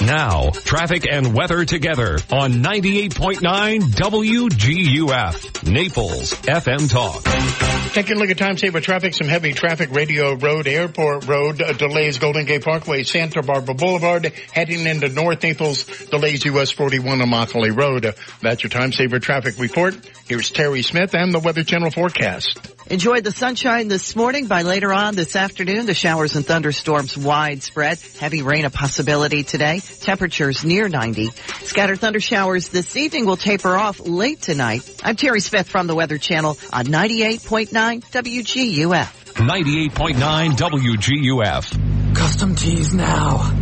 [0.06, 5.72] Now, traffic and weather together on 98.9 WGUF.
[5.72, 7.94] Naples FM Talk.
[7.94, 11.72] Taking a look at time saver traffic, some heavy traffic, Radio Road, Airport Road, uh,
[11.72, 17.28] delays Golden Gate Parkway, Santa Barbara Boulevard, heading into North Naples, delays US 41 on
[17.30, 18.06] Immokalee Road.
[18.06, 18.12] Uh,
[18.42, 19.96] that's your time saver traffic report.
[20.28, 22.77] Here's Terry Smith and the Weather Channel forecast.
[22.90, 24.48] Enjoy the sunshine this morning.
[24.48, 28.00] By later on this afternoon, the showers and thunderstorms widespread.
[28.18, 29.82] Heavy rain a possibility today.
[30.00, 31.32] Temperatures near 90.
[31.64, 34.90] Scattered thunder showers this evening will taper off late tonight.
[35.04, 37.70] I'm Terry Smith from the Weather Channel on 98.9
[38.10, 39.34] WGUF.
[39.34, 42.16] 98.9 WGUF.
[42.16, 43.54] Custom tees now.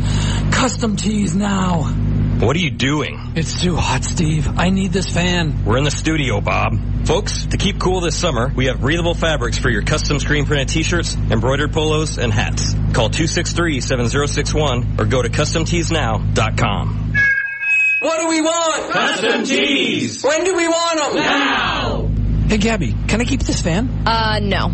[0.52, 2.15] Custom tees now.
[2.45, 3.34] What are you doing?
[3.35, 4.47] It's too hot, Steve.
[4.59, 5.65] I need this fan.
[5.65, 6.77] We're in the studio, Bob.
[7.07, 10.69] Folks, to keep cool this summer, we have breathable fabrics for your custom screen printed
[10.69, 12.76] t-shirts, embroidered polos, and hats.
[12.93, 17.15] Call 263-7061 or go to customteesnow.com.
[18.01, 18.91] What do we want?
[18.91, 20.23] Custom tees.
[20.23, 21.15] When do we want them?
[21.15, 22.11] Now.
[22.47, 24.03] Hey, Gabby, can I keep this fan?
[24.05, 24.69] Uh, no.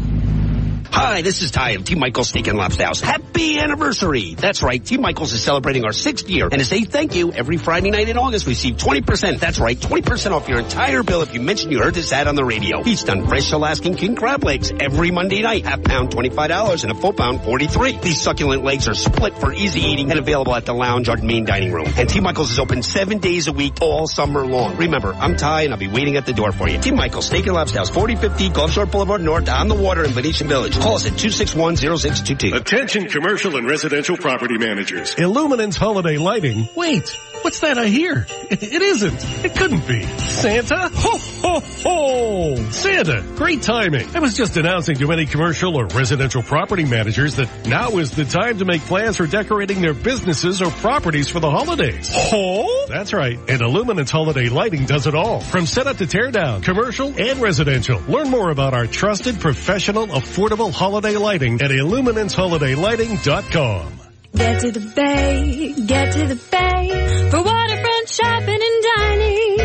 [0.94, 1.96] Hi, this is Ty of T.
[1.96, 3.00] Michael's Steak and Lobster House.
[3.00, 4.36] Happy anniversary!
[4.36, 4.98] That's right, T.
[4.98, 6.50] Michael's is celebrating our sixth year.
[6.52, 9.40] And to say thank you, every Friday night in August, we receive 20%.
[9.40, 12.36] That's right, 20% off your entire bill if you mention you heard this ad on
[12.36, 12.84] the radio.
[12.84, 15.66] Feast on fresh Alaskan king crab legs every Monday night.
[15.66, 19.80] Half pound, $25 and a full pound, 43 These succulent legs are split for easy
[19.80, 21.88] eating and available at the lounge or main dining room.
[21.96, 22.20] And T.
[22.20, 24.76] Michael's is open seven days a week all summer long.
[24.76, 26.80] Remember, I'm Ty and I'll be waiting at the door for you.
[26.80, 26.92] T.
[26.92, 30.50] Michael's Steak and Lobster House, 4050 Gulf Shore Boulevard North on the water in Venetian
[30.50, 30.81] Village.
[30.82, 32.56] Call us at 261 0622.
[32.56, 35.14] Attention commercial and residential property managers.
[35.14, 36.68] Illuminance holiday lighting.
[36.76, 38.26] Wait, what's that I hear?
[38.50, 39.46] It isn't.
[39.46, 40.04] It couldn't be.
[40.18, 40.90] Santa?
[40.94, 42.56] Ho, ho, ho!
[42.72, 44.14] Santa, great timing.
[44.16, 48.26] I was just announcing to any commercial or residential property managers that now is the
[48.26, 52.10] time to make plans for decorating their businesses or properties for the holidays.
[52.14, 52.86] Ho?
[52.88, 53.40] That's right.
[53.48, 55.40] And Illuminance holiday lighting does it all.
[55.40, 58.02] From setup to tear down, commercial and residential.
[58.08, 64.01] Learn more about our trusted, professional, affordable holiday lighting at illuminanceholiday.lighting.com.
[64.34, 69.58] Get to the bay, get to the bay for waterfront shopping and dining.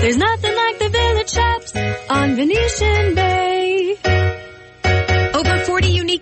[0.00, 1.72] There's nothing like the village shops
[2.10, 3.96] on Venetian Bay.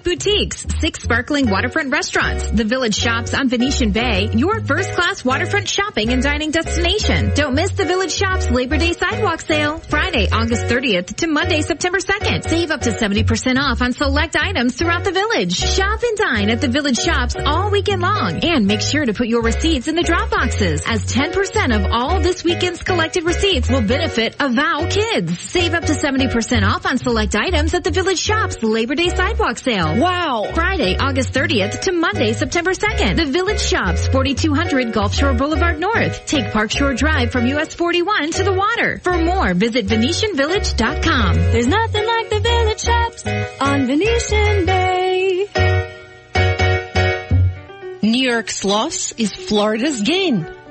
[0.01, 4.61] Over 40 unique boutiques, six sparkling waterfront restaurants, the Village Shops on Venetian Bay, your
[4.61, 7.33] first-class waterfront shopping and dining destination.
[7.35, 11.99] Don't miss the Village Shops Labor Day Sidewalk Sale, Friday, August 30th to Monday, September
[11.99, 12.49] 2nd.
[12.49, 15.55] Save up to 70% off on select items throughout the village.
[15.55, 18.41] Shop and dine at the Village Shops all weekend long.
[18.45, 22.21] And make sure to put your receipts in the drop boxes, as 10% of all
[22.21, 25.39] this weekend's collected receipts will benefit Avow Kids.
[25.41, 29.59] Save up to 70% off on select items at the Village Shops Labor Day Sidewalk
[29.59, 29.90] Sale.
[29.99, 30.51] Wow!
[30.55, 33.17] Friday, August 30th to Monday, September 2nd.
[33.17, 36.27] The Village Shops, 4200 Gulf Shore Boulevard North.
[36.27, 39.01] Take Park Shore Drive from US 41 to the water.
[39.03, 41.35] For more, visit VenetianVillage.com.
[41.35, 43.27] There's nothing like the village shops
[43.61, 45.47] on Venetian Bay.
[48.03, 50.47] New York's loss is Florida's gain.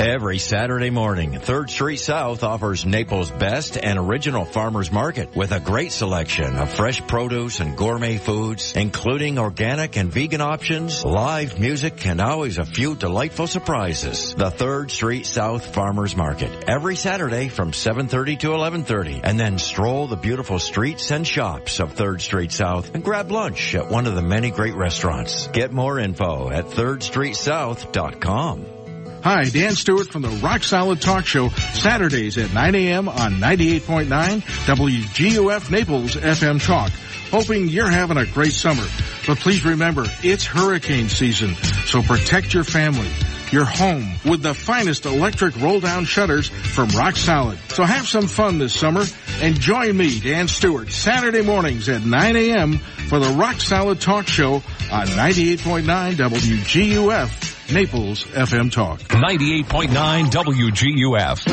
[0.00, 5.60] Every Saturday morning, 3rd Street South offers Naples' best and original farmers market with a
[5.60, 12.06] great selection of fresh produce and gourmet foods, including organic and vegan options, live music,
[12.06, 14.34] and always a few delightful surprises.
[14.34, 20.06] The 3rd Street South Farmers Market, every Saturday from 7.30 to 11.30, and then stroll
[20.06, 24.14] the beautiful streets and shops of 3rd Street South and grab lunch at one of
[24.14, 25.48] the many great restaurants.
[25.48, 28.79] Get more info at 3rdstreetsouth.com.
[29.22, 33.06] Hi, Dan Stewart from the Rock Solid Talk Show, Saturdays at 9 a.m.
[33.06, 36.90] on 98.9 WGUF Naples FM Talk.
[37.30, 38.82] Hoping you're having a great summer.
[39.26, 43.10] But please remember, it's hurricane season, so protect your family,
[43.52, 47.58] your home, with the finest electric roll-down shutters from Rock Solid.
[47.68, 49.04] So have some fun this summer
[49.42, 52.78] and join me, Dan Stewart, Saturday mornings at 9 a.m.
[52.78, 54.54] for the Rock Solid Talk Show
[54.90, 57.59] on 98.9 WGUF.
[57.72, 59.00] Naples FM Talk.
[59.00, 61.46] 98.9 WGUF.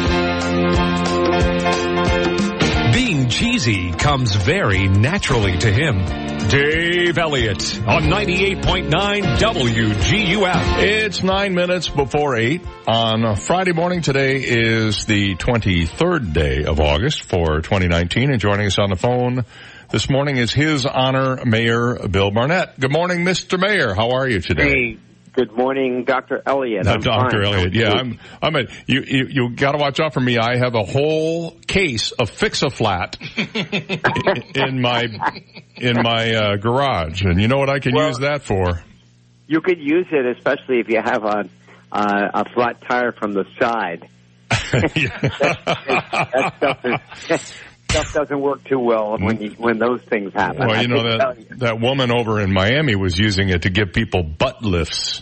[2.94, 6.04] Being cheesy comes very naturally to him.
[6.50, 10.84] Dave Elliott on 98.9 WGUF.
[10.84, 14.02] It's nine minutes before eight on Friday morning.
[14.02, 19.46] Today is the 23rd day of August for 2019 and joining us on the phone
[19.90, 22.80] this morning is his honor Mayor Bill Barnett.
[22.80, 23.60] Good morning, Mr.
[23.60, 23.94] Mayor.
[23.94, 24.70] How are you today?
[24.70, 24.98] Hey.
[25.38, 26.42] Good morning, Dr.
[26.48, 26.86] Elliott.
[26.86, 27.44] No, Dr.
[27.44, 27.54] fine.
[27.54, 27.76] Elliott.
[27.76, 28.20] Yeah, I'm.
[28.42, 28.62] I'm a.
[28.88, 29.04] You.
[29.06, 30.40] You, you got to watch out for me.
[30.40, 33.18] I have a whole case of Fix-A-Flat
[34.56, 35.04] in my
[35.76, 38.82] in my uh, garage, and you know what I can Well- use that for?
[39.46, 41.48] You could use it, especially if you have a
[41.92, 44.10] uh, a flat tire from the side.
[44.50, 46.84] that stuff
[47.30, 47.54] is.
[47.90, 50.68] Stuff doesn't work too well when you, when those things happen.
[50.68, 54.24] Well, you know that that woman over in Miami was using it to give people
[54.24, 55.22] butt lifts.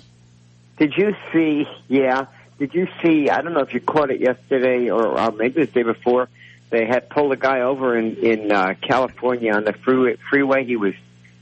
[0.78, 1.66] Did you see?
[1.88, 2.26] Yeah.
[2.60, 3.30] Did you see?
[3.30, 6.30] I don't know if you caught it yesterday or, or maybe the day before.
[6.70, 10.18] They had pulled a guy over in in uh, California on the freeway.
[10.30, 10.66] Freeway.
[10.66, 10.94] He was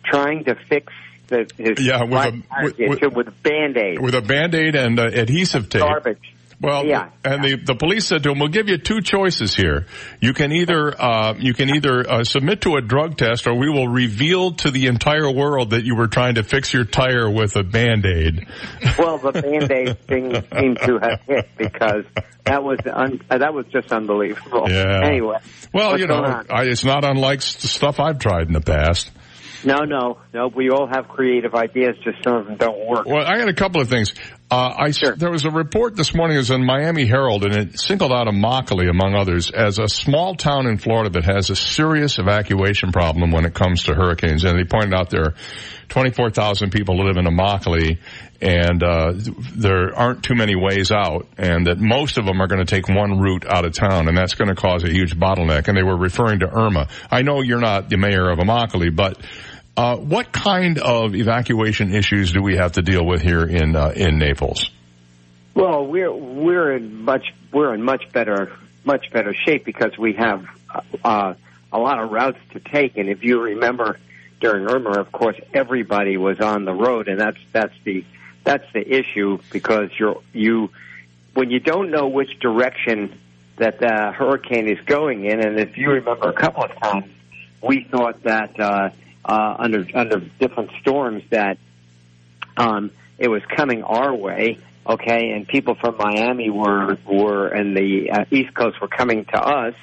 [0.04, 0.92] trying to fix
[1.28, 4.00] the, his Yeah, with a- with- with- with a band-aid.
[4.00, 5.82] with a band-aid and uh, adhesive tape.
[5.82, 6.33] Garbage.
[6.64, 7.10] Well, Yeah.
[7.26, 9.86] and the, the police said to him, "We'll give you two choices here.
[10.22, 13.70] You can either uh, you can either uh, submit to a drug test, or we
[13.70, 17.58] will reveal to the entire world that you were trying to fix your tire with
[17.58, 18.48] a band-aid."
[18.98, 22.06] Well, the band-aid thing seemed to have hit because
[22.46, 24.66] that was un- uh, that was just unbelievable.
[24.70, 25.02] Yeah.
[25.04, 25.40] Anyway.
[25.74, 26.44] Well, you know.
[26.50, 29.12] I, it's not unlike s- stuff I've tried in the past.
[29.66, 30.50] No, no, no.
[30.50, 33.06] We all have creative ideas, just some of them don't work.
[33.06, 34.14] Well, I got a couple of things.
[34.54, 36.36] Uh, I there was a report this morning.
[36.36, 40.36] It was in Miami Herald, and it singled out Immokalee, among others, as a small
[40.36, 44.44] town in Florida that has a serious evacuation problem when it comes to hurricanes.
[44.44, 45.34] And they pointed out there are
[45.90, 47.98] 24,000 people live in Immokalee,
[48.42, 49.14] and uh,
[49.56, 52.88] there aren't too many ways out, and that most of them are going to take
[52.88, 55.68] one route out of town, and that's going to cause a huge bottleneck.
[55.68, 56.90] And they were referring to Irma.
[57.10, 59.18] I know you're not the mayor of Immokalee, but
[59.76, 63.92] uh, what kind of evacuation issues do we have to deal with here in uh,
[63.96, 64.70] in Naples?
[65.56, 68.52] Well, we're we're in much we're in much better
[68.84, 70.46] much better shape because we have
[71.04, 71.34] uh,
[71.72, 73.98] a lot of routes to take, and if you remember
[74.40, 78.06] during Irma, of course, everybody was on the road, and that's that's the
[78.44, 80.70] that's the issue because you're you
[81.34, 83.18] when you don't know which direction
[83.58, 87.06] that the hurricane is going in, and if you remember a couple of times,
[87.62, 88.90] we thought that uh,
[89.26, 91.58] uh, under under different storms that
[92.58, 98.12] um, it was coming our way, okay, and people from Miami were were and the
[98.12, 99.76] uh, East Coast were coming to us,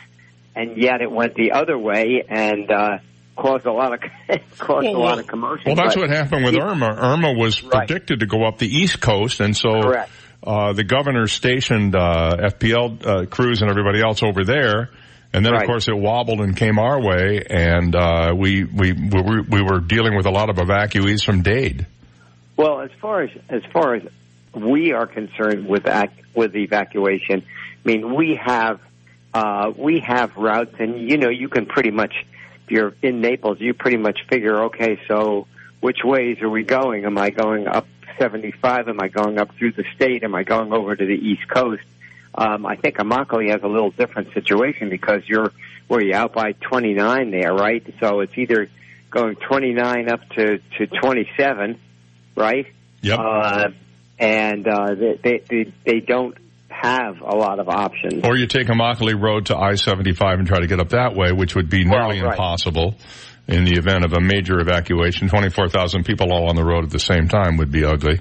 [0.54, 2.98] and yet it went the other way and uh,
[3.36, 4.00] caused a lot of
[4.58, 5.64] caused a lot of commotion.
[5.66, 6.94] Well, that's But- what happened with Irma.
[6.96, 10.10] Irma was predicted to go up the East Coast, and so Correct.
[10.44, 14.90] uh, the governor stationed uh, FPL uh, crews and everybody else over there.
[15.32, 19.22] And then, of course, it wobbled and came our way, and uh, we, we we
[19.22, 21.86] were- we were dealing with a lot of evacuees from Dade.
[22.56, 24.02] Well, as far as as far as
[24.54, 28.80] we are concerned with ac with evacuation, I mean we have
[29.32, 32.12] uh, we have routes, and you know you can pretty much
[32.64, 35.46] if you're in Naples, you pretty much figure okay, so
[35.80, 37.04] which ways are we going?
[37.04, 37.86] Am I going up
[38.18, 38.88] 75?
[38.88, 40.24] Am I going up through the state?
[40.24, 41.82] Am I going over to the East Coast?
[42.34, 45.52] Um, I think Immokalee has a little different situation because you're
[45.88, 47.82] where you out by 29 there, right?
[47.98, 48.68] So it's either
[49.10, 51.80] going 29 up to to 27
[52.40, 52.66] right?
[53.02, 53.18] Yep.
[53.18, 53.68] Uh,
[54.18, 56.36] and uh, they, they they don't
[56.68, 58.24] have a lot of options.
[58.24, 61.54] Or you take Immokalee Road to I-75 and try to get up that way, which
[61.54, 62.32] would be nearly right.
[62.32, 62.94] impossible
[63.46, 65.28] in the event of a major evacuation.
[65.28, 68.20] 24,000 people all on the road at the same time would be ugly.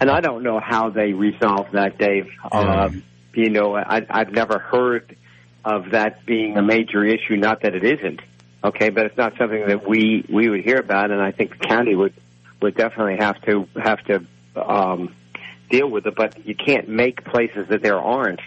[0.00, 2.28] And I don't know how they resolve that, Dave.
[2.50, 3.02] Um,
[3.34, 5.16] you know, I, I've never heard
[5.64, 7.36] of that being a major issue.
[7.36, 8.20] Not that it isn't,
[8.64, 11.66] okay, but it's not something that we we would hear about, and I think the
[11.66, 12.14] county would
[12.60, 14.24] would definitely have to have to
[14.56, 15.14] um,
[15.70, 16.14] deal with it.
[16.14, 18.40] But you can't make places that there aren't.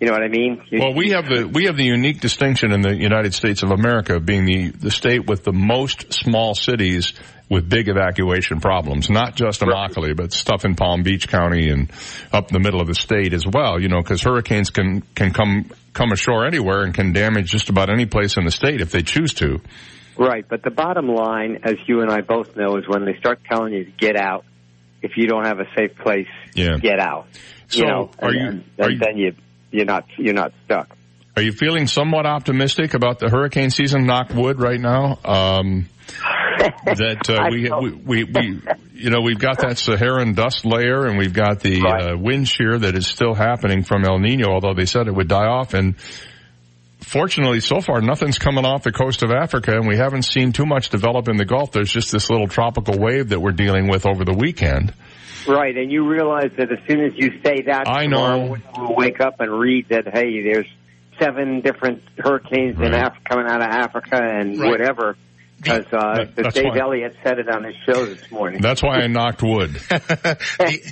[0.00, 0.60] You know what I mean?
[0.72, 4.18] Well, we have the we have the unique distinction in the United States of America
[4.20, 7.14] being the the state with the most small cities
[7.48, 9.08] with big evacuation problems.
[9.08, 11.90] Not just in Immokalee, but stuff in Palm Beach County and
[12.32, 13.80] up in the middle of the state as well.
[13.80, 17.88] You know, because hurricanes can can come come ashore anywhere and can damage just about
[17.88, 19.60] any place in the state if they choose to.
[20.18, 23.40] Right, but the bottom line, as you and I both know, is when they start
[23.48, 24.44] telling you to get out,
[25.02, 26.76] if you don't have a safe place, Yeah.
[26.80, 27.26] get out.
[27.68, 29.34] So, you know, are and, you- then- are and you- then you
[29.74, 30.96] you're not you're not stuck.
[31.36, 34.06] Are you feeling somewhat optimistic about the hurricane season?
[34.06, 35.18] Knock wood, right now.
[35.24, 35.88] Um,
[36.84, 41.18] that uh, we, we we we you know we've got that Saharan dust layer, and
[41.18, 44.50] we've got the uh, wind shear that is still happening from El Nino.
[44.52, 45.96] Although they said it would die off, and
[47.00, 50.66] fortunately, so far nothing's coming off the coast of Africa, and we haven't seen too
[50.66, 51.72] much develop in the Gulf.
[51.72, 54.94] There's just this little tropical wave that we're dealing with over the weekend.
[55.46, 58.56] Right, and you realize that as soon as you say that, I know.
[58.76, 60.66] we'll wake up and read that hey, there's
[61.18, 64.70] seven different hurricanes in Af- coming out of Africa and Right.
[64.70, 65.16] whatever.
[65.56, 68.60] Because uh, Dave why- Elliott said it on his show this morning.
[68.60, 69.80] That's why I knocked wood.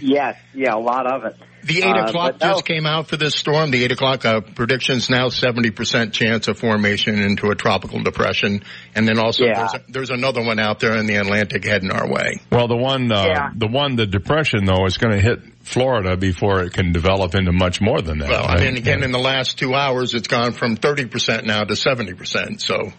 [0.00, 1.36] yes, yeah, a lot of it.
[1.64, 3.70] The eight Uh, o'clock no, just came out for this storm.
[3.70, 8.62] The eight o'clock uh, predictions now seventy percent chance of formation into a tropical depression,
[8.96, 9.54] and then also Yeah.
[9.58, 12.40] there's, a, there's another one out there in the Atlantic heading our way.
[12.50, 13.50] Well, the one, uh, Yeah.
[13.54, 17.52] the one, the depression though is going to hit Florida before it can develop into
[17.52, 18.28] much more than that.
[18.30, 18.56] Well, right?
[18.58, 21.76] and then again, in the last two hours, it's gone from thirty percent now to
[21.76, 22.60] seventy percent.
[22.60, 22.92] So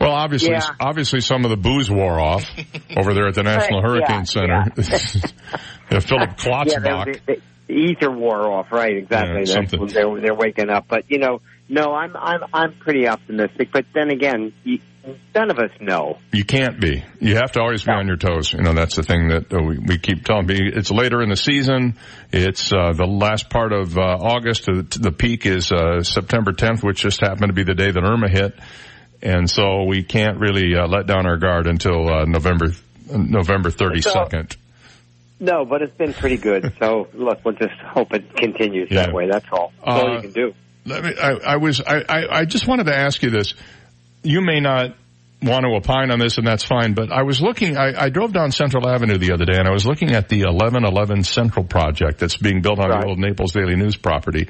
[0.00, 0.66] Well, obviously, Yeah.
[0.80, 2.46] obviously, some of the booze wore off
[2.96, 4.64] over there at the National Right, Hurricane yeah, Center.
[5.90, 7.40] the Philip yeah, Klotzbach.
[7.70, 8.96] Ether wore off, right?
[8.96, 9.44] Exactly.
[9.46, 10.86] Yeah, when they're they're waking up.
[10.88, 13.70] But you know, no, I'm I'm I'm pretty optimistic.
[13.72, 14.80] But then again, you,
[15.34, 16.18] none of us know.
[16.32, 17.04] You can't be.
[17.20, 18.52] You have to always be on your toes.
[18.52, 20.78] You know, that's the thing that uh, we, we keep telling people.
[20.78, 21.96] It's later in the season.
[22.32, 24.66] It's uh, the last part of uh, August.
[24.66, 28.28] The, peak is uh, September 10th, which just happened to be the day that Irma
[28.28, 28.58] hit.
[29.22, 32.68] And so we can't really uh, let down our guard until uh, November
[33.10, 34.56] November 32nd.
[35.40, 36.74] No, but it's been pretty good.
[36.78, 39.28] so look, we'll just hope it continues that way.
[39.30, 39.72] That's all.
[39.84, 40.54] That's all Uh, you can do.
[40.86, 43.54] Let me, I, I was, I, I, I just wanted to ask you this.
[44.22, 44.94] You may not
[45.42, 48.32] want to opine on this and that's fine, but I was looking, I, I drove
[48.32, 52.18] down Central Avenue the other day and I was looking at the 1111 Central project
[52.18, 54.48] that's being built on the old Naples Daily News property.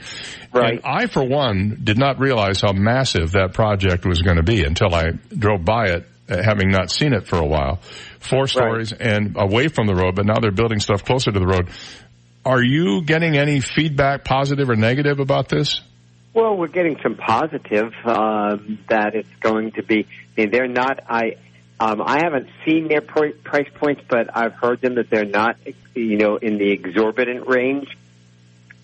[0.53, 0.75] Right.
[0.75, 4.65] And I, for one, did not realize how massive that project was going to be
[4.65, 7.81] until I drove by it, uh, having not seen it for a while.
[8.21, 11.47] Four stories and away from the road, but now they're building stuff closer to the
[11.47, 11.69] road.
[12.45, 15.83] Are you getting any feedback, positive or negative about this?
[16.33, 20.07] Well, we're getting some positive um, that it's going to be.
[20.07, 21.01] I mean, they're not.
[21.09, 21.37] I
[21.81, 25.57] um, I haven't seen their pri- price points, but I've heard them that they're not,
[25.95, 27.89] you know, in the exorbitant range.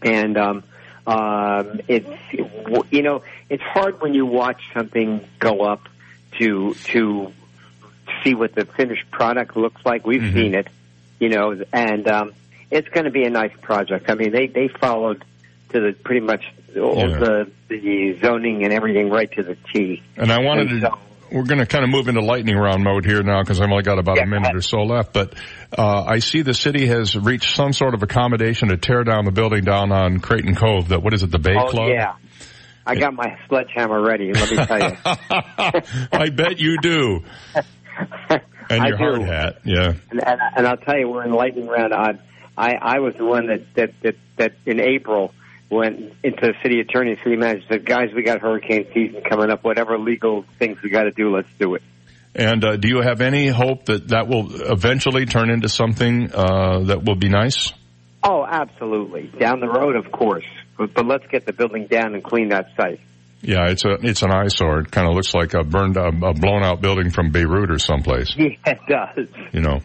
[0.02, 0.64] And um,
[1.06, 2.08] um, it's
[2.90, 5.88] you know, it's hard when you watch something go up
[6.38, 7.32] to to
[8.26, 10.06] see what the finished product looks like.
[10.06, 10.66] We've seen it,
[11.20, 12.32] you know, and um,
[12.70, 14.10] it's going to be a nice project.
[14.10, 15.24] I mean, they they followed
[15.70, 16.44] to the pretty much
[16.76, 17.18] all Yeah.
[17.18, 20.02] the the zoning and everything right to the T.
[20.16, 20.90] And I wanted And to,
[21.32, 23.82] we're going to kind of move into lightning round mode here now because I've only
[23.82, 25.12] got about a minute or so left.
[25.12, 25.34] But
[25.76, 29.32] uh, I see the city has reached some sort of accommodation to tear down the
[29.32, 30.88] building down on Crayton Cove.
[30.88, 31.88] That what is it, the Bay oh Club?
[31.88, 32.14] yeah,
[32.86, 34.32] I got my sledgehammer ready.
[34.32, 34.96] Let me tell you.
[36.12, 37.24] I bet you do.
[38.68, 39.94] And I your hard hat, yeah.
[40.10, 41.94] And, and, and I'll tell you, we're in lightning round.
[41.94, 42.18] I,
[42.56, 45.32] I, I was the one that, that, that, that in April
[45.70, 49.50] went into the city attorney and city manager said, guys, we got hurricane season coming
[49.50, 49.62] up.
[49.62, 51.82] Whatever legal things we got to do, let's do it.
[52.34, 56.80] And uh, do you have any hope that that will eventually turn into something uh,
[56.86, 57.72] that will be nice?
[58.22, 59.30] Oh, absolutely.
[59.38, 60.44] Down the road, of course.
[60.76, 63.00] But, but let's get the building down and clean that site.
[63.46, 64.80] Yeah, it's a it's an eyesore.
[64.80, 67.78] It kind of looks like a burned, a, a blown out building from Beirut or
[67.78, 68.34] someplace.
[68.36, 69.28] Yeah, it does.
[69.52, 69.80] You know.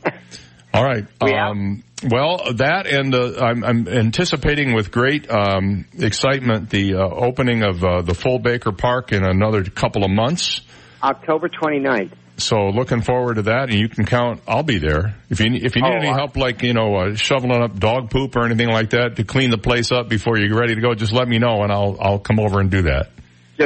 [0.74, 1.06] All right.
[1.22, 7.62] Um, well, that and uh, I'm, I'm anticipating with great um, excitement the uh, opening
[7.62, 10.62] of uh, the full Baker Park in another couple of months.
[11.04, 12.14] October 29th.
[12.38, 14.42] So looking forward to that, and you can count.
[14.48, 17.16] I'll be there if you if you need Oh, any help, like you know, uh,
[17.16, 20.58] shoveling up dog poop or anything like that to clean the place up before you're
[20.58, 20.96] ready to go.
[20.96, 23.12] Just let me know, and I'll I'll come over and do that.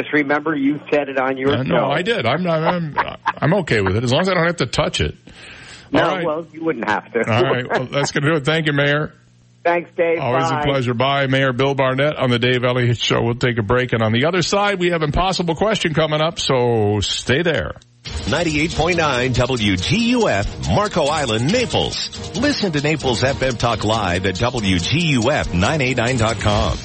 [0.01, 1.63] Just remember, you said it on your Uh, show.
[1.63, 2.25] no, I did.
[2.25, 2.97] I'm not, I'm
[3.37, 5.15] I'm okay with it as long as I don't have to touch it.
[5.91, 6.25] No, All right.
[6.25, 7.19] well, you wouldn't have to.
[7.31, 7.67] All right.
[7.69, 8.45] Well, that's going to do it.
[8.45, 9.13] Thank you, Mayor.
[9.63, 10.19] Thanks, Dave.
[10.19, 10.61] Always Bye.
[10.61, 10.93] a pleasure.
[10.93, 13.21] Bye, Mayor Bill Barnett on the Dave Elliott Show.
[13.23, 16.37] We'll take a break, and on the other side, we have impossible question coming up.
[16.39, 17.71] So stay there.
[18.03, 22.09] 98.9 WGUF, Marco Island, Naples.
[22.39, 26.77] Listen to Naples FM Talk Live at WGUF989.com.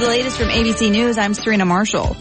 [0.00, 1.18] The latest from ABC News.
[1.18, 2.16] I'm Serena Marshall.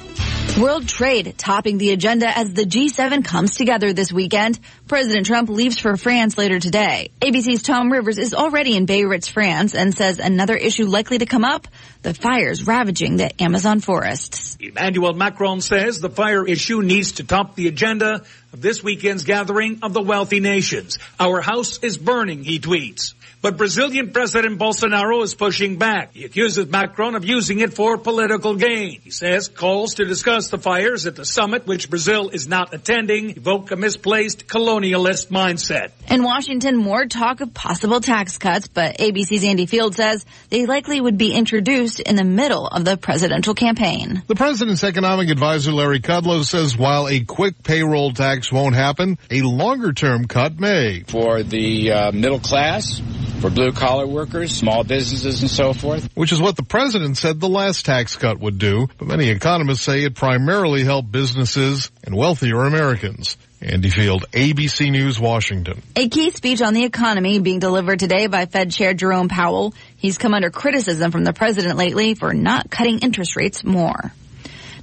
[0.60, 4.60] World trade topping the agenda as the G7 comes together this weekend.
[4.90, 7.12] President Trump leaves for France later today.
[7.22, 11.46] ABC's Tom Rivers is already in Biarritz, France, and says another issue likely to come
[11.46, 11.70] up,
[12.02, 14.58] the fires ravaging the Amazon forests.
[14.60, 19.80] Emmanuel Macron says the fire issue needs to top the agenda of this weekend's gathering
[19.84, 21.00] of the wealthy nations.
[21.18, 23.14] Our house is burning, he tweets.
[23.42, 26.14] But Brazilian President Bolsonaro is pushing back.
[26.14, 29.00] He accuses Macron of using it for political gain.
[29.02, 33.30] He says calls to discuss the fires at the summit, which Brazil is not attending,
[33.30, 35.92] evoke a misplaced colonialist mindset.
[36.10, 41.00] In Washington, more talk of possible tax cuts, but ABC's Andy Field says they likely
[41.00, 44.22] would be introduced in the middle of the presidential campaign.
[44.28, 49.44] The president's economic advisor Larry Kudlow says while a quick payroll tax won't happen, a
[49.44, 51.04] longer term cut may.
[51.08, 53.02] For the uh, middle class,
[53.40, 56.10] for blue collar workers, small businesses and so forth.
[56.16, 59.82] Which is what the president said the last tax cut would do, but many economists
[59.82, 63.38] say it primarily helped businesses and wealthier Americans.
[63.62, 65.82] Andy Field, ABC News, Washington.
[65.96, 69.74] A key speech on the economy being delivered today by Fed Chair Jerome Powell.
[69.98, 74.14] He's come under criticism from the president lately for not cutting interest rates more.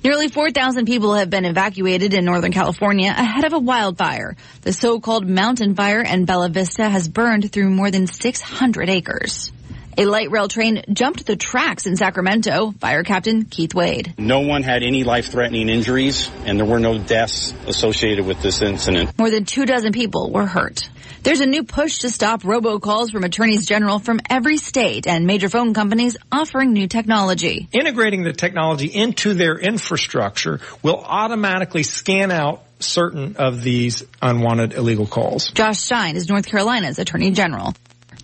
[0.06, 4.36] Nearly 4,000 people have been evacuated in Northern California ahead of a wildfire.
[4.60, 9.50] The so-called mountain fire in Bella Vista has burned through more than 600 acres.
[9.98, 12.72] A light rail train jumped the tracks in Sacramento.
[12.80, 14.12] Fire Captain Keith Wade.
[14.18, 19.18] No one had any life-threatening injuries, and there were no deaths associated with this incident.
[19.18, 20.90] More than two dozen people were hurt.
[21.22, 25.48] There's a new push to stop robocalls from attorneys general from every state and major
[25.48, 27.66] phone companies offering new technology.
[27.72, 35.06] Integrating the technology into their infrastructure will automatically scan out certain of these unwanted illegal
[35.06, 35.50] calls.
[35.52, 37.74] Josh Stein is North Carolina's attorney general.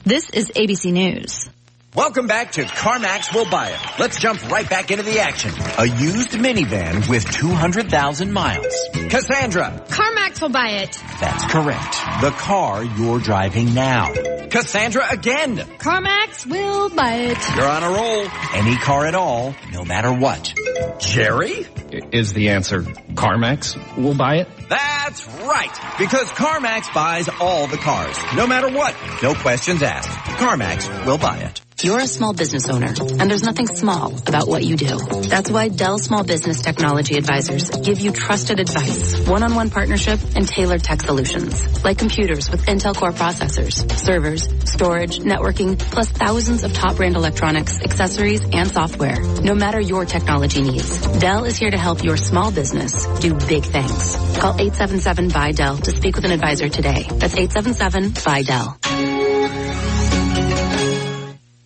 [0.05, 1.49] This is ABC News.
[1.95, 3.79] Welcome back to CarMax Will Buy It.
[3.99, 5.51] Let's jump right back into the action.
[5.77, 8.75] A used minivan with 200,000 miles.
[9.11, 9.85] Cassandra.
[9.89, 10.99] CarMax will buy it.
[11.21, 11.93] That's correct.
[12.23, 14.11] The car you're driving now.
[14.49, 15.59] Cassandra again.
[15.59, 17.57] CarMax will buy it.
[17.57, 18.27] You're on a roll.
[18.55, 20.55] Any car at all, no matter what.
[20.99, 21.67] Jerry?
[22.11, 24.49] Is the answer CarMax will buy it?
[24.71, 25.99] That's right.
[25.99, 28.17] Because CarMax buys all the cars.
[28.35, 28.97] No matter what.
[29.23, 30.09] No questions asked.
[30.39, 31.61] CarMax will buy it.
[31.83, 34.99] You're a small business owner, and there's nothing small about what you do.
[35.23, 40.85] That's why Dell Small Business Technology Advisors give you trusted advice, one-on-one partnership, and tailored
[40.85, 46.95] tech solutions, like computers with Intel Core processors, servers, storage, networking, plus thousands of top
[46.95, 49.21] brand electronics, accessories, and software.
[49.43, 53.65] No matter your technology needs, Dell is here to help your small business do big
[53.65, 54.15] things.
[54.39, 57.09] Call 877 by Dell to speak with an advisor today.
[57.11, 59.12] That's 877-BUY-DELL.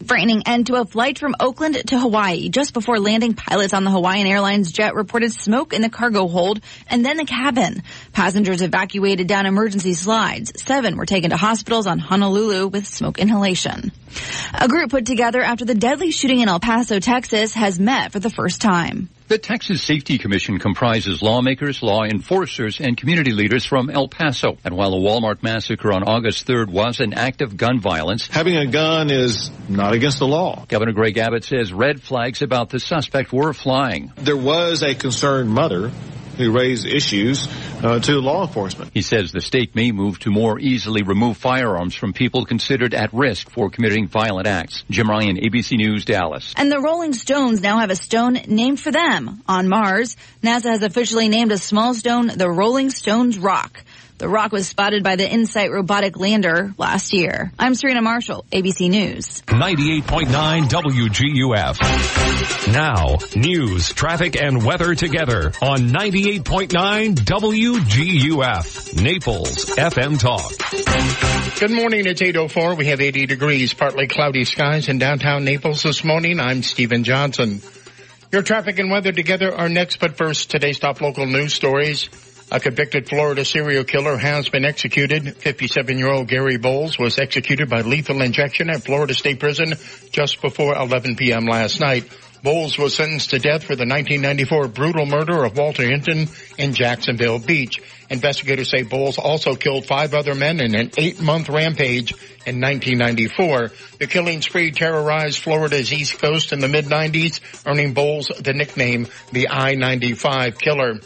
[0.06, 2.48] Frightening end to a flight from Oakland to Hawaii.
[2.48, 6.60] Just before landing, pilots on the Hawaiian Airlines jet reported smoke in the cargo hold
[6.88, 7.82] and then the cabin.
[8.12, 10.52] Passengers evacuated down emergency slides.
[10.62, 13.90] Seven were taken to hospitals on Honolulu with smoke inhalation.
[14.54, 18.20] A group put together after the deadly shooting in El Paso, Texas has met for
[18.20, 19.08] the first time.
[19.28, 24.56] The Texas Safety Commission comprises lawmakers, law enforcers, and community leaders from El Paso.
[24.62, 28.56] And while the Walmart massacre on August 3rd was an act of gun violence, having
[28.56, 30.64] a gun is not against the law.
[30.68, 34.12] Governor Greg Abbott says red flags about the suspect were flying.
[34.14, 35.90] There was a concerned mother
[36.36, 37.48] who raised issues
[37.82, 38.90] uh, to law enforcement.
[38.94, 43.12] He says the state may move to more easily remove firearms from people considered at
[43.12, 44.84] risk for committing violent acts.
[44.90, 46.54] Jim Ryan, ABC News, Dallas.
[46.56, 50.16] And the Rolling Stones now have a stone named for them on Mars.
[50.42, 53.82] NASA has officially named a small stone the Rolling Stones Rock.
[54.18, 57.52] The rock was spotted by the InSight robotic lander last year.
[57.58, 59.42] I'm Serena Marshall, ABC News.
[59.42, 62.72] 98.9 WGUF.
[62.72, 69.02] Now, news, traffic, and weather together on 98.9 WGUF.
[69.02, 70.50] Naples FM Talk.
[71.60, 72.06] Good morning.
[72.06, 72.74] It's 804.
[72.76, 76.40] We have 80 degrees, partly cloudy skies in downtown Naples this morning.
[76.40, 77.60] I'm Stephen Johnson.
[78.32, 82.08] Your traffic and weather together are next, but first, today's top local news stories.
[82.48, 85.24] A convicted Florida serial killer has been executed.
[85.24, 89.74] 57-year-old Gary Bowles was executed by lethal injection at Florida State Prison
[90.12, 91.46] just before 11 p.m.
[91.46, 92.08] last night.
[92.44, 97.40] Bowles was sentenced to death for the 1994 brutal murder of Walter Hinton in Jacksonville
[97.40, 97.82] Beach.
[98.08, 102.12] Investigators say Bowles also killed five other men in an eight-month rampage
[102.46, 103.72] in 1994.
[103.98, 109.48] The killing spree terrorized Florida's East Coast in the mid-90s, earning Bowles the nickname the
[109.48, 111.00] I-95 Killer.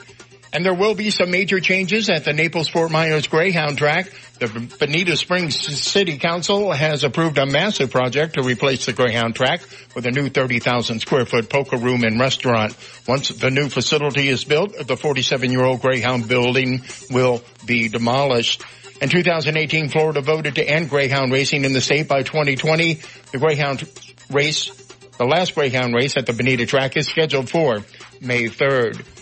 [0.53, 4.11] And there will be some major changes at the Naples-Fort Myers Greyhound track.
[4.41, 4.49] The
[4.81, 9.61] Bonita Springs City Council has approved a massive project to replace the Greyhound track
[9.95, 12.77] with a new 30,000 square foot poker room and restaurant.
[13.07, 18.65] Once the new facility is built, the 47 year old Greyhound building will be demolished.
[19.01, 23.01] In 2018, Florida voted to end Greyhound racing in the state by 2020.
[23.31, 23.89] The Greyhound
[24.31, 24.71] race,
[25.17, 27.85] the last Greyhound race at the Bonita track is scheduled for
[28.21, 29.20] May 3rd.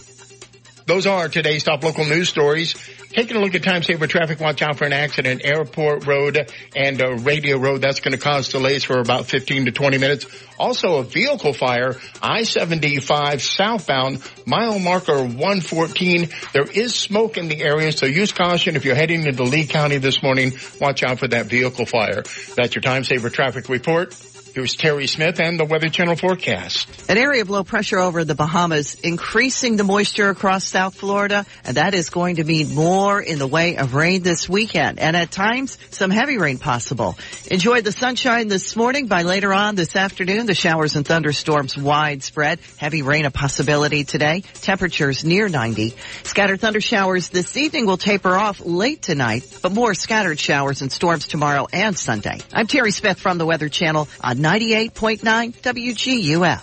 [0.89, 2.75] Those are today's top local news stories.
[3.11, 5.43] Taking a look at time saver traffic, watch out for an accident.
[5.45, 9.71] Airport Road and uh, Radio Road, that's going to cause delays for about 15 to
[9.71, 10.25] 20 minutes.
[10.59, 16.31] Also a vehicle fire, I-75 southbound, mile marker 114.
[16.55, 19.99] There is smoke in the area, so use caution if you're heading into Lee County
[19.99, 20.53] this morning.
[20.81, 22.23] Watch out for that vehicle fire.
[22.57, 24.15] That's your time saver traffic report.
[24.59, 27.09] Here's Terry Smith and the Weather Channel forecast.
[27.09, 31.77] An area of low pressure over the Bahamas increasing the moisture across South Florida, and
[31.77, 35.31] that is going to mean more in the way of rain this weekend, and at
[35.31, 37.17] times some heavy rain possible.
[37.49, 39.07] Enjoy the sunshine this morning.
[39.07, 42.59] By later on this afternoon, the showers and thunderstorms widespread.
[42.79, 44.43] Heavy rain a possibility today.
[44.55, 45.95] Temperatures near 90.
[46.25, 50.91] Scattered thunder showers this evening will taper off late tonight, but more scattered showers and
[50.91, 52.41] storms tomorrow and Sunday.
[52.53, 55.21] I'm Terry Smith from the Weather Channel on 98.9
[55.61, 56.61] WGUF.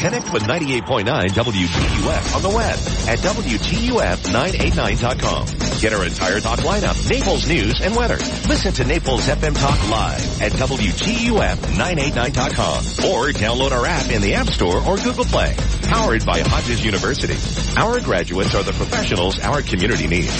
[0.00, 2.78] Connect with 98.9 WGUF on the web
[3.08, 5.46] at WGUF989.com.
[5.80, 8.16] Get our entire talk lineup, Naples news and weather.
[8.48, 12.78] Listen to Naples FM Talk live at WGUF989.com
[13.10, 15.56] or download our app in the App Store or Google Play.
[15.82, 17.34] Powered by Hodges University.
[17.76, 20.30] Our graduates are the professionals our community needs.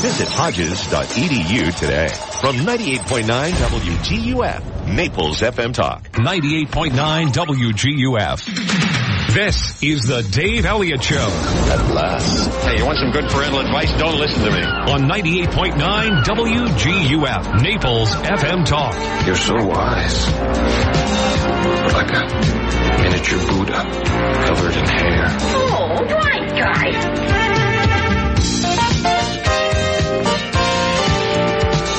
[0.00, 2.06] Visit hodges.edu today.
[2.40, 6.12] From 98.9 WGUF, Naples FM Talk.
[6.12, 9.23] 98.9 WGUF.
[9.34, 11.16] This is the Dave Elliott Show.
[11.18, 12.48] At last.
[12.64, 13.90] Hey, you want some good parental advice?
[13.98, 14.62] Don't listen to me.
[14.62, 18.94] On 98.9 WGUF, Naples FM Talk.
[19.26, 20.28] You're so wise.
[21.92, 23.82] Like a miniature Buddha
[24.46, 25.26] covered in hair.
[25.40, 27.43] Oh, right, guys.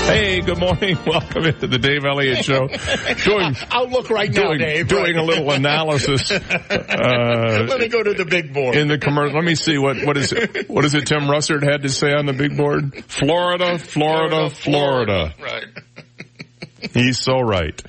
[0.06, 0.98] Hey, good morning.
[1.08, 2.68] Welcome into the Dave Elliott Show.
[2.68, 4.88] Doing outlook right now, doing, Dave.
[4.88, 5.16] Doing right.
[5.16, 6.30] a little analysis.
[6.32, 8.76] Uh, Let me go to the big board.
[8.76, 11.08] In the commercial, let me see what what is it, what is it?
[11.08, 13.04] Tim Russert had to say on the big board.
[13.06, 15.34] Florida, Florida, Florida.
[15.36, 15.36] Florida.
[15.42, 16.92] Right.
[16.94, 17.82] He's so right.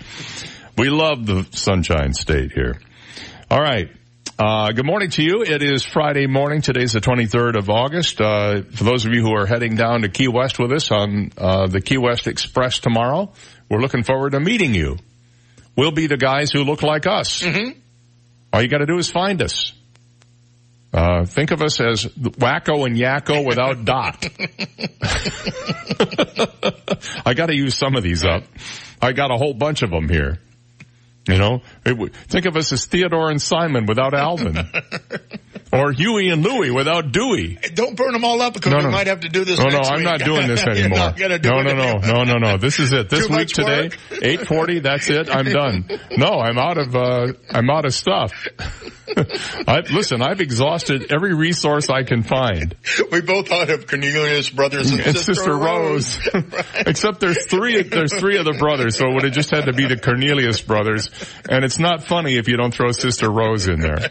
[0.78, 2.80] We love the Sunshine State here.
[3.50, 3.90] All right.
[4.38, 5.42] Uh, good morning to you.
[5.42, 6.60] It is Friday morning.
[6.60, 8.20] Today's the 23rd of August.
[8.20, 11.32] Uh, for those of you who are heading down to Key West with us on
[11.38, 13.32] uh, the Key West Express tomorrow,
[13.70, 14.98] we're looking forward to meeting you.
[15.74, 17.42] We'll be the guys who look like us.
[17.42, 17.78] Mm-hmm.
[18.52, 19.72] All you got to do is find us.
[20.92, 24.22] Uh, think of us as Wakko and Yakko without Dot.
[27.26, 28.42] I got to use some of these up.
[29.00, 30.40] I got a whole bunch of them here.
[31.28, 34.56] You know, it, think of us as Theodore and Simon without Alvin,
[35.76, 37.58] or Huey and Louie without Dewey.
[37.74, 39.58] Don't burn them all up because No, we might have to do this.
[39.58, 40.04] No, no, I'm week.
[40.04, 41.12] not doing this anymore.
[41.16, 42.56] do no, no, no, no, no, no.
[42.58, 43.08] This is it.
[43.16, 44.82] This Too week today, 8:40.
[44.82, 45.30] That's it.
[45.30, 45.88] I'm done.
[46.16, 46.94] No, I'm out of.
[46.94, 48.32] uh I'm out of stuff.
[49.68, 52.74] I, listen, I've exhausted every resource I can find.
[53.10, 56.18] We both thought of Cornelius brothers and, And Sister Rose.
[56.74, 59.86] Except there's three, there's three other brothers, so it would have just had to be
[59.86, 61.08] the Cornelius brothers.
[61.48, 64.10] And it's not funny if you don't throw Sister Rose in there.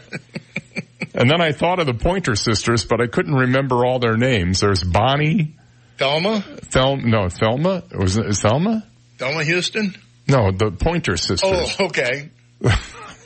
[1.14, 4.60] And then I thought of the Pointer sisters, but I couldn't remember all their names.
[4.60, 5.56] There's Bonnie,
[5.98, 7.82] Thelma, Thel, no, Thelma?
[7.94, 8.86] Was it Thelma?
[9.18, 9.94] Thelma Houston.
[10.28, 11.76] No, the Pointer sisters.
[11.78, 12.30] Oh, okay.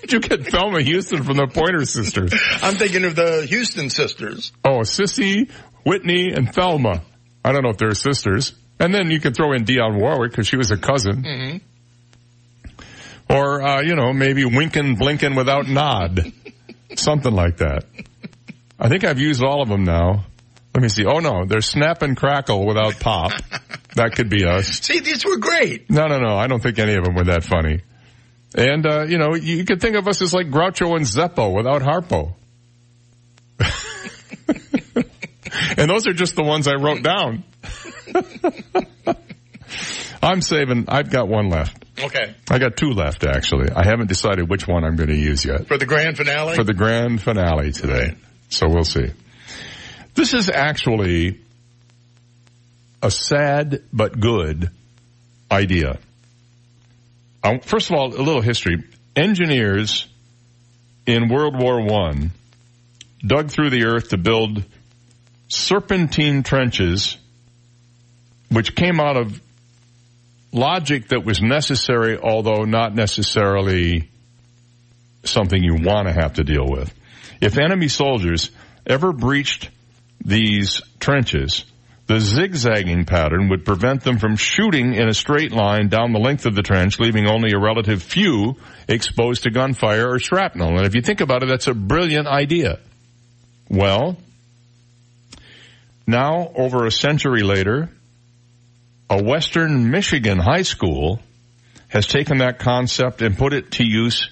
[0.01, 2.33] Did you get Thelma Houston from the Pointer sisters?
[2.63, 4.53] I'm thinking of the Houston sisters.
[4.65, 5.51] Oh, Cissy,
[5.85, 7.03] Whitney, and Thelma.
[7.45, 8.55] I don't know if they're sisters.
[8.79, 11.23] And then you can throw in Dionne Warwick because she was a cousin.
[11.23, 11.57] Mm-hmm.
[13.33, 16.33] Or, uh, you know, maybe Wynken, Blynken without nod.
[16.97, 17.85] Something like that.
[18.79, 20.25] I think I've used all of them now.
[20.75, 21.05] Let me see.
[21.05, 23.33] Oh no, there's snap and crackle without pop.
[23.97, 24.67] that could be us.
[24.83, 25.91] See, these were great.
[25.91, 26.37] No, no, no.
[26.37, 27.83] I don't think any of them were that funny.
[28.55, 31.83] And, uh, you know, you could think of us as like Groucho and Zeppo without
[31.83, 32.35] Harpo.
[35.77, 37.45] and those are just the ones I wrote down.
[40.23, 41.85] I'm saving, I've got one left.
[42.05, 42.35] Okay.
[42.51, 43.70] I got two left actually.
[43.70, 45.66] I haven't decided which one I'm going to use yet.
[45.66, 46.55] For the grand finale?
[46.55, 48.14] For the grand finale today.
[48.48, 49.10] So we'll see.
[50.14, 51.40] This is actually
[53.02, 54.70] a sad but good
[55.51, 55.98] idea.
[57.43, 58.85] Um, first of all, a little history.
[59.16, 60.06] Engineers
[61.06, 62.32] in World War One
[63.27, 64.62] dug through the earth to build
[65.48, 67.16] serpentine trenches,
[68.51, 69.40] which came out of
[70.52, 74.10] logic that was necessary, although not necessarily
[75.24, 76.93] something you want to have to deal with.
[77.40, 78.51] If enemy soldiers
[78.86, 79.70] ever breached
[80.24, 81.64] these trenches,
[82.06, 86.44] the zigzagging pattern would prevent them from shooting in a straight line down the length
[86.44, 88.56] of the trench, leaving only a relative few
[88.89, 90.77] exposed to gunfire or shrapnel.
[90.77, 92.81] And if you think about it, that's a brilliant idea.
[93.68, 94.16] Well,
[96.06, 97.90] now over a century later,
[99.11, 101.20] a Western Michigan high school
[101.89, 104.31] has taken that concept and put it to use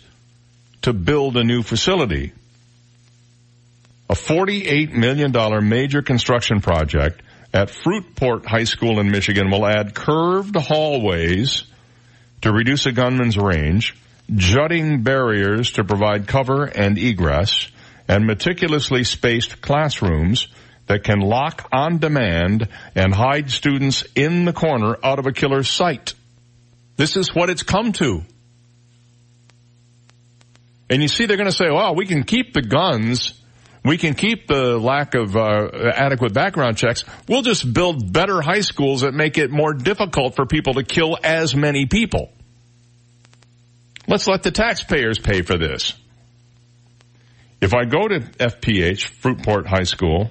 [0.82, 2.32] to build a new facility.
[4.09, 7.20] A $48 million major construction project
[7.52, 11.64] at Fruitport High School in Michigan will add curved hallways
[12.42, 13.96] to reduce a gunman's range,
[14.32, 17.68] jutting barriers to provide cover and egress,
[18.06, 20.46] and meticulously spaced classrooms
[20.89, 25.69] that can lock on demand and hide students in the corner out of a killer's
[25.69, 26.15] sight.
[26.97, 28.23] This is what it's come to.
[30.90, 33.35] And you see, they're going to say, well, we can keep the guns.
[33.85, 37.05] We can keep the lack of uh, adequate background checks.
[37.28, 41.16] We'll just build better high schools that make it more difficult for people to kill
[41.23, 42.32] as many people.
[44.06, 45.93] Let's let the taxpayers pay for this.
[47.60, 50.31] If I go to FPH, Fruitport High School,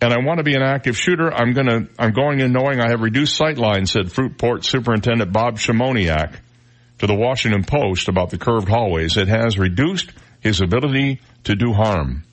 [0.00, 2.90] and I want to be an active shooter, I'm gonna, I'm going in knowing I
[2.90, 6.36] have reduced sight lines, said Fruitport Superintendent Bob Szymoniak
[6.98, 9.16] to the Washington Post about the curved hallways.
[9.16, 10.10] It has reduced
[10.40, 12.24] his ability to do harm.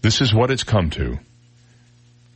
[0.00, 1.18] This is what it's come to.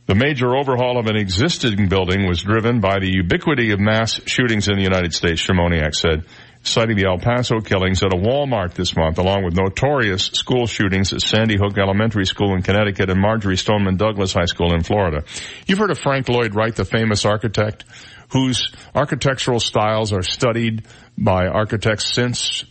[0.05, 4.67] The major overhaul of an existing building was driven by the ubiquity of mass shootings
[4.67, 6.25] in the United States, Szymoniak said,
[6.63, 11.13] citing the El Paso killings at a Walmart this month, along with notorious school shootings
[11.13, 15.23] at Sandy Hook Elementary School in Connecticut and Marjory Stoneman Douglas High School in Florida.
[15.67, 17.83] You've heard of Frank Lloyd Wright, the famous architect,
[18.29, 20.85] whose architectural styles are studied
[21.17, 22.63] by architects since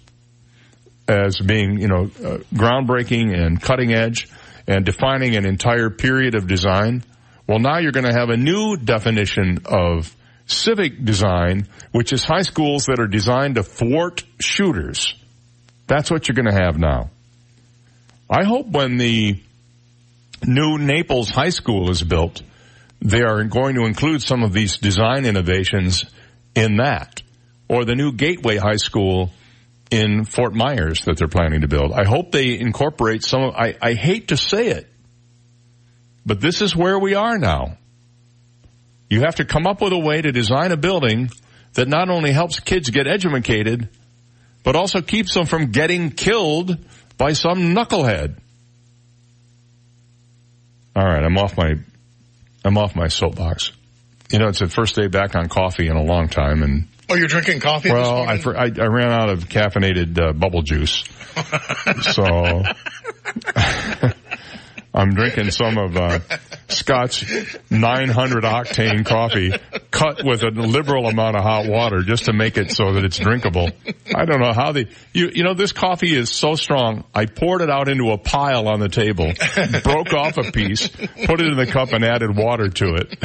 [1.07, 4.29] as being, you know, uh, groundbreaking and cutting edge
[4.67, 7.05] and defining an entire period of design.
[7.47, 10.15] Well, now you're going to have a new definition of
[10.47, 15.15] civic design, which is high schools that are designed to thwart shooters.
[15.87, 17.11] That's what you're going to have now.
[18.31, 19.41] I hope when the
[20.47, 22.43] new Naples High School is built,
[23.01, 26.05] they are going to include some of these design innovations
[26.55, 27.23] in that.
[27.69, 29.31] Or the new Gateway High School
[29.91, 31.93] in Fort Myers that they're planning to build.
[31.93, 34.91] I hope they incorporate some of, I, I hate to say it,
[36.25, 37.77] but this is where we are now.
[39.13, 41.31] You have to come up with a way to design a building
[41.75, 43.91] that not only helps kids get educated,
[44.65, 46.79] but also keeps them from getting killed
[47.19, 48.39] by some knucklehead.
[50.97, 51.75] All right, I'm off my,
[52.65, 53.73] I'm off my soapbox.
[54.31, 57.15] You know, it's the first day back on coffee in a long time, and Oh,
[57.15, 61.05] you're drinking coffee well, I, I I ran out of caffeinated uh, bubble juice,
[62.15, 62.63] so
[64.95, 66.19] I'm drinking some of uh,
[66.69, 67.25] Scott's
[67.71, 69.53] 900 octane coffee,
[69.91, 73.19] cut with a liberal amount of hot water, just to make it so that it's
[73.19, 73.71] drinkable.
[74.15, 74.89] I don't know how they.
[75.15, 77.05] You you know this coffee is so strong.
[77.15, 79.33] I poured it out into a pile on the table,
[79.83, 83.17] broke off a piece, put it in the cup, and added water to it.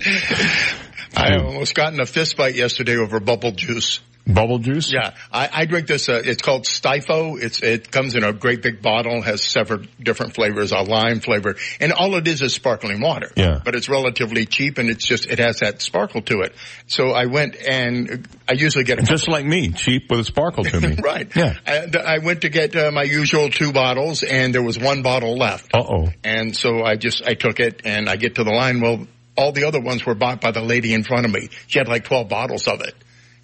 [1.16, 4.00] I almost got in a fist fight yesterday over bubble juice.
[4.26, 4.92] Bubble juice?
[4.92, 6.08] Yeah, I, I drink this.
[6.08, 7.42] Uh, it's called Stifo.
[7.42, 11.56] It's it comes in a great big bottle, has several different flavors, a lime flavor,
[11.80, 13.30] and all it is is sparkling water.
[13.34, 13.60] Yeah.
[13.64, 16.54] but it's relatively cheap, and it's just it has that sparkle to it.
[16.86, 20.64] So I went and I usually get a Just like me, cheap with a sparkle
[20.64, 20.96] to me.
[21.02, 21.34] right.
[21.34, 21.54] Yeah.
[21.66, 25.36] And I went to get uh, my usual two bottles, and there was one bottle
[25.36, 25.74] left.
[25.74, 26.08] Uh oh.
[26.22, 28.80] And so I just, I took it and I get to the line.
[28.80, 29.06] Well,
[29.40, 31.48] all the other ones were bought by the lady in front of me.
[31.66, 32.94] She had like 12 bottles of it.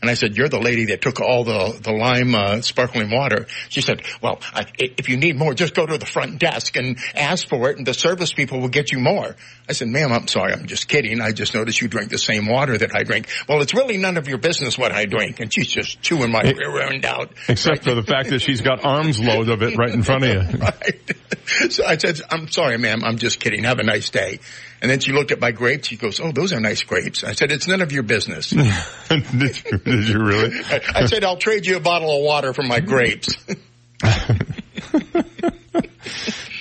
[0.03, 3.47] And I said, you're the lady that took all the, the lime, uh, sparkling water.
[3.71, 6.99] She said, well, I, if you need more, just go to the front desk and
[7.15, 9.35] ask for it and the service people will get you more.
[9.69, 10.53] I said, ma'am, I'm sorry.
[10.53, 11.23] I'm just kidding.
[11.23, 13.29] I just noticed you drink the same water that I drink.
[13.49, 15.41] Well, it's really none of your business what I drink.
[15.41, 17.33] And she's just chewing my rear end out.
[17.49, 20.31] Except for the fact that she's got arms load of it right in front of
[20.31, 20.59] you.
[20.59, 21.73] right.
[21.73, 23.03] So I said, I'm sorry, ma'am.
[23.03, 23.65] I'm just kidding.
[23.65, 24.41] Have a nice day.
[24.83, 25.89] And then she looked at my grapes.
[25.89, 27.25] She goes, oh, those are nice grapes.
[27.25, 28.51] I said, it's none of your business.
[29.09, 30.51] did, you, did you really?
[30.67, 33.35] I, I said, I'll trade you a bottle of water for my grapes.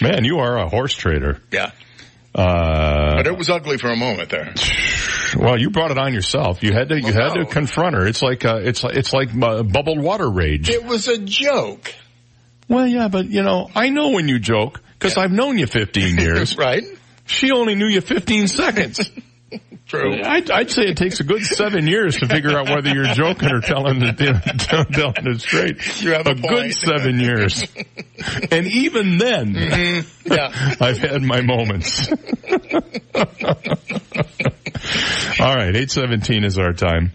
[0.01, 1.41] Man, you are a horse trader.
[1.51, 1.71] yeah.
[2.33, 4.53] Uh, But it was ugly for a moment there.
[5.37, 6.63] well, you brought it on yourself.
[6.63, 8.05] You had to, you had to confront her.
[8.05, 10.69] It's like, uh, it's like, it's like uh, bubbled water rage.
[10.69, 11.93] It was a joke.
[12.67, 16.17] Well, yeah, but you know, I know when you joke because I've known you 15
[16.17, 16.57] years.
[16.57, 16.83] right.
[17.25, 19.09] She only knew you 15 seconds.
[19.87, 20.19] True.
[20.23, 23.51] I'd, I'd say it takes a good seven years to figure out whether you're joking
[23.51, 26.01] or telling it, telling it straight.
[26.01, 26.73] You have a good point.
[26.73, 27.63] seven years.
[28.51, 30.33] And even then, Mm-hmm.
[30.33, 30.75] Yeah.
[30.81, 32.09] I've had my moments.
[35.39, 37.11] All right, 817 is our time.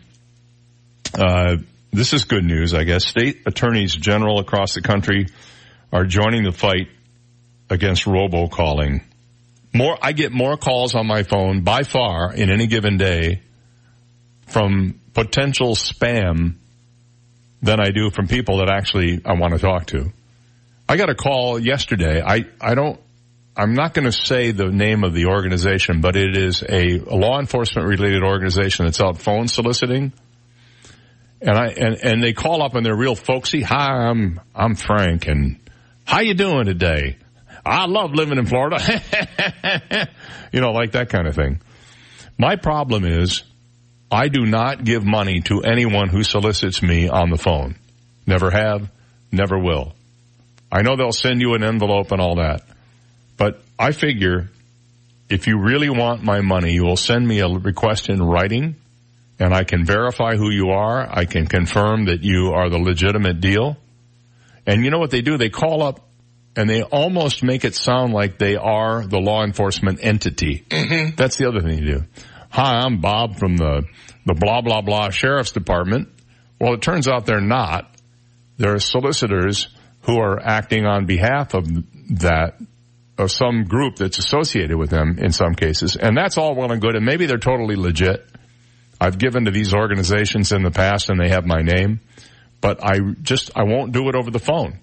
[1.15, 1.57] Uh,
[1.93, 3.05] this is good news, I guess.
[3.05, 5.27] State attorneys general across the country
[5.93, 6.89] are joining the fight
[7.69, 9.03] against robocalling.
[9.73, 13.43] More, I get more calls on my phone by far in any given day
[14.49, 16.55] from potential spam
[17.63, 20.13] than I do from people that actually I want to talk to.
[20.89, 22.21] I got a call yesterday.
[22.21, 22.99] I, I don't,
[23.57, 27.15] I'm not going to say the name of the organization, but it is a, a
[27.15, 30.13] law enforcement related organization that's out phone soliciting.
[31.41, 33.63] And I, and, and they call up and they're real folksy.
[33.63, 35.61] Hi, I'm, I'm Frank and
[36.05, 37.19] how you doing today?
[37.65, 38.79] I love living in Florida.
[40.53, 41.61] you know, like that kind of thing.
[42.39, 43.43] My problem is
[44.11, 47.77] I do not give money to anyone who solicits me on the phone.
[48.27, 48.91] Never have,
[49.31, 49.95] never will.
[50.73, 52.63] I know they'll send you an envelope and all that,
[53.37, 54.49] but I figure
[55.29, 58.77] if you really want my money, you will send me a request in writing
[59.39, 61.09] and I can verify who you are.
[61.09, 63.77] I can confirm that you are the legitimate deal.
[64.67, 65.39] And you know what they do?
[65.39, 66.01] They call up
[66.61, 70.63] and they almost make it sound like they are the law enforcement entity.
[70.69, 71.15] Mm-hmm.
[71.17, 72.05] That's the other thing you do.
[72.51, 73.85] Hi, I'm Bob from the,
[74.27, 76.11] the blah, blah, blah sheriff's department.
[76.61, 77.91] Well, it turns out they're not.
[78.59, 79.69] They're solicitors
[80.03, 81.67] who are acting on behalf of
[82.19, 82.59] that,
[83.17, 85.97] of some group that's associated with them in some cases.
[85.97, 86.95] And that's all well and good.
[86.95, 88.29] And maybe they're totally legit.
[89.01, 92.01] I've given to these organizations in the past and they have my name,
[92.61, 94.81] but I just, I won't do it over the phone.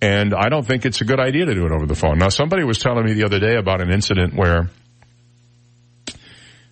[0.00, 2.18] And I don't think it's a good idea to do it over the phone.
[2.18, 4.68] Now somebody was telling me the other day about an incident where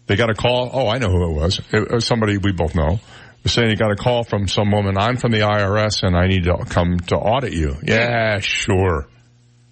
[0.07, 0.71] they got a call.
[0.73, 1.61] Oh, I know who it was.
[1.73, 3.01] It was somebody we both know.
[3.43, 4.97] Was saying he got a call from some woman.
[4.97, 7.77] I'm from the IRS and I need to come to audit you.
[7.83, 9.09] Yeah, sure.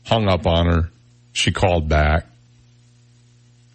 [0.07, 0.91] Hung up on her.
[1.33, 2.27] She called back.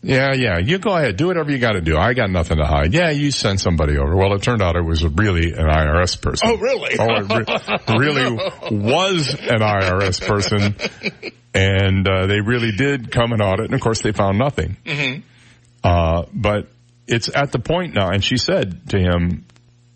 [0.05, 0.59] Yeah, yeah.
[0.59, 1.17] You go ahead.
[1.17, 1.97] Do whatever you got to do.
[1.97, 2.93] I got nothing to hide.
[2.93, 4.15] Yeah, you send somebody over.
[4.15, 6.47] Well, it turned out it was really an IRS person.
[6.47, 6.95] Oh, really?
[6.99, 8.35] Oh, it re- really
[8.71, 10.75] was an IRS person.
[11.55, 13.65] And uh, they really did come and audit.
[13.65, 14.77] And of course, they found nothing.
[14.85, 15.21] Mm-hmm.
[15.83, 16.67] Uh, but
[17.07, 19.43] it's at the point now, and she said to him,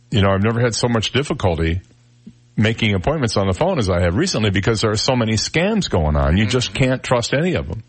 [0.09, 1.81] you know, I've never had so much difficulty
[2.57, 5.87] making appointments on the phone as I have recently because there are so many scams
[5.87, 6.35] going on.
[6.35, 7.83] You just can't trust any of them.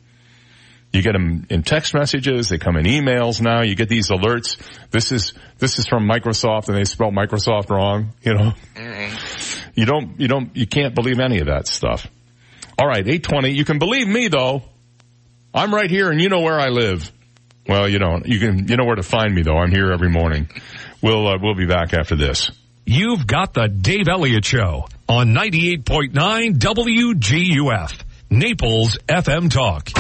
[0.93, 2.49] You get them in text messages.
[2.49, 3.63] They come in emails now.
[3.63, 4.57] You get these alerts.
[4.91, 8.53] This is, this is from Microsoft and they spell Microsoft wrong, you know.
[9.75, 12.09] You don't, you don't, you can't believe any of that stuff.
[12.79, 13.51] All right, 820.
[13.51, 14.63] You can believe me though.
[15.55, 17.11] I'm right here and you know where I live.
[17.69, 18.27] Well, you don't.
[18.27, 19.59] You can, you know where to find me though.
[19.59, 20.49] I'm here every morning.
[21.01, 22.51] We'll, uh, we'll be back after this.
[22.85, 28.03] You've got the Dave Elliott Show on 98.9 WGUF,
[28.33, 29.91] Naples FM Talk.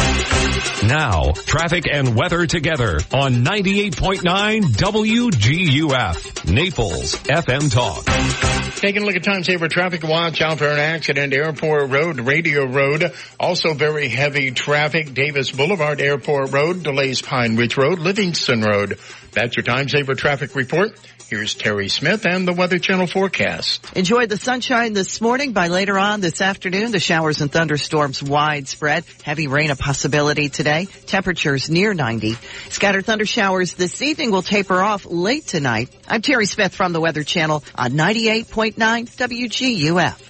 [0.87, 8.05] Now, traffic and weather together on 98.9 WGUF, Naples FM Talk.
[8.77, 10.05] Taking a look at time saver traffic.
[10.05, 11.35] Watch out for an accident.
[11.35, 13.13] Airport Road, Radio Road.
[13.39, 15.13] Also very heavy traffic.
[15.13, 16.85] Davis Boulevard, Airport Road.
[16.85, 18.99] Delays Pine Ridge Road, Livingston Road.
[19.33, 20.93] That's your time saver traffic report.
[21.31, 23.87] Here's Terry Smith and the Weather Channel forecast.
[23.95, 25.53] Enjoy the sunshine this morning.
[25.53, 29.05] By later on this afternoon, the showers and thunderstorms widespread.
[29.23, 30.87] Heavy rain a possibility today.
[31.07, 32.35] Temperatures near 90.
[32.71, 35.95] Scattered thunder showers this evening will taper off late tonight.
[36.09, 40.30] I'm Terry Smith from the Weather Channel on 98.9 WGUF.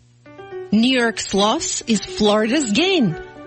[0.71, 3.15] New York's loss is Florida's gain.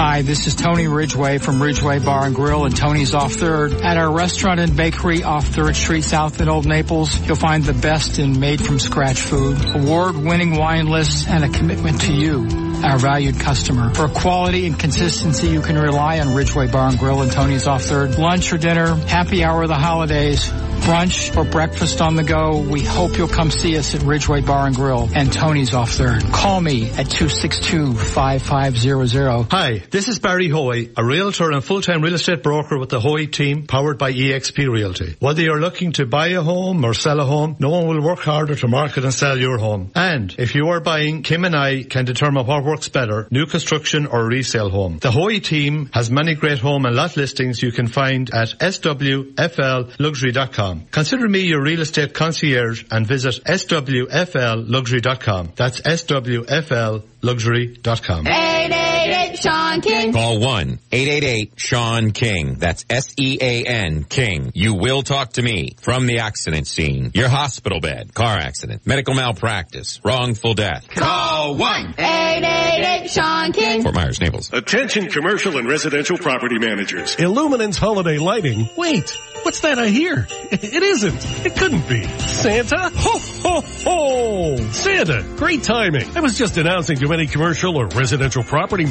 [0.00, 3.72] Hi, this is Tony Ridgway from Ridgway Bar and Grill and Tony's Off Third.
[3.72, 7.72] At our restaurant and bakery off Third Street South in Old Naples, you'll find the
[7.72, 12.46] best in made from scratch food, award-winning wine lists, and a commitment to you,
[12.84, 13.92] our valued customer.
[13.94, 17.82] For quality and consistency, you can rely on Ridgway Bar and Grill and Tony's Off
[17.82, 18.18] Third.
[18.18, 20.50] Lunch or dinner, happy hour of the holidays,
[20.88, 24.68] brunch or breakfast on the go, we hope you'll come see us at Ridgway Bar
[24.68, 26.22] and Grill and Tony's off third.
[26.32, 29.50] Call me at 262-5500.
[29.50, 33.26] Hi, this is Barry Hoy, a realtor and full-time real estate broker with the Hoy
[33.26, 35.16] team powered by eXp Realty.
[35.20, 38.20] Whether you're looking to buy a home or sell a home, no one will work
[38.20, 39.90] harder to market and sell your home.
[39.94, 44.06] And if you are buying, Kim and I can determine what works better, new construction
[44.06, 44.98] or resale home.
[44.98, 50.86] The Hoy team has many great home and lot listings you can find at swflluxury.com.
[50.90, 55.52] Consider me your real estate concierge and visit swflluxury.com.
[55.56, 58.26] That's swflluxury.com.
[58.26, 60.12] 888 Sean King.
[60.12, 62.54] Call 1-888-SEAN King.
[62.54, 64.50] That's S-E-A-N King.
[64.54, 67.12] You will talk to me from the accident scene.
[67.14, 70.88] Your hospital bed, car accident, medical malpractice, wrongful death.
[70.88, 73.82] Call 1-888 Sean King.
[73.82, 74.50] Fort Myers, Naples.
[74.52, 77.14] Attention commercial and residential property managers.
[77.16, 78.68] Illuminance holiday lighting.
[78.76, 80.26] Wait, what's that I hear?
[80.50, 81.46] It isn't.
[81.46, 82.06] It couldn't be.
[82.18, 82.90] Santa?
[82.94, 84.56] Ho, ho, ho!
[84.72, 86.16] Santa, great timing.
[86.16, 88.84] I was just announcing to any commercial or residential property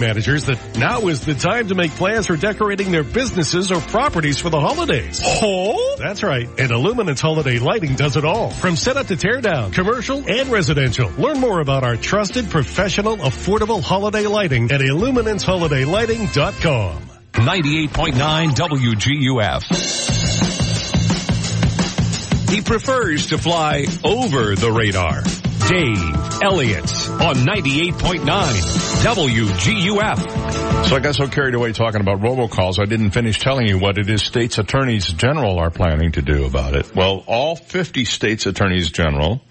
[0.45, 4.37] managers that now is the time to make plans for decorating their businesses or properties
[4.39, 5.21] for the holidays.
[5.23, 5.95] Oh?
[5.99, 6.47] That's right.
[6.59, 8.49] And Illuminance holiday lighting does it all.
[8.51, 11.09] From setup to teardown, commercial and residential.
[11.11, 17.01] Learn more about our trusted, professional, affordable holiday lighting at illuminanceholiday.lighting.com.
[17.33, 19.63] 98.9 WGUF.
[22.49, 25.21] He prefers to fly over the radar.
[25.67, 28.23] Dave Elliott on 98.9
[29.03, 30.85] WGUF.
[30.85, 33.97] So I got so carried away talking about robocalls, I didn't finish telling you what
[33.97, 36.95] it is states attorneys general are planning to do about it.
[36.95, 39.41] Well, all 50 states attorneys general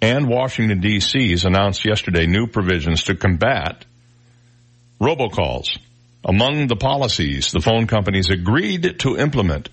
[0.00, 3.84] and Washington DC's announced yesterday new provisions to combat
[5.00, 5.78] robocalls.
[6.24, 9.68] Among the policies the phone companies agreed to implement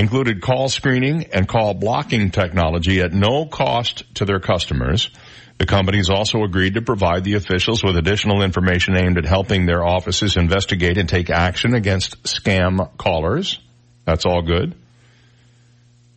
[0.00, 5.10] included call screening and call blocking technology at no cost to their customers.
[5.58, 9.84] The companies also agreed to provide the officials with additional information aimed at helping their
[9.84, 13.60] offices investigate and take action against scam callers.
[14.06, 14.74] That's all good.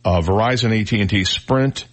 [0.02, 1.84] Uh, Verizon, AT&T, Sprint,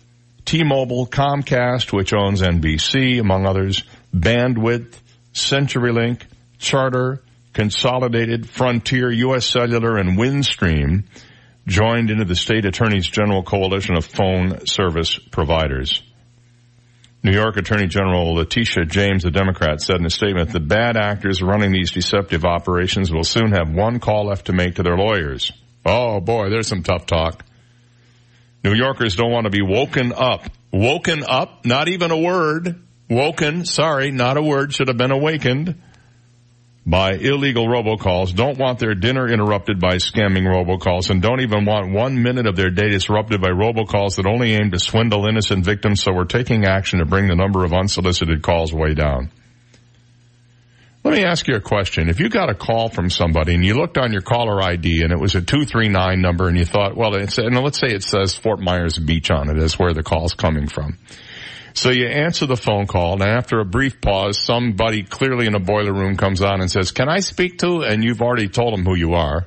[0.45, 3.83] T-Mobile, Comcast, which owns NBC, among others,
[4.15, 4.95] Bandwidth,
[5.33, 6.21] CenturyLink,
[6.57, 7.21] Charter,
[7.51, 9.45] Consolidated, Frontier, U.S.
[9.45, 11.03] Cellular, and Windstream
[11.67, 16.01] joined into the state attorney's general coalition of phone service providers.
[17.23, 21.41] New York Attorney General Letitia James, a Democrat, said in a statement, the bad actors
[21.41, 25.51] running these deceptive operations will soon have one call left to make to their lawyers.
[25.85, 27.45] Oh boy, there's some tough talk.
[28.63, 30.45] New Yorkers don't want to be woken up.
[30.71, 32.81] Woken up, not even a word.
[33.09, 35.81] Woken, sorry, not a word, should have been awakened
[36.85, 41.93] by illegal robocalls, don't want their dinner interrupted by scamming robocalls, and don't even want
[41.93, 46.01] one minute of their day disrupted by robocalls that only aim to swindle innocent victims,
[46.01, 49.29] so we're taking action to bring the number of unsolicited calls way down.
[51.03, 52.09] Let me ask you a question.
[52.09, 55.11] If you got a call from somebody and you looked on your caller ID and
[55.11, 58.35] it was a 239 number and you thought, well, it's, and let's say it says
[58.35, 60.99] Fort Myers Beach on it where the call's coming from.
[61.73, 65.59] So you answer the phone call and after a brief pause, somebody clearly in a
[65.59, 68.85] boiler room comes on and says, can I speak to, and you've already told them
[68.85, 69.45] who you are.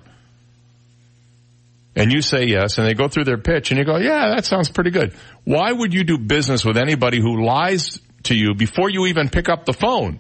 [1.96, 4.44] And you say yes, and they go through their pitch and you go, yeah, that
[4.44, 5.14] sounds pretty good.
[5.44, 9.48] Why would you do business with anybody who lies to you before you even pick
[9.48, 10.18] up the phone?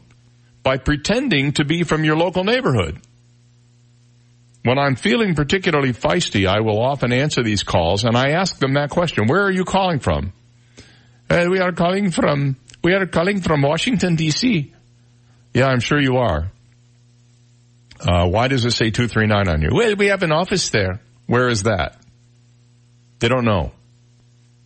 [0.62, 3.00] By pretending to be from your local neighborhood.
[4.62, 8.74] When I'm feeling particularly feisty, I will often answer these calls and I ask them
[8.74, 9.26] that question.
[9.26, 10.32] Where are you calling from?
[11.28, 14.72] Uh, we are calling from, we are calling from Washington DC.
[15.52, 16.50] Yeah, I'm sure you are.
[18.00, 19.70] Uh, why does it say 239 on you?
[19.72, 21.00] Well, we have an office there.
[21.26, 21.96] Where is that?
[23.20, 23.72] They don't know.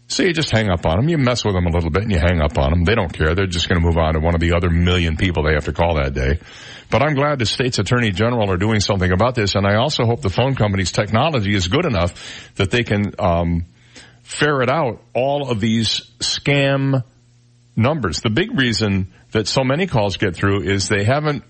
[0.09, 1.09] So you just hang up on them.
[1.11, 2.85] You mess with them a little bit and you hang up on them.
[2.85, 3.35] They don't care.
[3.35, 5.67] They're just going to move on to one of the other million people they have
[5.67, 6.41] to call that day.
[6.91, 9.55] But I'm glad the state's attorney general are doing something about this.
[9.55, 13.67] And I also hope the phone company's technology is good enough that they can, um,
[14.29, 17.03] ferret out all of these scam
[17.75, 18.21] numbers.
[18.21, 21.45] The big reason that so many calls get through is they haven't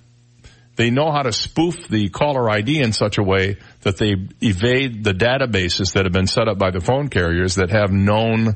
[0.77, 5.03] they know how to spoof the caller ID in such a way that they evade
[5.03, 8.55] the databases that have been set up by the phone carriers that have known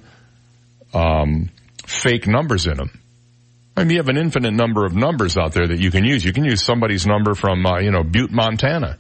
[0.95, 1.51] um,
[1.85, 3.01] fake numbers in them.
[3.77, 6.25] I mean, you have an infinite number of numbers out there that you can use.
[6.25, 8.99] You can use somebody's number from, uh, you know, Butte, Montana.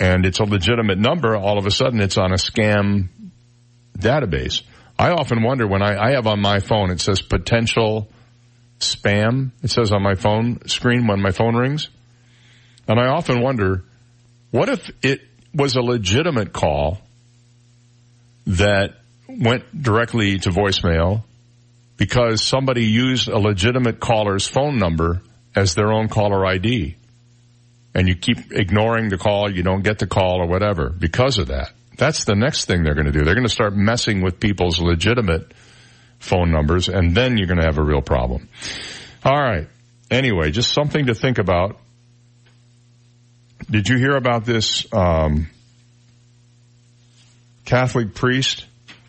[0.00, 1.36] And it's a legitimate number.
[1.36, 3.08] All of a sudden, it's on a scam
[3.96, 4.62] database.
[4.98, 8.08] I often wonder when I, I have on my phone, it says potential
[8.80, 9.50] spam.
[9.62, 11.88] It says on my phone screen when my phone rings.
[12.88, 13.84] And I often wonder,
[14.50, 15.20] what if it
[15.54, 16.98] was a legitimate call
[18.46, 18.94] that
[19.28, 21.22] went directly to voicemail
[21.96, 25.22] because somebody used a legitimate caller's phone number
[25.54, 26.96] as their own caller ID.
[27.94, 31.48] And you keep ignoring the call, you don't get the call or whatever because of
[31.48, 31.72] that.
[31.96, 33.24] That's the next thing they're going to do.
[33.24, 35.52] They're going to start messing with people's legitimate
[36.18, 38.48] phone numbers and then you're going to have a real problem.
[39.24, 39.68] All right.
[40.10, 41.78] Anyway, just something to think about.
[43.70, 45.48] Did you hear about this um,
[47.64, 48.66] Catholic priest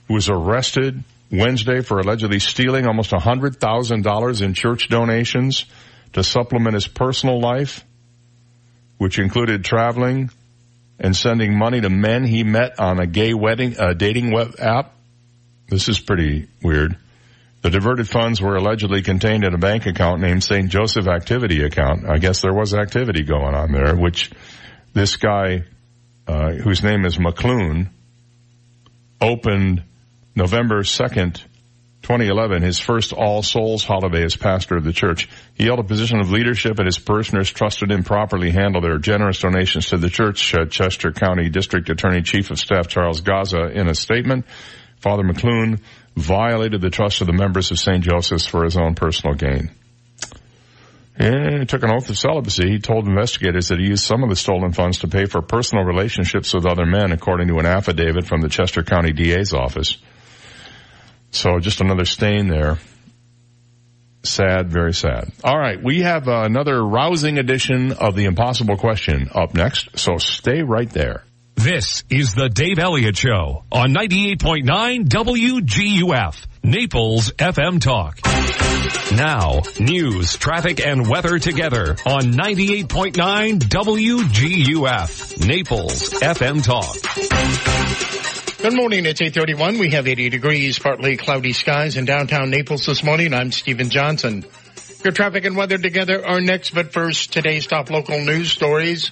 [0.07, 5.65] who was arrested Wednesday for allegedly stealing almost $100,000 in church donations
[6.13, 7.85] to supplement his personal life,
[9.01, 10.29] which included traveling
[10.99, 14.93] and sending money to men he met on a gay wedding, uh, dating web app.
[15.69, 16.95] This is pretty weird.
[17.63, 20.69] The diverted funds were allegedly contained in a bank account named St.
[20.69, 22.07] Joseph Activity Account.
[22.07, 24.29] I guess there was activity going on there, which
[24.93, 25.63] this guy,
[26.27, 27.89] uh, whose name is McLoone,
[29.19, 29.81] opened
[30.35, 31.43] November 2nd,
[32.01, 35.29] 2011, his first All Souls holiday as pastor of the church.
[35.53, 39.39] He held a position of leadership and his parishioners trusted him properly handle their generous
[39.39, 43.87] donations to the church, said Chester County District Attorney Chief of Staff Charles Gaza in
[43.87, 44.45] a statement.
[44.97, 45.79] Father McLoone
[46.15, 48.03] violated the trust of the members of St.
[48.03, 49.71] Joseph's for his own personal gain.
[51.15, 52.67] And he took an oath of celibacy.
[52.69, 55.83] He told investigators that he used some of the stolen funds to pay for personal
[55.83, 59.97] relationships with other men, according to an affidavit from the Chester County DA's office.
[61.31, 62.77] So just another stain there.
[64.23, 65.31] Sad, very sad.
[65.43, 70.17] All right, we have uh, another rousing edition of the Impossible Question up next, so
[70.17, 71.23] stay right there.
[71.55, 78.19] This is the Dave Elliott Show on 98.9 WGUF, Naples FM Talk.
[79.15, 88.40] Now, news, traffic, and weather together on 98.9 WGUF, Naples FM Talk.
[88.61, 89.07] Good morning.
[89.07, 89.79] It's 831.
[89.79, 93.33] We have 80 degrees, partly cloudy skies in downtown Naples this morning.
[93.33, 94.45] I'm Stephen Johnson.
[95.03, 99.11] Your traffic and weather together are next, but first, today's top local news stories.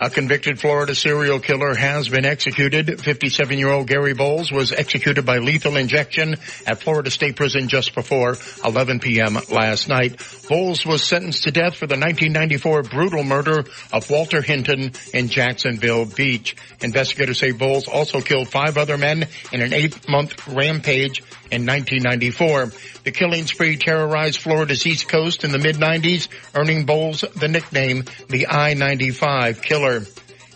[0.00, 2.86] A convicted Florida serial killer has been executed.
[2.86, 6.36] 57-year-old Gary Bowles was executed by lethal injection
[6.68, 9.36] at Florida State Prison just before 11 p.m.
[9.50, 10.22] last night.
[10.48, 16.04] Bowles was sentenced to death for the 1994 brutal murder of Walter Hinton in Jacksonville
[16.04, 16.54] Beach.
[16.80, 22.72] Investigators say Bowles also killed five other men in an eight-month rampage in 1994.
[23.08, 28.48] The killing spree terrorized Florida's East Coast in the mid-90s, earning Bowles the nickname the
[28.48, 30.02] I-95 Killer.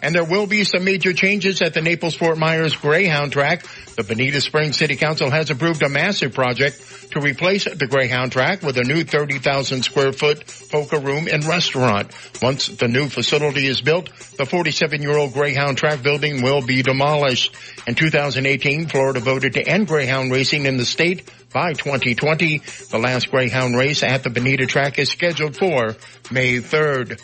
[0.02, 3.64] And there will be some major changes at the Naples-Fort Myers Greyhound track.
[3.96, 8.62] The Bonita Springs City Council has approved a massive project to replace the Greyhound track
[8.62, 12.10] with a new 30,000 square foot poker room and restaurant.
[12.42, 16.82] Once the new facility is built, the 47 year old Greyhound track building will be
[16.82, 17.54] demolished.
[17.86, 22.58] In 2018, Florida voted to end Greyhound racing in the state by 2020.
[22.90, 25.96] The last Greyhound race at the Bonita track is scheduled for
[26.30, 27.20] May 3rd.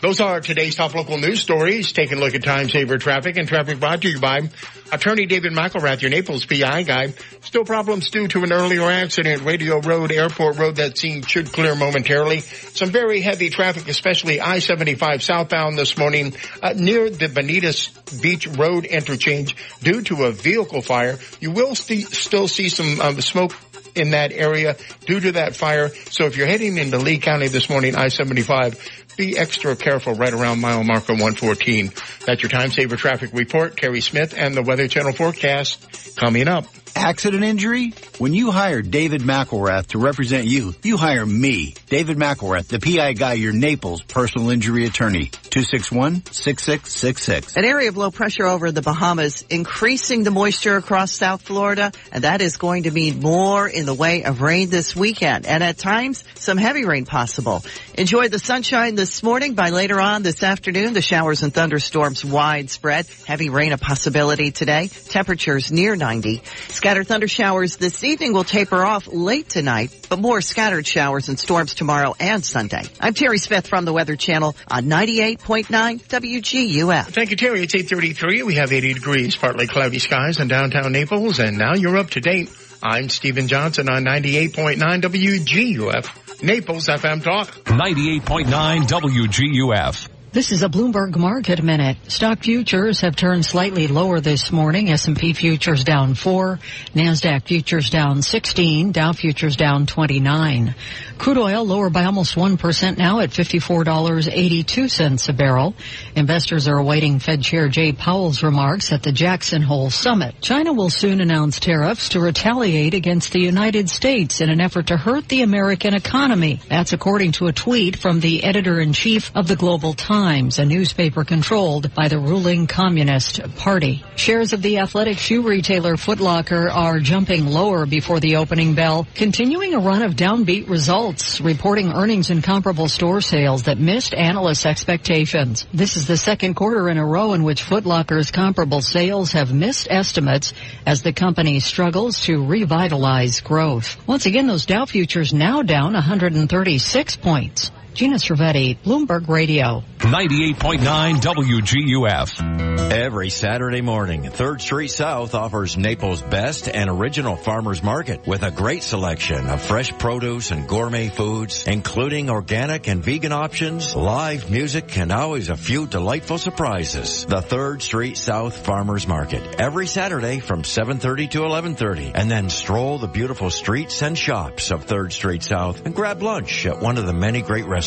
[0.00, 1.92] Those are today's top local news stories.
[1.92, 4.48] Taking a look at time saver traffic and traffic brought to you by
[4.92, 7.14] attorney David McElrath, your Naples PI guy.
[7.42, 11.74] Still problems due to an earlier accident, Radio Road, Airport Road that scene should clear
[11.74, 12.40] momentarily.
[12.40, 18.84] Some very heavy traffic, especially I-75 southbound this morning uh, near the Bonitas Beach Road
[18.84, 21.18] interchange due to a vehicle fire.
[21.40, 23.54] You will st- still see some um, smoke
[23.94, 25.88] in that area due to that fire.
[26.10, 30.60] So if you're heading into Lee County this morning, I-75, be extra careful right around
[30.60, 31.92] mile marker 114.
[32.26, 33.76] That's your time saver traffic report.
[33.76, 36.66] Terry Smith and the Weather Channel forecast coming up.
[36.96, 37.92] Accident injury?
[38.18, 43.12] When you hire David McElrath to represent you, you hire me, David McElrath, the PI
[43.12, 45.26] guy, your Naples personal injury attorney.
[45.26, 47.56] 261-6666.
[47.56, 52.24] An area of low pressure over the Bahamas increasing the moisture across South Florida, and
[52.24, 55.78] that is going to mean more in the way of rain this weekend, and at
[55.78, 57.64] times, some heavy rain possible.
[57.94, 59.54] Enjoy the sunshine this morning.
[59.54, 63.06] By later on this afternoon, the showers and thunderstorms widespread.
[63.26, 64.88] Heavy rain a possibility today.
[64.88, 66.42] Temperatures near 90.
[66.68, 71.40] Scattered thunder showers this evening will taper off late tonight, but more scattered showers and
[71.40, 72.82] storms tomorrow and Sunday.
[73.00, 77.06] I'm Terry Smith from the Weather Channel on 98.9 WGUF.
[77.06, 77.62] Thank you, Terry.
[77.62, 78.42] It's 833.
[78.42, 82.20] We have 80 degrees, partly cloudy skies in downtown Naples, and now you're up to
[82.20, 82.50] date.
[82.82, 87.48] I'm Stephen Johnson on 98.9 WGUF, Naples FM Talk.
[87.64, 90.19] 98.9 WGUF.
[90.32, 91.96] This is a Bloomberg Market Minute.
[92.06, 94.88] Stock futures have turned slightly lower this morning.
[94.88, 96.60] S&P futures down 4,
[96.94, 100.76] Nasdaq futures down 16, Dow futures down 29.
[101.18, 105.74] Crude oil lower by almost 1% now at $54.82 a barrel.
[106.14, 110.36] Investors are awaiting Fed Chair Jay Powell's remarks at the Jackson Hole Summit.
[110.40, 114.96] China will soon announce tariffs to retaliate against the United States in an effort to
[114.96, 116.60] hurt the American economy.
[116.68, 120.19] That's according to a tweet from the editor-in-chief of the Global Times.
[120.20, 124.04] Times, a newspaper controlled by the ruling Communist Party.
[124.16, 129.08] Shares of the athletic shoe retailer Foot Locker are jumping lower before the opening bell,
[129.14, 134.66] continuing a run of downbeat results, reporting earnings and comparable store sales that missed analysts'
[134.66, 135.66] expectations.
[135.72, 139.54] This is the second quarter in a row in which Foot Locker's comparable sales have
[139.54, 140.52] missed estimates
[140.84, 143.96] as the company struggles to revitalize growth.
[144.06, 147.70] Once again, those Dow futures now down 136 points.
[147.94, 149.82] Gina Cervetti, Bloomberg Radio.
[149.98, 152.70] 98.9 WGUF.
[152.90, 158.50] Every Saturday morning, 3rd Street South offers Naples' best and original farmers market with a
[158.50, 164.96] great selection of fresh produce and gourmet foods, including organic and vegan options, live music,
[164.96, 167.26] and always a few delightful surprises.
[167.26, 172.98] The 3rd Street South Farmers Market, every Saturday from 7.30 to 11.30, and then stroll
[172.98, 177.06] the beautiful streets and shops of 3rd Street South and grab lunch at one of
[177.06, 177.79] the many great restaurants.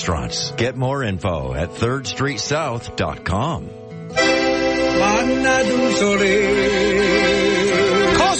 [0.58, 3.70] Get more info at 3rdstreetsouth.com.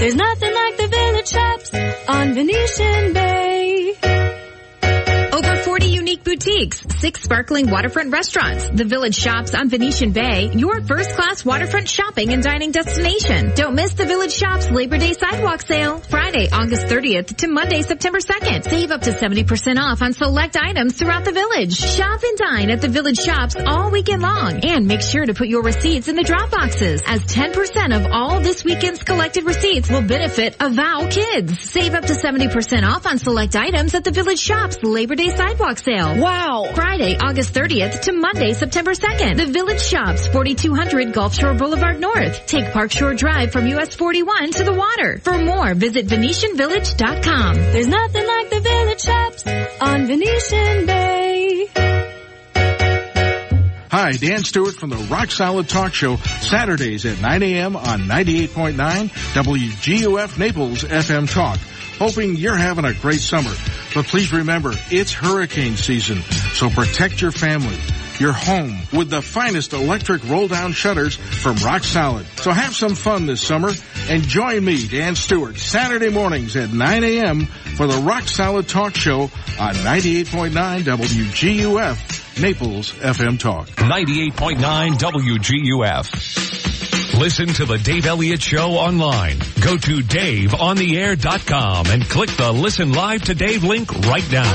[0.00, 1.70] There's nothing like the village shops
[2.08, 4.15] on Venetian Bay.
[6.36, 10.80] Over 40 unique boutiques, six sparkling waterfront restaurants, the village shops on Venetian Bay, your
[10.82, 13.52] first class waterfront shopping and dining destination.
[13.54, 18.18] Don't miss the village shops Labor Day sidewalk sale, Friday, August 30th to Monday, September
[18.18, 18.64] 2nd.
[18.64, 21.74] Save up to 70% off on select items throughout the village.
[21.76, 25.48] Shop and dine at the village shops all weekend long and make sure to put
[25.48, 30.06] your receipts in the drop boxes as 10% of all this weekend's collected receipts will
[30.06, 31.60] benefit Avow Kids.
[31.60, 35.78] Save up to 70% off on select items at the village shops Labor Day sidewalk
[35.78, 36.25] sale.
[36.26, 36.72] Wow.
[36.74, 39.36] Friday, August 30th to Monday, September 2nd.
[39.36, 42.46] The Village Shops, 4200 Gulf Shore Boulevard North.
[42.46, 45.18] Take Park Shore Drive from US 41 to the water.
[45.22, 47.54] For more, visit VenetianVillage.com.
[47.54, 49.46] There's nothing like the village shops
[49.80, 51.68] on Venetian Bay.
[53.88, 57.76] Hi, Dan Stewart from the Rock Solid Talk Show, Saturdays at 9 a.m.
[57.76, 61.58] on 98.9 WGUF Naples FM Talk.
[61.98, 63.52] Hoping you're having a great summer.
[63.94, 66.20] But please remember, it's hurricane season,
[66.52, 67.78] so protect your family,
[68.18, 72.26] your home with the finest electric roll down shutters from Rock Solid.
[72.36, 73.70] So have some fun this summer
[74.10, 77.46] and join me, Dan Stewart, Saturday mornings at 9 a.m.
[77.46, 79.22] for the Rock Solid Talk Show
[79.58, 80.50] on 98.9
[80.82, 83.68] WGUF Naples FM Talk.
[83.68, 86.75] 98.9 WGUF.
[87.18, 89.38] Listen to the Dave Elliott Show online.
[89.62, 94.52] Go to DaveOnTheAir.com and click the Listen Live to Dave link right now.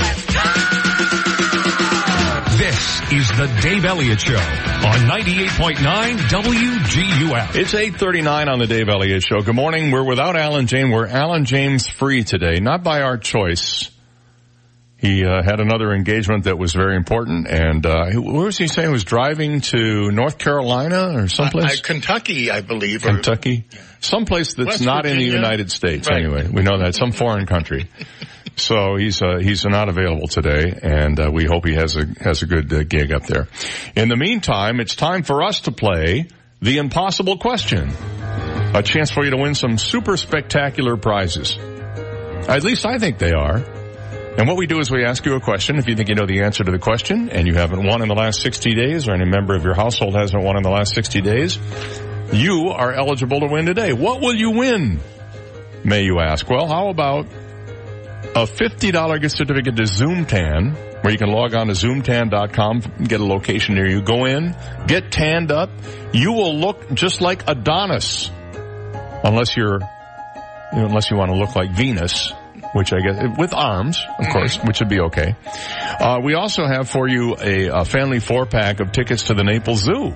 [2.56, 7.56] This is the Dave Elliott Show on 98.9 WGUF.
[7.56, 9.40] It's 8.39 on the Dave Elliott Show.
[9.40, 9.90] Good morning.
[9.90, 10.92] We're without Alan James.
[10.92, 13.90] We're Alan James free today, not by our choice.
[15.02, 18.90] He uh, had another engagement that was very important, and uh, where was he saying?
[18.90, 21.80] He was driving to North Carolina or someplace?
[21.80, 23.02] Uh, Kentucky, I believe.
[23.02, 23.64] Kentucky,
[23.98, 26.08] someplace that's West not in the United States.
[26.08, 26.20] Right.
[26.20, 27.90] Anyway, we know that some foreign country.
[28.56, 32.42] so he's uh, he's not available today, and uh, we hope he has a has
[32.42, 33.48] a good uh, gig up there.
[33.96, 36.28] In the meantime, it's time for us to play
[36.60, 37.90] the impossible question,
[38.72, 41.58] a chance for you to win some super spectacular prizes.
[41.58, 43.81] At least I think they are.
[44.38, 45.76] And what we do is we ask you a question.
[45.76, 48.08] If you think you know the answer to the question and you haven't won in
[48.08, 50.94] the last 60 days or any member of your household hasn't won in the last
[50.94, 51.58] 60 days,
[52.32, 53.92] you are eligible to win today.
[53.92, 55.00] What will you win?
[55.84, 56.48] May you ask?
[56.48, 57.26] Well, how about
[58.34, 63.24] a $50 gift certificate to Zoomtan, where you can log on to zoomtan.com, get a
[63.24, 65.68] location near you, go in, get tanned up.
[66.12, 68.30] You will look just like Adonis,
[69.22, 69.80] unless you're,
[70.72, 72.32] you know, unless you want to look like Venus,
[72.72, 75.34] which I guess, with arms, of course, which would be okay.
[76.00, 79.44] Uh, we also have for you a, a family four pack of tickets to the
[79.44, 80.14] Naples Zoo.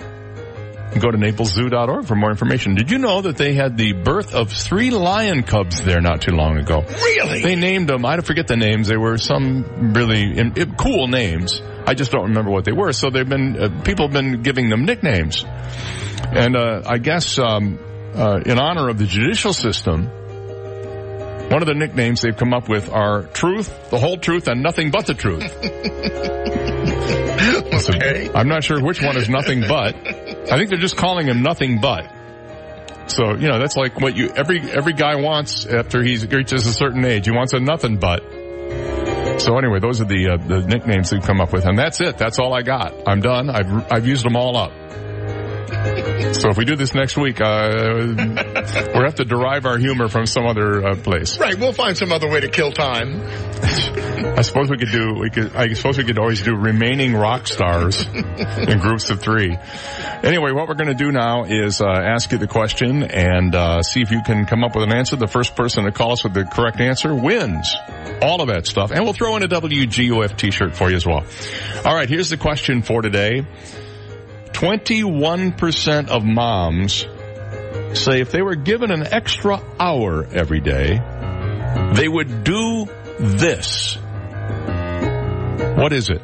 [1.01, 2.75] Go to napleszoo.org for more information.
[2.75, 6.31] Did you know that they had the birth of three lion cubs there not too
[6.31, 6.85] long ago?
[6.89, 7.43] Really?
[7.43, 11.61] They named them, I forget the names, they were some really in, in- cool names.
[11.87, 12.93] I just don't remember what they were.
[12.93, 15.45] So they've been, uh, people have been giving them nicknames.
[15.45, 17.79] And, uh, I guess, um,
[18.15, 20.11] uh, in honor of the judicial system,
[21.51, 24.91] one of the nicknames they've come up with are truth, the whole truth, and nothing
[24.91, 25.43] but the truth.
[27.79, 27.93] So,
[28.35, 29.95] I'm not sure which one is nothing but.
[29.95, 32.11] I think they're just calling him nothing but.
[33.09, 36.73] So you know that's like what you every every guy wants after he reaches a
[36.73, 37.27] certain age.
[37.27, 38.23] He wants a nothing but.
[39.41, 42.19] So anyway, those are the uh, the nicknames we've come up with, and that's it.
[42.19, 42.95] That's all I got.
[43.07, 43.51] I'm done.
[43.51, 44.73] I've I've used them all up.
[46.37, 50.27] So if we do this next week, uh, we'll have to derive our humor from
[50.27, 51.39] some other uh, place.
[51.39, 53.23] Right, we'll find some other way to kill time.
[54.37, 55.15] I suppose we could do.
[55.15, 55.57] We could.
[55.57, 59.57] I suppose we could always do remaining rock stars in groups of three.
[60.23, 63.83] Anyway, what we're going to do now is uh, ask you the question and uh,
[63.83, 65.17] see if you can come up with an answer.
[65.17, 67.75] The first person to call us with the correct answer wins.
[68.21, 71.25] All of that stuff, and we'll throw in a WGUF T-shirt for you as well.
[71.85, 73.47] All right, here's the question for today.
[74.57, 77.07] 21% of moms
[77.93, 80.99] say if they were given an extra hour every day,
[81.93, 82.87] they would do
[83.21, 83.99] this.
[85.77, 86.23] What is it?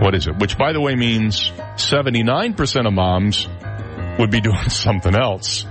[0.01, 0.37] What is it?
[0.37, 3.47] Which by the way means 79% of moms
[4.17, 5.65] would be doing something else.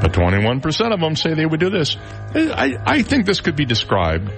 [0.00, 1.96] But 21% of them say they would do this.
[2.34, 4.30] I, I think this could be described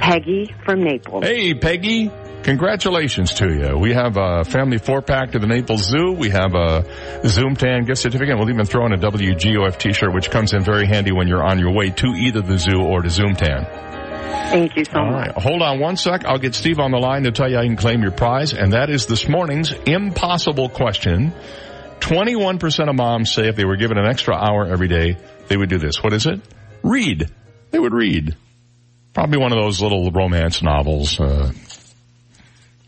[0.00, 1.24] Peggy from Naples.
[1.24, 2.10] Hey, Peggy.
[2.42, 3.78] Congratulations to you.
[3.78, 6.12] We have a family four pack to the Naples Zoo.
[6.12, 6.84] We have a
[7.26, 8.36] Zoom Tan gift certificate.
[8.38, 11.58] We'll even throw in a WGUF t-shirt, which comes in very handy when you're on
[11.58, 13.64] your way to either the zoo or to Zoom Tan.
[14.50, 15.28] Thank you so All much.
[15.28, 15.42] right.
[15.42, 16.26] Hold on one sec.
[16.26, 18.52] I'll get Steve on the line to tell you how you can claim your prize.
[18.52, 21.32] And that is this morning's impossible question.
[22.00, 25.16] 21% of moms say if they were given an extra hour every day,
[25.48, 26.02] they would do this.
[26.02, 26.40] What is it?
[26.82, 27.30] Read.
[27.70, 28.36] They would read.
[29.14, 31.18] Probably one of those little romance novels.
[31.20, 31.52] Uh,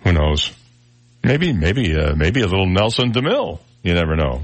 [0.02, 0.52] who knows?
[1.22, 3.60] Maybe, maybe, uh, maybe a little Nelson DeMille.
[3.82, 4.42] You never know.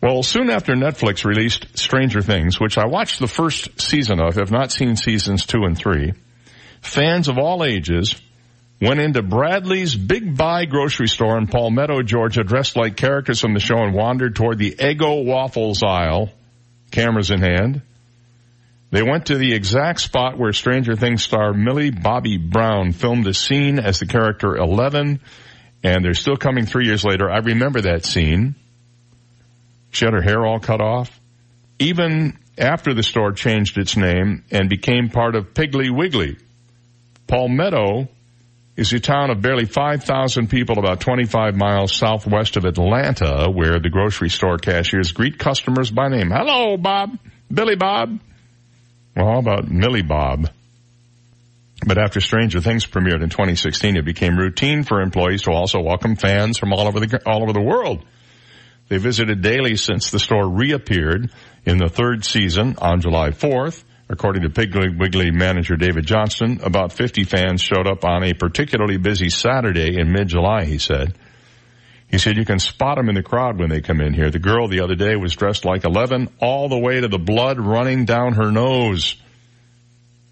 [0.00, 4.52] Well, soon after Netflix released Stranger Things, which I watched the first season of, have
[4.52, 6.12] not seen seasons two and three,
[6.80, 8.14] fans of all ages
[8.80, 13.60] went into Bradley's Big Buy grocery store in Palmetto, Georgia, dressed like characters from the
[13.60, 16.30] show and wandered toward the Eggo Waffles aisle,
[16.90, 17.82] cameras in hand.
[18.90, 23.34] They went to the exact spot where Stranger Things star Millie Bobby Brown filmed a
[23.34, 25.20] scene as the character Eleven,
[25.82, 27.30] and they're still coming three years later.
[27.30, 28.54] I remember that scene.
[29.90, 31.20] She had her hair all cut off.
[31.78, 36.36] Even after the store changed its name and became part of Piggly Wiggly,
[37.26, 38.08] Palmetto
[38.76, 43.90] is a town of barely 5,000 people about 25 miles southwest of Atlanta where the
[43.90, 46.30] grocery store cashiers greet customers by name.
[46.30, 47.18] Hello, Bob.
[47.52, 48.20] Billy Bob.
[49.16, 50.50] Well, how about Millie Bob?
[51.86, 56.16] But after Stranger Things premiered in 2016, it became routine for employees to also welcome
[56.16, 58.04] fans from all over the, all over the world.
[58.88, 61.30] They visited daily since the store reappeared
[61.64, 63.84] in the third season on July 4th.
[64.08, 68.98] According to Piggly Wiggly manager David Johnston, about 50 fans showed up on a particularly
[68.98, 71.14] busy Saturday in mid-July, he said.
[72.08, 74.30] He said you can spot them in the crowd when they come in here.
[74.30, 77.58] The girl the other day was dressed like 11 all the way to the blood
[77.58, 79.16] running down her nose.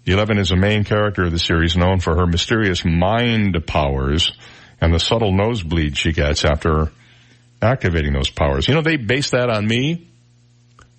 [0.05, 4.31] Eleven is a main character of the series known for her mysterious mind powers
[4.79, 6.91] and the subtle nosebleed she gets after
[7.61, 8.67] activating those powers.
[8.67, 10.07] You know, they base that on me.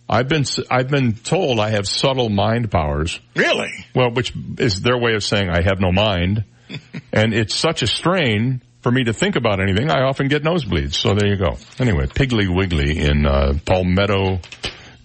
[0.08, 3.18] I've been, I've been told I have subtle mind powers.
[3.34, 3.72] Really?
[3.94, 6.44] Well, which is their way of saying I have no mind.
[7.12, 9.90] and it's such a strain for me to think about anything.
[9.90, 10.94] I often get nosebleeds.
[10.94, 11.56] So there you go.
[11.80, 14.38] Anyway, Piggly Wiggly in, uh, Palmetto,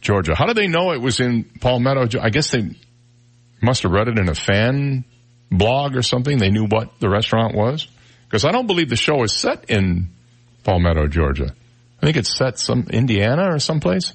[0.02, 0.36] Georgia.
[0.36, 2.20] How do they know it was in Palmetto?
[2.22, 2.76] I guess they
[3.60, 5.04] must have read it in a fan
[5.50, 6.38] blog or something.
[6.38, 7.88] They knew what the restaurant was.
[8.26, 10.10] Because I don't believe the show is set in
[10.64, 11.52] Palmetto, Georgia.
[12.04, 14.14] I think it's set some Indiana or someplace.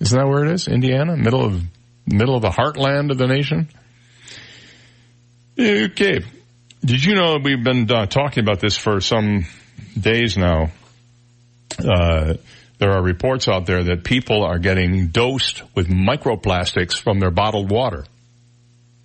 [0.00, 0.68] Isn't that where it is?
[0.68, 1.62] Indiana, middle of
[2.04, 3.70] middle of the heartland of the nation.
[5.58, 6.20] Okay.
[6.82, 9.44] Did you know we've been uh, talking about this for some
[9.98, 10.70] days now?
[11.78, 12.34] Uh,
[12.78, 17.70] there are reports out there that people are getting dosed with microplastics from their bottled
[17.70, 18.06] water.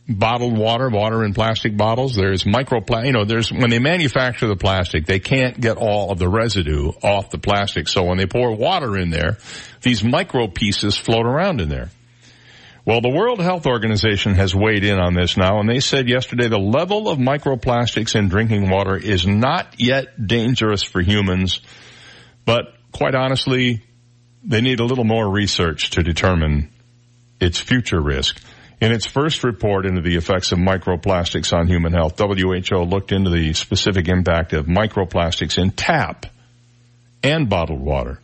[0.07, 2.15] Bottled water, water in plastic bottles.
[2.15, 6.19] There's microplastic, you know, there's, when they manufacture the plastic, they can't get all of
[6.19, 7.89] the residue off the plastic.
[7.89, 9.37] So when they pour water in there,
[9.81, 11.89] these micro pieces float around in there.
[12.85, 16.47] Well, the World Health Organization has weighed in on this now, and they said yesterday
[16.49, 21.61] the level of microplastics in drinking water is not yet dangerous for humans,
[22.45, 23.81] but quite honestly,
[24.43, 26.69] they need a little more research to determine
[27.41, 28.39] its future risk.
[28.79, 33.31] In its first report into the effects of microplastics on human health, WHO looked into
[33.31, 36.27] the specific impact of microplastics in tap
[37.23, 38.19] and bottled water.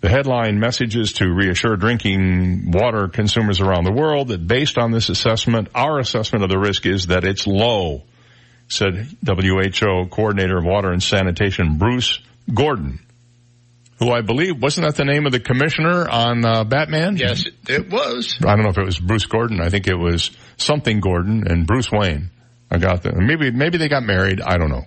[0.00, 5.08] The headline messages to reassure drinking water consumers around the world that based on this
[5.08, 8.02] assessment, our assessment of the risk is that it's low,
[8.68, 12.20] said WHO Coordinator of Water and Sanitation Bruce
[12.52, 13.00] Gordon
[13.98, 17.16] who I believe wasn't that the name of the commissioner on uh, Batman?
[17.16, 18.38] Yes, it was.
[18.44, 19.60] I don't know if it was Bruce Gordon.
[19.60, 22.30] I think it was something Gordon and Bruce Wayne.
[22.70, 23.16] I got that.
[23.16, 24.40] Maybe maybe they got married.
[24.40, 24.84] I don't know.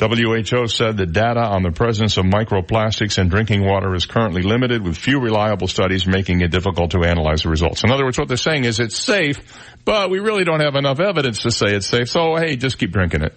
[0.00, 4.82] WHO said that data on the presence of microplastics in drinking water is currently limited
[4.82, 7.84] with few reliable studies making it difficult to analyze the results.
[7.84, 9.36] In other words, what they're saying is it's safe,
[9.84, 12.08] but we really don't have enough evidence to say it's safe.
[12.08, 13.34] So hey, just keep drinking it.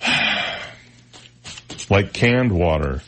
[1.88, 3.02] like canned water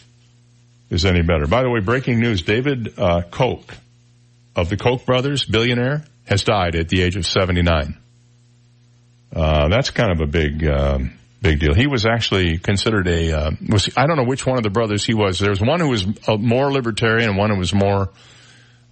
[0.91, 1.49] is any better.
[1.49, 3.75] By the way, breaking news, David uh, Koch
[4.55, 7.99] of the Koch brothers, billionaire, has died at the age of 79.
[9.35, 11.75] Uh, that's kind of a big, um, big deal.
[11.75, 15.05] He was actually considered a, uh, was, I don't know which one of the brothers
[15.05, 15.41] he was.
[15.41, 16.07] There was one who was
[16.39, 18.11] more libertarian and one who was more,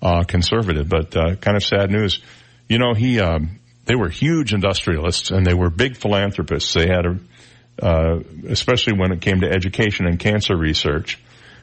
[0.03, 2.21] uh, conservative, but, uh, kind of sad news.
[2.69, 6.75] You know, he, um, they were huge industrialists and they were big philanthropists.
[6.75, 7.19] They had a,
[7.81, 11.19] uh, especially when it came to education and cancer research.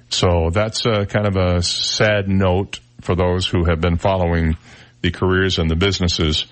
[0.09, 4.57] So that's a, kind of a sad note for those who have been following
[5.01, 6.45] the careers and the businesses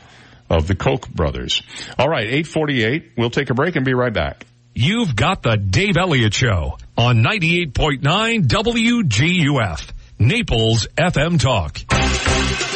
[0.49, 1.61] of the Koch brothers.
[1.97, 3.11] All right, 848.
[3.17, 4.45] We'll take a break and be right back.
[4.73, 8.01] You've got the Dave Elliott Show on 98.9
[8.47, 11.79] WGUF, Naples FM Talk.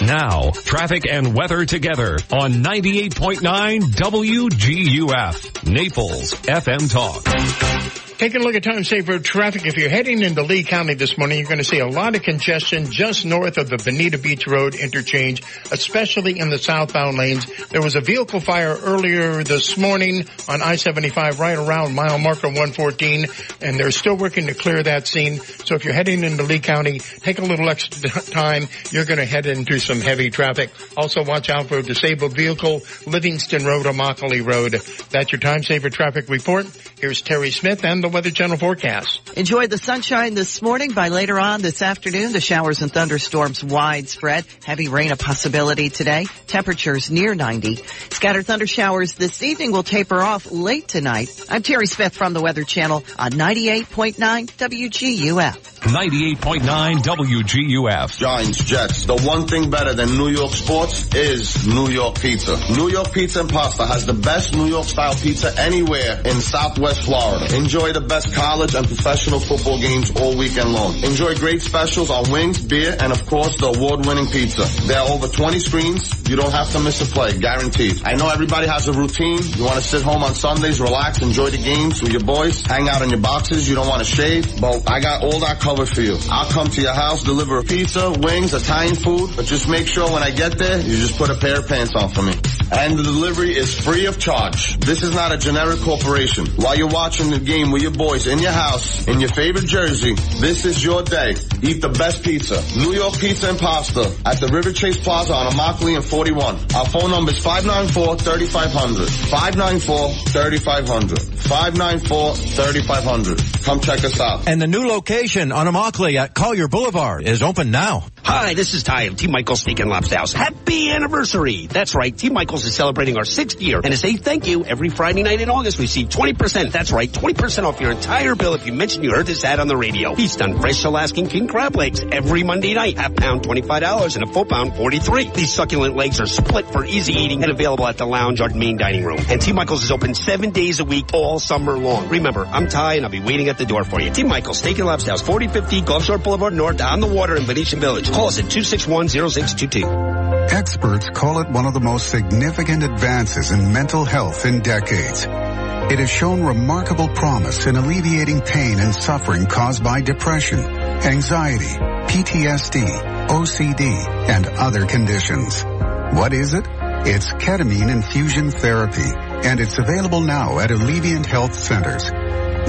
[0.02, 8.11] Now, traffic and weather together on 98.9 WGUF, Naples FM Talk.
[8.22, 9.66] Taking a look at time saver traffic.
[9.66, 12.22] If you're heading into Lee County this morning, you're going to see a lot of
[12.22, 15.42] congestion just north of the Bonita Beach Road interchange,
[15.72, 17.48] especially in the southbound lanes.
[17.70, 23.26] There was a vehicle fire earlier this morning on I-75 right around mile marker 114,
[23.60, 25.40] and they're still working to clear that scene.
[25.40, 28.68] So if you're heading into Lee County, take a little extra time.
[28.92, 30.70] You're going to head into some heavy traffic.
[30.96, 34.74] Also watch out for a disabled vehicle, Livingston Road, Immokalee Road.
[35.10, 36.68] That's your time saver traffic report.
[37.00, 39.22] Here's Terry Smith and the Weather Channel forecast.
[39.38, 40.92] Enjoy the sunshine this morning.
[40.92, 44.46] By later on this afternoon, the showers and thunderstorms widespread.
[44.64, 46.28] Heavy rain a possibility today.
[46.48, 47.78] Temperatures near 90.
[48.12, 51.30] Scattered thunder showers this evening will taper off late tonight.
[51.50, 55.71] I'm Terry Smith from the Weather Channel on 98.9 WGUF.
[55.82, 58.16] 98.9 WGUF.
[58.16, 59.06] Giants, Jets.
[59.06, 62.56] The one thing better than New York sports is New York pizza.
[62.78, 67.02] New York Pizza and Pasta has the best New York style pizza anywhere in Southwest
[67.02, 67.56] Florida.
[67.56, 70.94] Enjoy the best college and professional football games all weekend long.
[71.04, 74.64] Enjoy great specials on wings, beer, and of course the award-winning pizza.
[74.86, 76.30] There are over 20 screens.
[76.30, 78.04] You don't have to miss a play, guaranteed.
[78.06, 79.40] I know everybody has a routine.
[79.58, 82.88] You want to sit home on Sundays, relax, enjoy the games with your boys, hang
[82.88, 83.68] out in your boxes.
[83.68, 84.62] You don't want to shave.
[84.62, 86.18] But I got all that covered for you.
[86.30, 90.10] I'll come to your house, deliver a pizza, wings, Italian food, but just make sure
[90.12, 92.34] when I get there, you just put a pair of pants on for me.
[92.74, 94.80] And the delivery is free of charge.
[94.80, 96.48] This is not a generic corporation.
[96.56, 100.14] While you're watching the game with your boys in your house, in your favorite jersey,
[100.40, 101.36] this is your day.
[101.62, 102.64] Eat the best pizza.
[102.78, 106.56] New York Pizza and Pasta at the River Chase Plaza on Immokalee and 41.
[106.76, 109.08] Our phone number is 594-3500.
[109.32, 111.42] 594-3500.
[111.52, 113.64] 594-3500.
[113.66, 114.48] Come check us out.
[114.48, 118.06] And the new location on Immokalee at Collier Boulevard is open now.
[118.24, 119.28] Hi, this is Ty of T.
[119.28, 120.32] Michael's Steak and Lobster House.
[120.32, 121.66] Happy anniversary!
[121.66, 122.30] That's right, T.
[122.30, 123.78] Michael's is celebrating our sixth year.
[123.78, 126.72] And to say thank you, every Friday night in August, we see 20%.
[126.72, 129.68] That's right, 20% off your entire bill if you mention you heard this ad on
[129.68, 130.14] the radio.
[130.14, 132.98] Feast on fresh Alaskan king crab legs every Monday night.
[132.98, 137.14] Half pound, $25 and a full pound, 43 These succulent legs are split for easy
[137.14, 139.20] eating and available at the lounge or main dining room.
[139.30, 139.52] And T.
[139.52, 142.08] Michael's is open seven days a week all summer long.
[142.10, 144.12] Remember, I'm Ty and I'll be waiting at the door for you.
[144.12, 144.24] T.
[144.24, 147.80] Michael's Steak and Lobster House, 4050 Gulf Shore Boulevard North on the water in Venetian
[147.80, 148.11] Village.
[148.12, 150.52] Call us at 261-0622.
[150.52, 155.26] Experts call it one of the most significant advances in mental health in decades.
[155.26, 163.28] It has shown remarkable promise in alleviating pain and suffering caused by depression, anxiety, PTSD,
[163.28, 165.64] OCD, and other conditions.
[165.64, 166.68] What is it?
[167.04, 169.10] It's ketamine infusion therapy,
[169.48, 172.12] and it's available now at Alleviant Health Centers.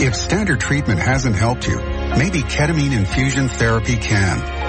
[0.01, 1.79] If standard treatment hasn't helped you,
[2.17, 4.62] maybe ketamine infusion therapy can.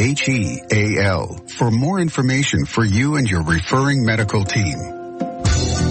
[0.00, 4.99] 866-951-HEAL for more information for you and your referring medical team.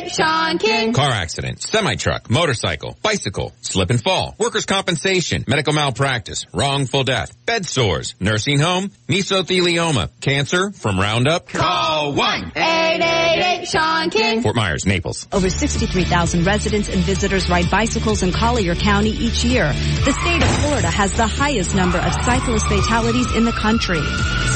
[0.00, 0.92] 888 Sean King.
[0.92, 7.66] Car accident, semi-truck, motorcycle, bicycle, slip and fall, workers' compensation, medical malpractice, wrongful death, bed
[7.66, 11.48] sores, nursing home, mesothelioma, cancer from Roundup.
[11.48, 14.42] Call 1-888 Sean King.
[14.42, 15.28] Fort Myers, Naples.
[15.32, 19.72] Over 63,000 residents and visitors ride bicycles in Collier County each year.
[20.04, 24.00] The state of Florida has the highest number of cyclist fatalities in the country.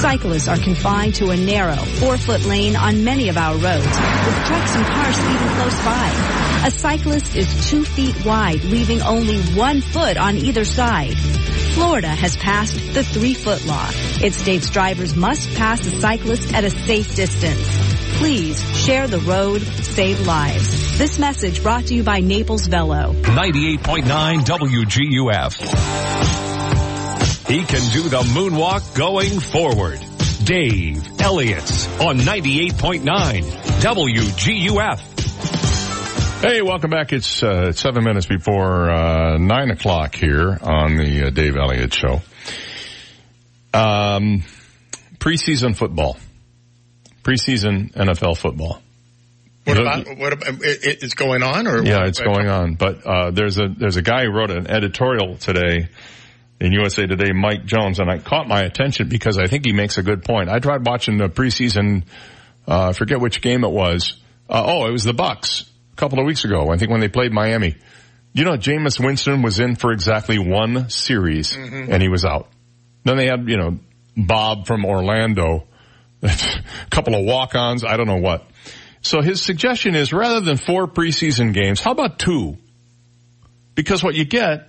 [0.00, 4.74] Cyclists are confined to a narrow, four-foot lane on many of our roads, with trucks
[4.74, 6.10] and cars speeding close by.
[6.66, 11.16] A cyclist is two feet wide, leaving only one foot on either side.
[11.74, 13.88] Florida has passed the three-foot law.
[14.22, 17.68] It states drivers must pass a cyclist at a safe distance.
[18.18, 20.98] Please share the road, save lives.
[20.98, 23.12] This message brought to you by Naples Velo.
[23.12, 25.56] 98.9 WGUF.
[27.48, 30.00] He can do the moonwalk going forward.
[30.44, 33.02] Dave Elliott on 98.9
[33.80, 35.13] WGUF.
[36.46, 37.14] Hey, welcome back.
[37.14, 42.20] It's uh, seven minutes before uh, nine o'clock here on the uh, Dave Elliott Show.
[43.72, 44.42] Um,
[45.16, 46.18] preseason football,
[47.22, 48.82] preseason NFL football.
[49.64, 52.08] What about what about it, it's going on or yeah, what?
[52.08, 52.74] it's going on.
[52.74, 55.88] But uh, there's a there's a guy who wrote an editorial today
[56.60, 59.96] in USA Today, Mike Jones, and I caught my attention because I think he makes
[59.96, 60.50] a good point.
[60.50, 62.04] I tried watching the preseason.
[62.68, 64.18] Uh, I forget which game it was.
[64.46, 66.70] Uh, oh, it was the Bucs a couple of weeks ago.
[66.70, 67.76] I think when they played Miami.
[68.32, 71.88] You know, Jameis Winston was in for exactly one series Mhm.
[71.88, 72.48] and he was out.
[73.04, 73.78] Then they had, you know,
[74.16, 75.64] Bob from Orlando,
[76.22, 76.30] a
[76.90, 78.44] couple of walk-ons, I don't know what.
[79.02, 82.56] So his suggestion is rather than four preseason games, how about two?
[83.74, 84.68] Because what you get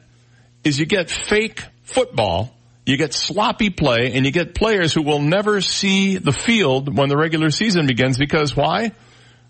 [0.63, 2.53] is you get fake football,
[2.85, 7.09] you get sloppy play, and you get players who will never see the field when
[7.09, 8.91] the regular season begins because why?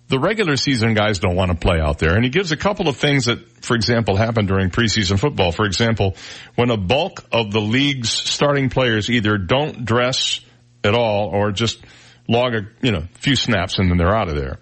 [0.07, 2.15] The regular season guys don't want to play out there.
[2.15, 5.51] And he gives a couple of things that, for example, happen during preseason football.
[5.51, 6.15] For example,
[6.55, 10.41] when a bulk of the league's starting players either don't dress
[10.83, 11.79] at all or just
[12.27, 14.59] log a, you know, few snaps and then they're out of there.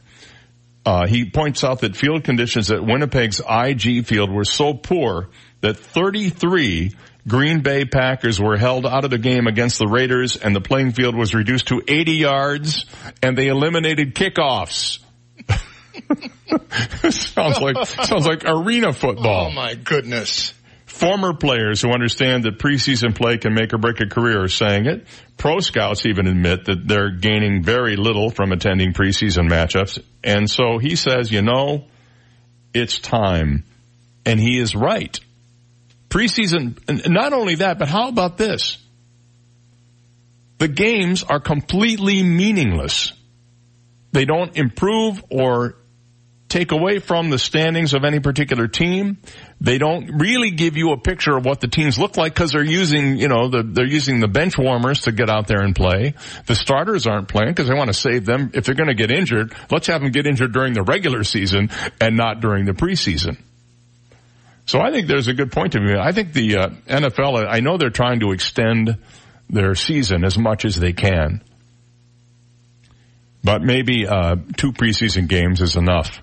[0.85, 5.29] Uh, he points out that field conditions at Winnipeg's IG field were so poor
[5.61, 6.91] that 33
[7.25, 10.91] Green Bay Packers were held out of the game against the Raiders and the playing
[10.91, 12.85] field was reduced to 80 yards
[13.21, 14.99] and they eliminated kickoffs.
[17.09, 19.47] sounds like, sounds like arena football.
[19.47, 20.53] Oh my goodness.
[20.85, 24.85] Former players who understand that preseason play can make or break a career are saying
[24.85, 25.07] it.
[25.37, 29.99] Pro scouts even admit that they're gaining very little from attending preseason matchups.
[30.23, 31.85] And so he says, you know,
[32.73, 33.63] it's time.
[34.25, 35.19] And he is right.
[36.09, 38.77] Preseason, not only that, but how about this?
[40.59, 43.13] The games are completely meaningless.
[44.13, 45.75] They don't improve or
[46.53, 49.17] take away from the standings of any particular team.
[49.59, 52.63] They don't really give you a picture of what the teams look like because they're
[52.63, 56.13] using, you know, the, they're using the bench warmers to get out there and play.
[56.45, 58.51] The starters aren't playing because they want to save them.
[58.53, 61.71] If they're going to get injured, let's have them get injured during the regular season
[61.99, 63.39] and not during the preseason.
[64.67, 65.97] So I think there's a good point to be made.
[65.97, 68.99] I think the uh, NFL, I know they're trying to extend
[69.49, 71.43] their season as much as they can.
[73.43, 76.21] But maybe uh, two preseason games is enough.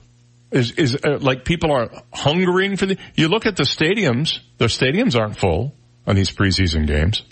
[0.50, 2.96] Is is uh, like people are hungering for the?
[3.14, 5.74] You look at the stadiums; the stadiums aren't full
[6.06, 7.22] on these preseason games,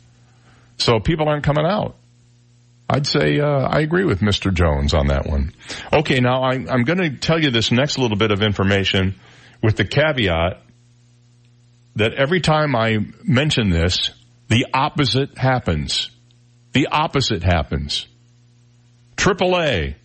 [0.77, 1.97] so people aren't coming out.
[2.91, 4.53] I'd say uh, I agree with Mr.
[4.53, 5.53] Jones on that one.
[5.93, 9.17] Okay, now I, I'm going to tell you this next little bit of information
[9.63, 10.63] with the caveat
[11.97, 14.11] that every time I mention this,
[14.49, 16.11] the opposite happens.
[16.73, 18.07] The opposite happens.
[19.19, 19.97] AAA.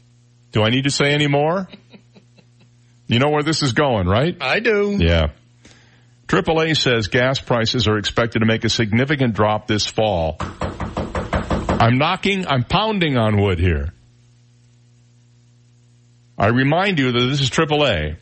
[0.51, 1.69] Do I need to say any more?
[3.08, 4.35] You know where this is going, right?
[4.42, 4.98] I do.
[5.00, 5.27] Yeah.
[6.27, 10.38] AAA says gas prices are expected to make a significant drop this fall.
[10.40, 13.93] I'm knocking, I'm pounding on wood here.
[16.38, 18.17] I remind you that this is AAA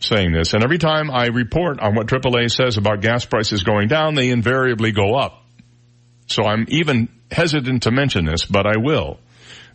[0.00, 3.88] saying this, and every time I report on what AAA says about gas prices going
[3.88, 5.44] down, they invariably go up.
[6.26, 9.18] So I'm even hesitant to mention this, but I will.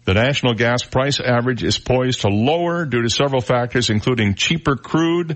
[0.08, 4.78] The national gas price average is poised to lower due to several factors, including cheaper
[4.78, 5.36] crude,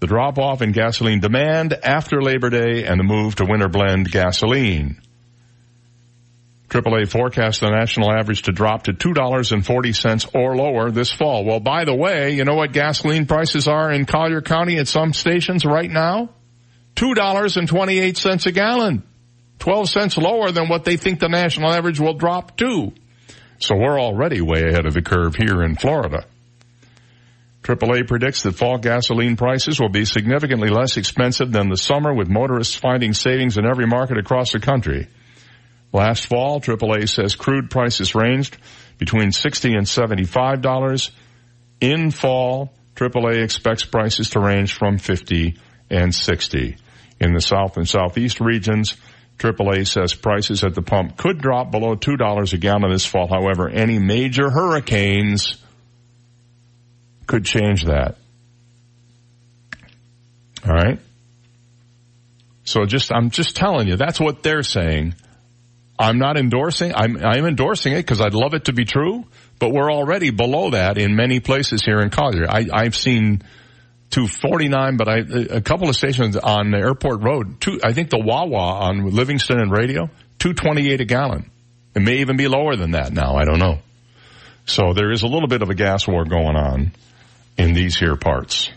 [0.00, 4.10] the drop off in gasoline demand after Labor Day, and the move to winter blend
[4.10, 5.00] gasoline.
[6.68, 11.46] AAA forecasts the national average to drop to $2.40 or lower this fall.
[11.46, 15.14] Well, by the way, you know what gasoline prices are in Collier County at some
[15.14, 16.28] stations right now?
[16.96, 19.04] $2.28 a gallon.
[19.58, 22.92] 12 cents lower than what they think the national average will drop to.
[23.62, 26.24] So we're already way ahead of the curve here in Florida.
[27.62, 32.28] AAA predicts that fall gasoline prices will be significantly less expensive than the summer with
[32.28, 35.06] motorists finding savings in every market across the country.
[35.92, 38.56] Last fall, AAA says crude prices ranged
[38.98, 41.10] between 60 and $75.
[41.80, 45.56] In fall, AAA expects prices to range from 50
[45.88, 46.76] and 60.
[47.20, 48.96] In the south and southeast regions,
[49.38, 53.26] AAA says prices at the pump could drop below $2 a gallon this fall.
[53.26, 55.56] However, any major hurricanes
[57.26, 58.16] could change that.
[60.66, 61.00] All right.
[62.64, 65.14] So just, I'm just telling you, that's what they're saying.
[65.98, 69.24] I'm not endorsing, I'm, I'm endorsing it because I'd love it to be true,
[69.58, 72.48] but we're already below that in many places here in Collier.
[72.48, 73.42] I, I've seen
[74.12, 75.18] 249, but I,
[75.56, 79.58] a couple of stations on the Airport Road, two, I think the Wawa on Livingston
[79.58, 80.06] and Radio,
[80.38, 81.50] 228 a gallon.
[81.94, 83.36] It may even be lower than that now.
[83.36, 83.78] I don't know.
[84.66, 86.92] So there is a little bit of a gas war going on
[87.56, 88.70] in these here parts.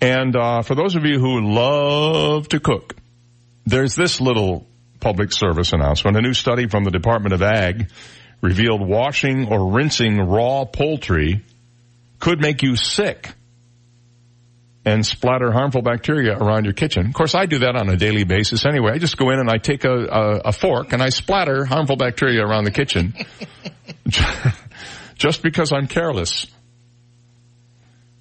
[0.00, 2.96] And, uh, for those of you who love to cook,
[3.66, 4.64] there's this little
[5.00, 6.16] public service announcement.
[6.16, 7.90] A new study from the Department of Ag
[8.40, 11.42] revealed washing or rinsing raw poultry
[12.20, 13.30] could make you sick
[14.84, 17.06] and splatter harmful bacteria around your kitchen.
[17.06, 18.92] Of course, I do that on a daily basis anyway.
[18.92, 21.96] I just go in and I take a, a, a fork and I splatter harmful
[21.96, 23.14] bacteria around the kitchen
[25.16, 26.46] just because I'm careless.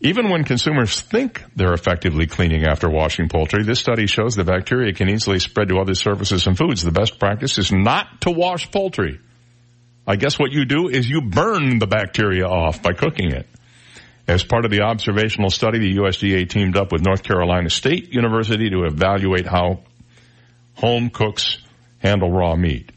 [0.02, 4.94] Even when consumers think they're effectively cleaning after washing poultry, this study shows the bacteria
[4.94, 6.82] can easily spread to other surfaces and foods.
[6.82, 9.20] The best practice is not to wash poultry.
[10.08, 13.48] I guess what you do is you burn the bacteria off by cooking it.
[14.30, 18.70] As part of the observational study, the USDA teamed up with North Carolina State University
[18.70, 19.80] to evaluate how
[20.76, 21.58] home cooks
[21.98, 22.92] handle raw meat.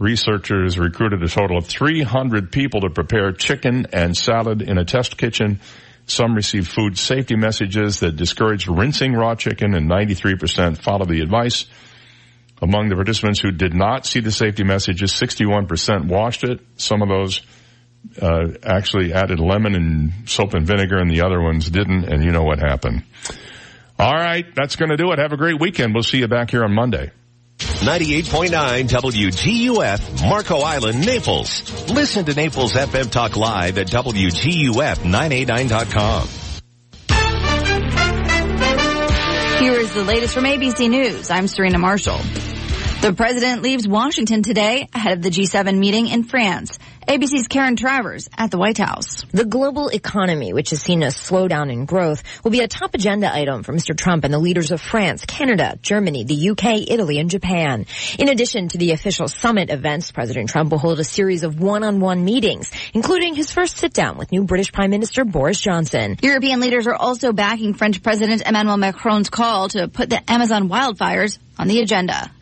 [0.00, 5.16] Researchers recruited a total of 300 people to prepare chicken and salad in a test
[5.16, 5.60] kitchen
[6.08, 11.66] some received food safety messages that discouraged rinsing raw chicken and 93% followed the advice.
[12.60, 16.58] Among the participants who did not see the safety messages, 61% washed it.
[16.76, 17.42] Some of those
[18.20, 22.30] uh, actually added lemon and soap and vinegar and the other ones didn't and you
[22.30, 23.02] know what happened.
[23.98, 25.18] All right, that's going to do it.
[25.18, 25.94] Have a great weekend.
[25.94, 27.10] We'll see you back here on Monday.
[27.58, 31.90] 98.9 WGUF, Marco Island, Naples.
[31.90, 36.28] Listen to Naples FM Talk Live at WGUF989.com.
[39.58, 41.30] Here is the latest from ABC News.
[41.30, 42.18] I'm Serena Marshall.
[43.00, 46.78] The president leaves Washington today ahead of the G7 meeting in France.
[47.06, 49.24] ABC's Karen Travers at the White House.
[49.30, 53.32] The global economy, which has seen a slowdown in growth, will be a top agenda
[53.32, 53.96] item for Mr.
[53.96, 57.86] Trump and the leaders of France, Canada, Germany, the UK, Italy, and Japan.
[58.18, 62.24] In addition to the official summit events, President Trump will hold a series of one-on-one
[62.24, 66.16] meetings, including his first sit-down with new British Prime Minister Boris Johnson.
[66.22, 71.38] European leaders are also backing French President Emmanuel Macron's call to put the Amazon wildfires
[71.56, 72.32] on the agenda.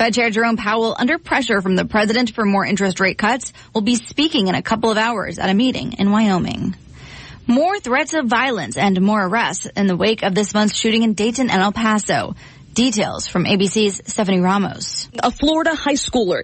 [0.00, 3.82] Fed Chair Jerome Powell, under pressure from the president for more interest rate cuts, will
[3.82, 6.74] be speaking in a couple of hours at a meeting in Wyoming.
[7.46, 11.12] More threats of violence and more arrests in the wake of this month's shooting in
[11.12, 12.34] Dayton and El Paso.
[12.72, 15.10] Details from ABC's Stephanie Ramos.
[15.22, 16.42] A Florida high schooler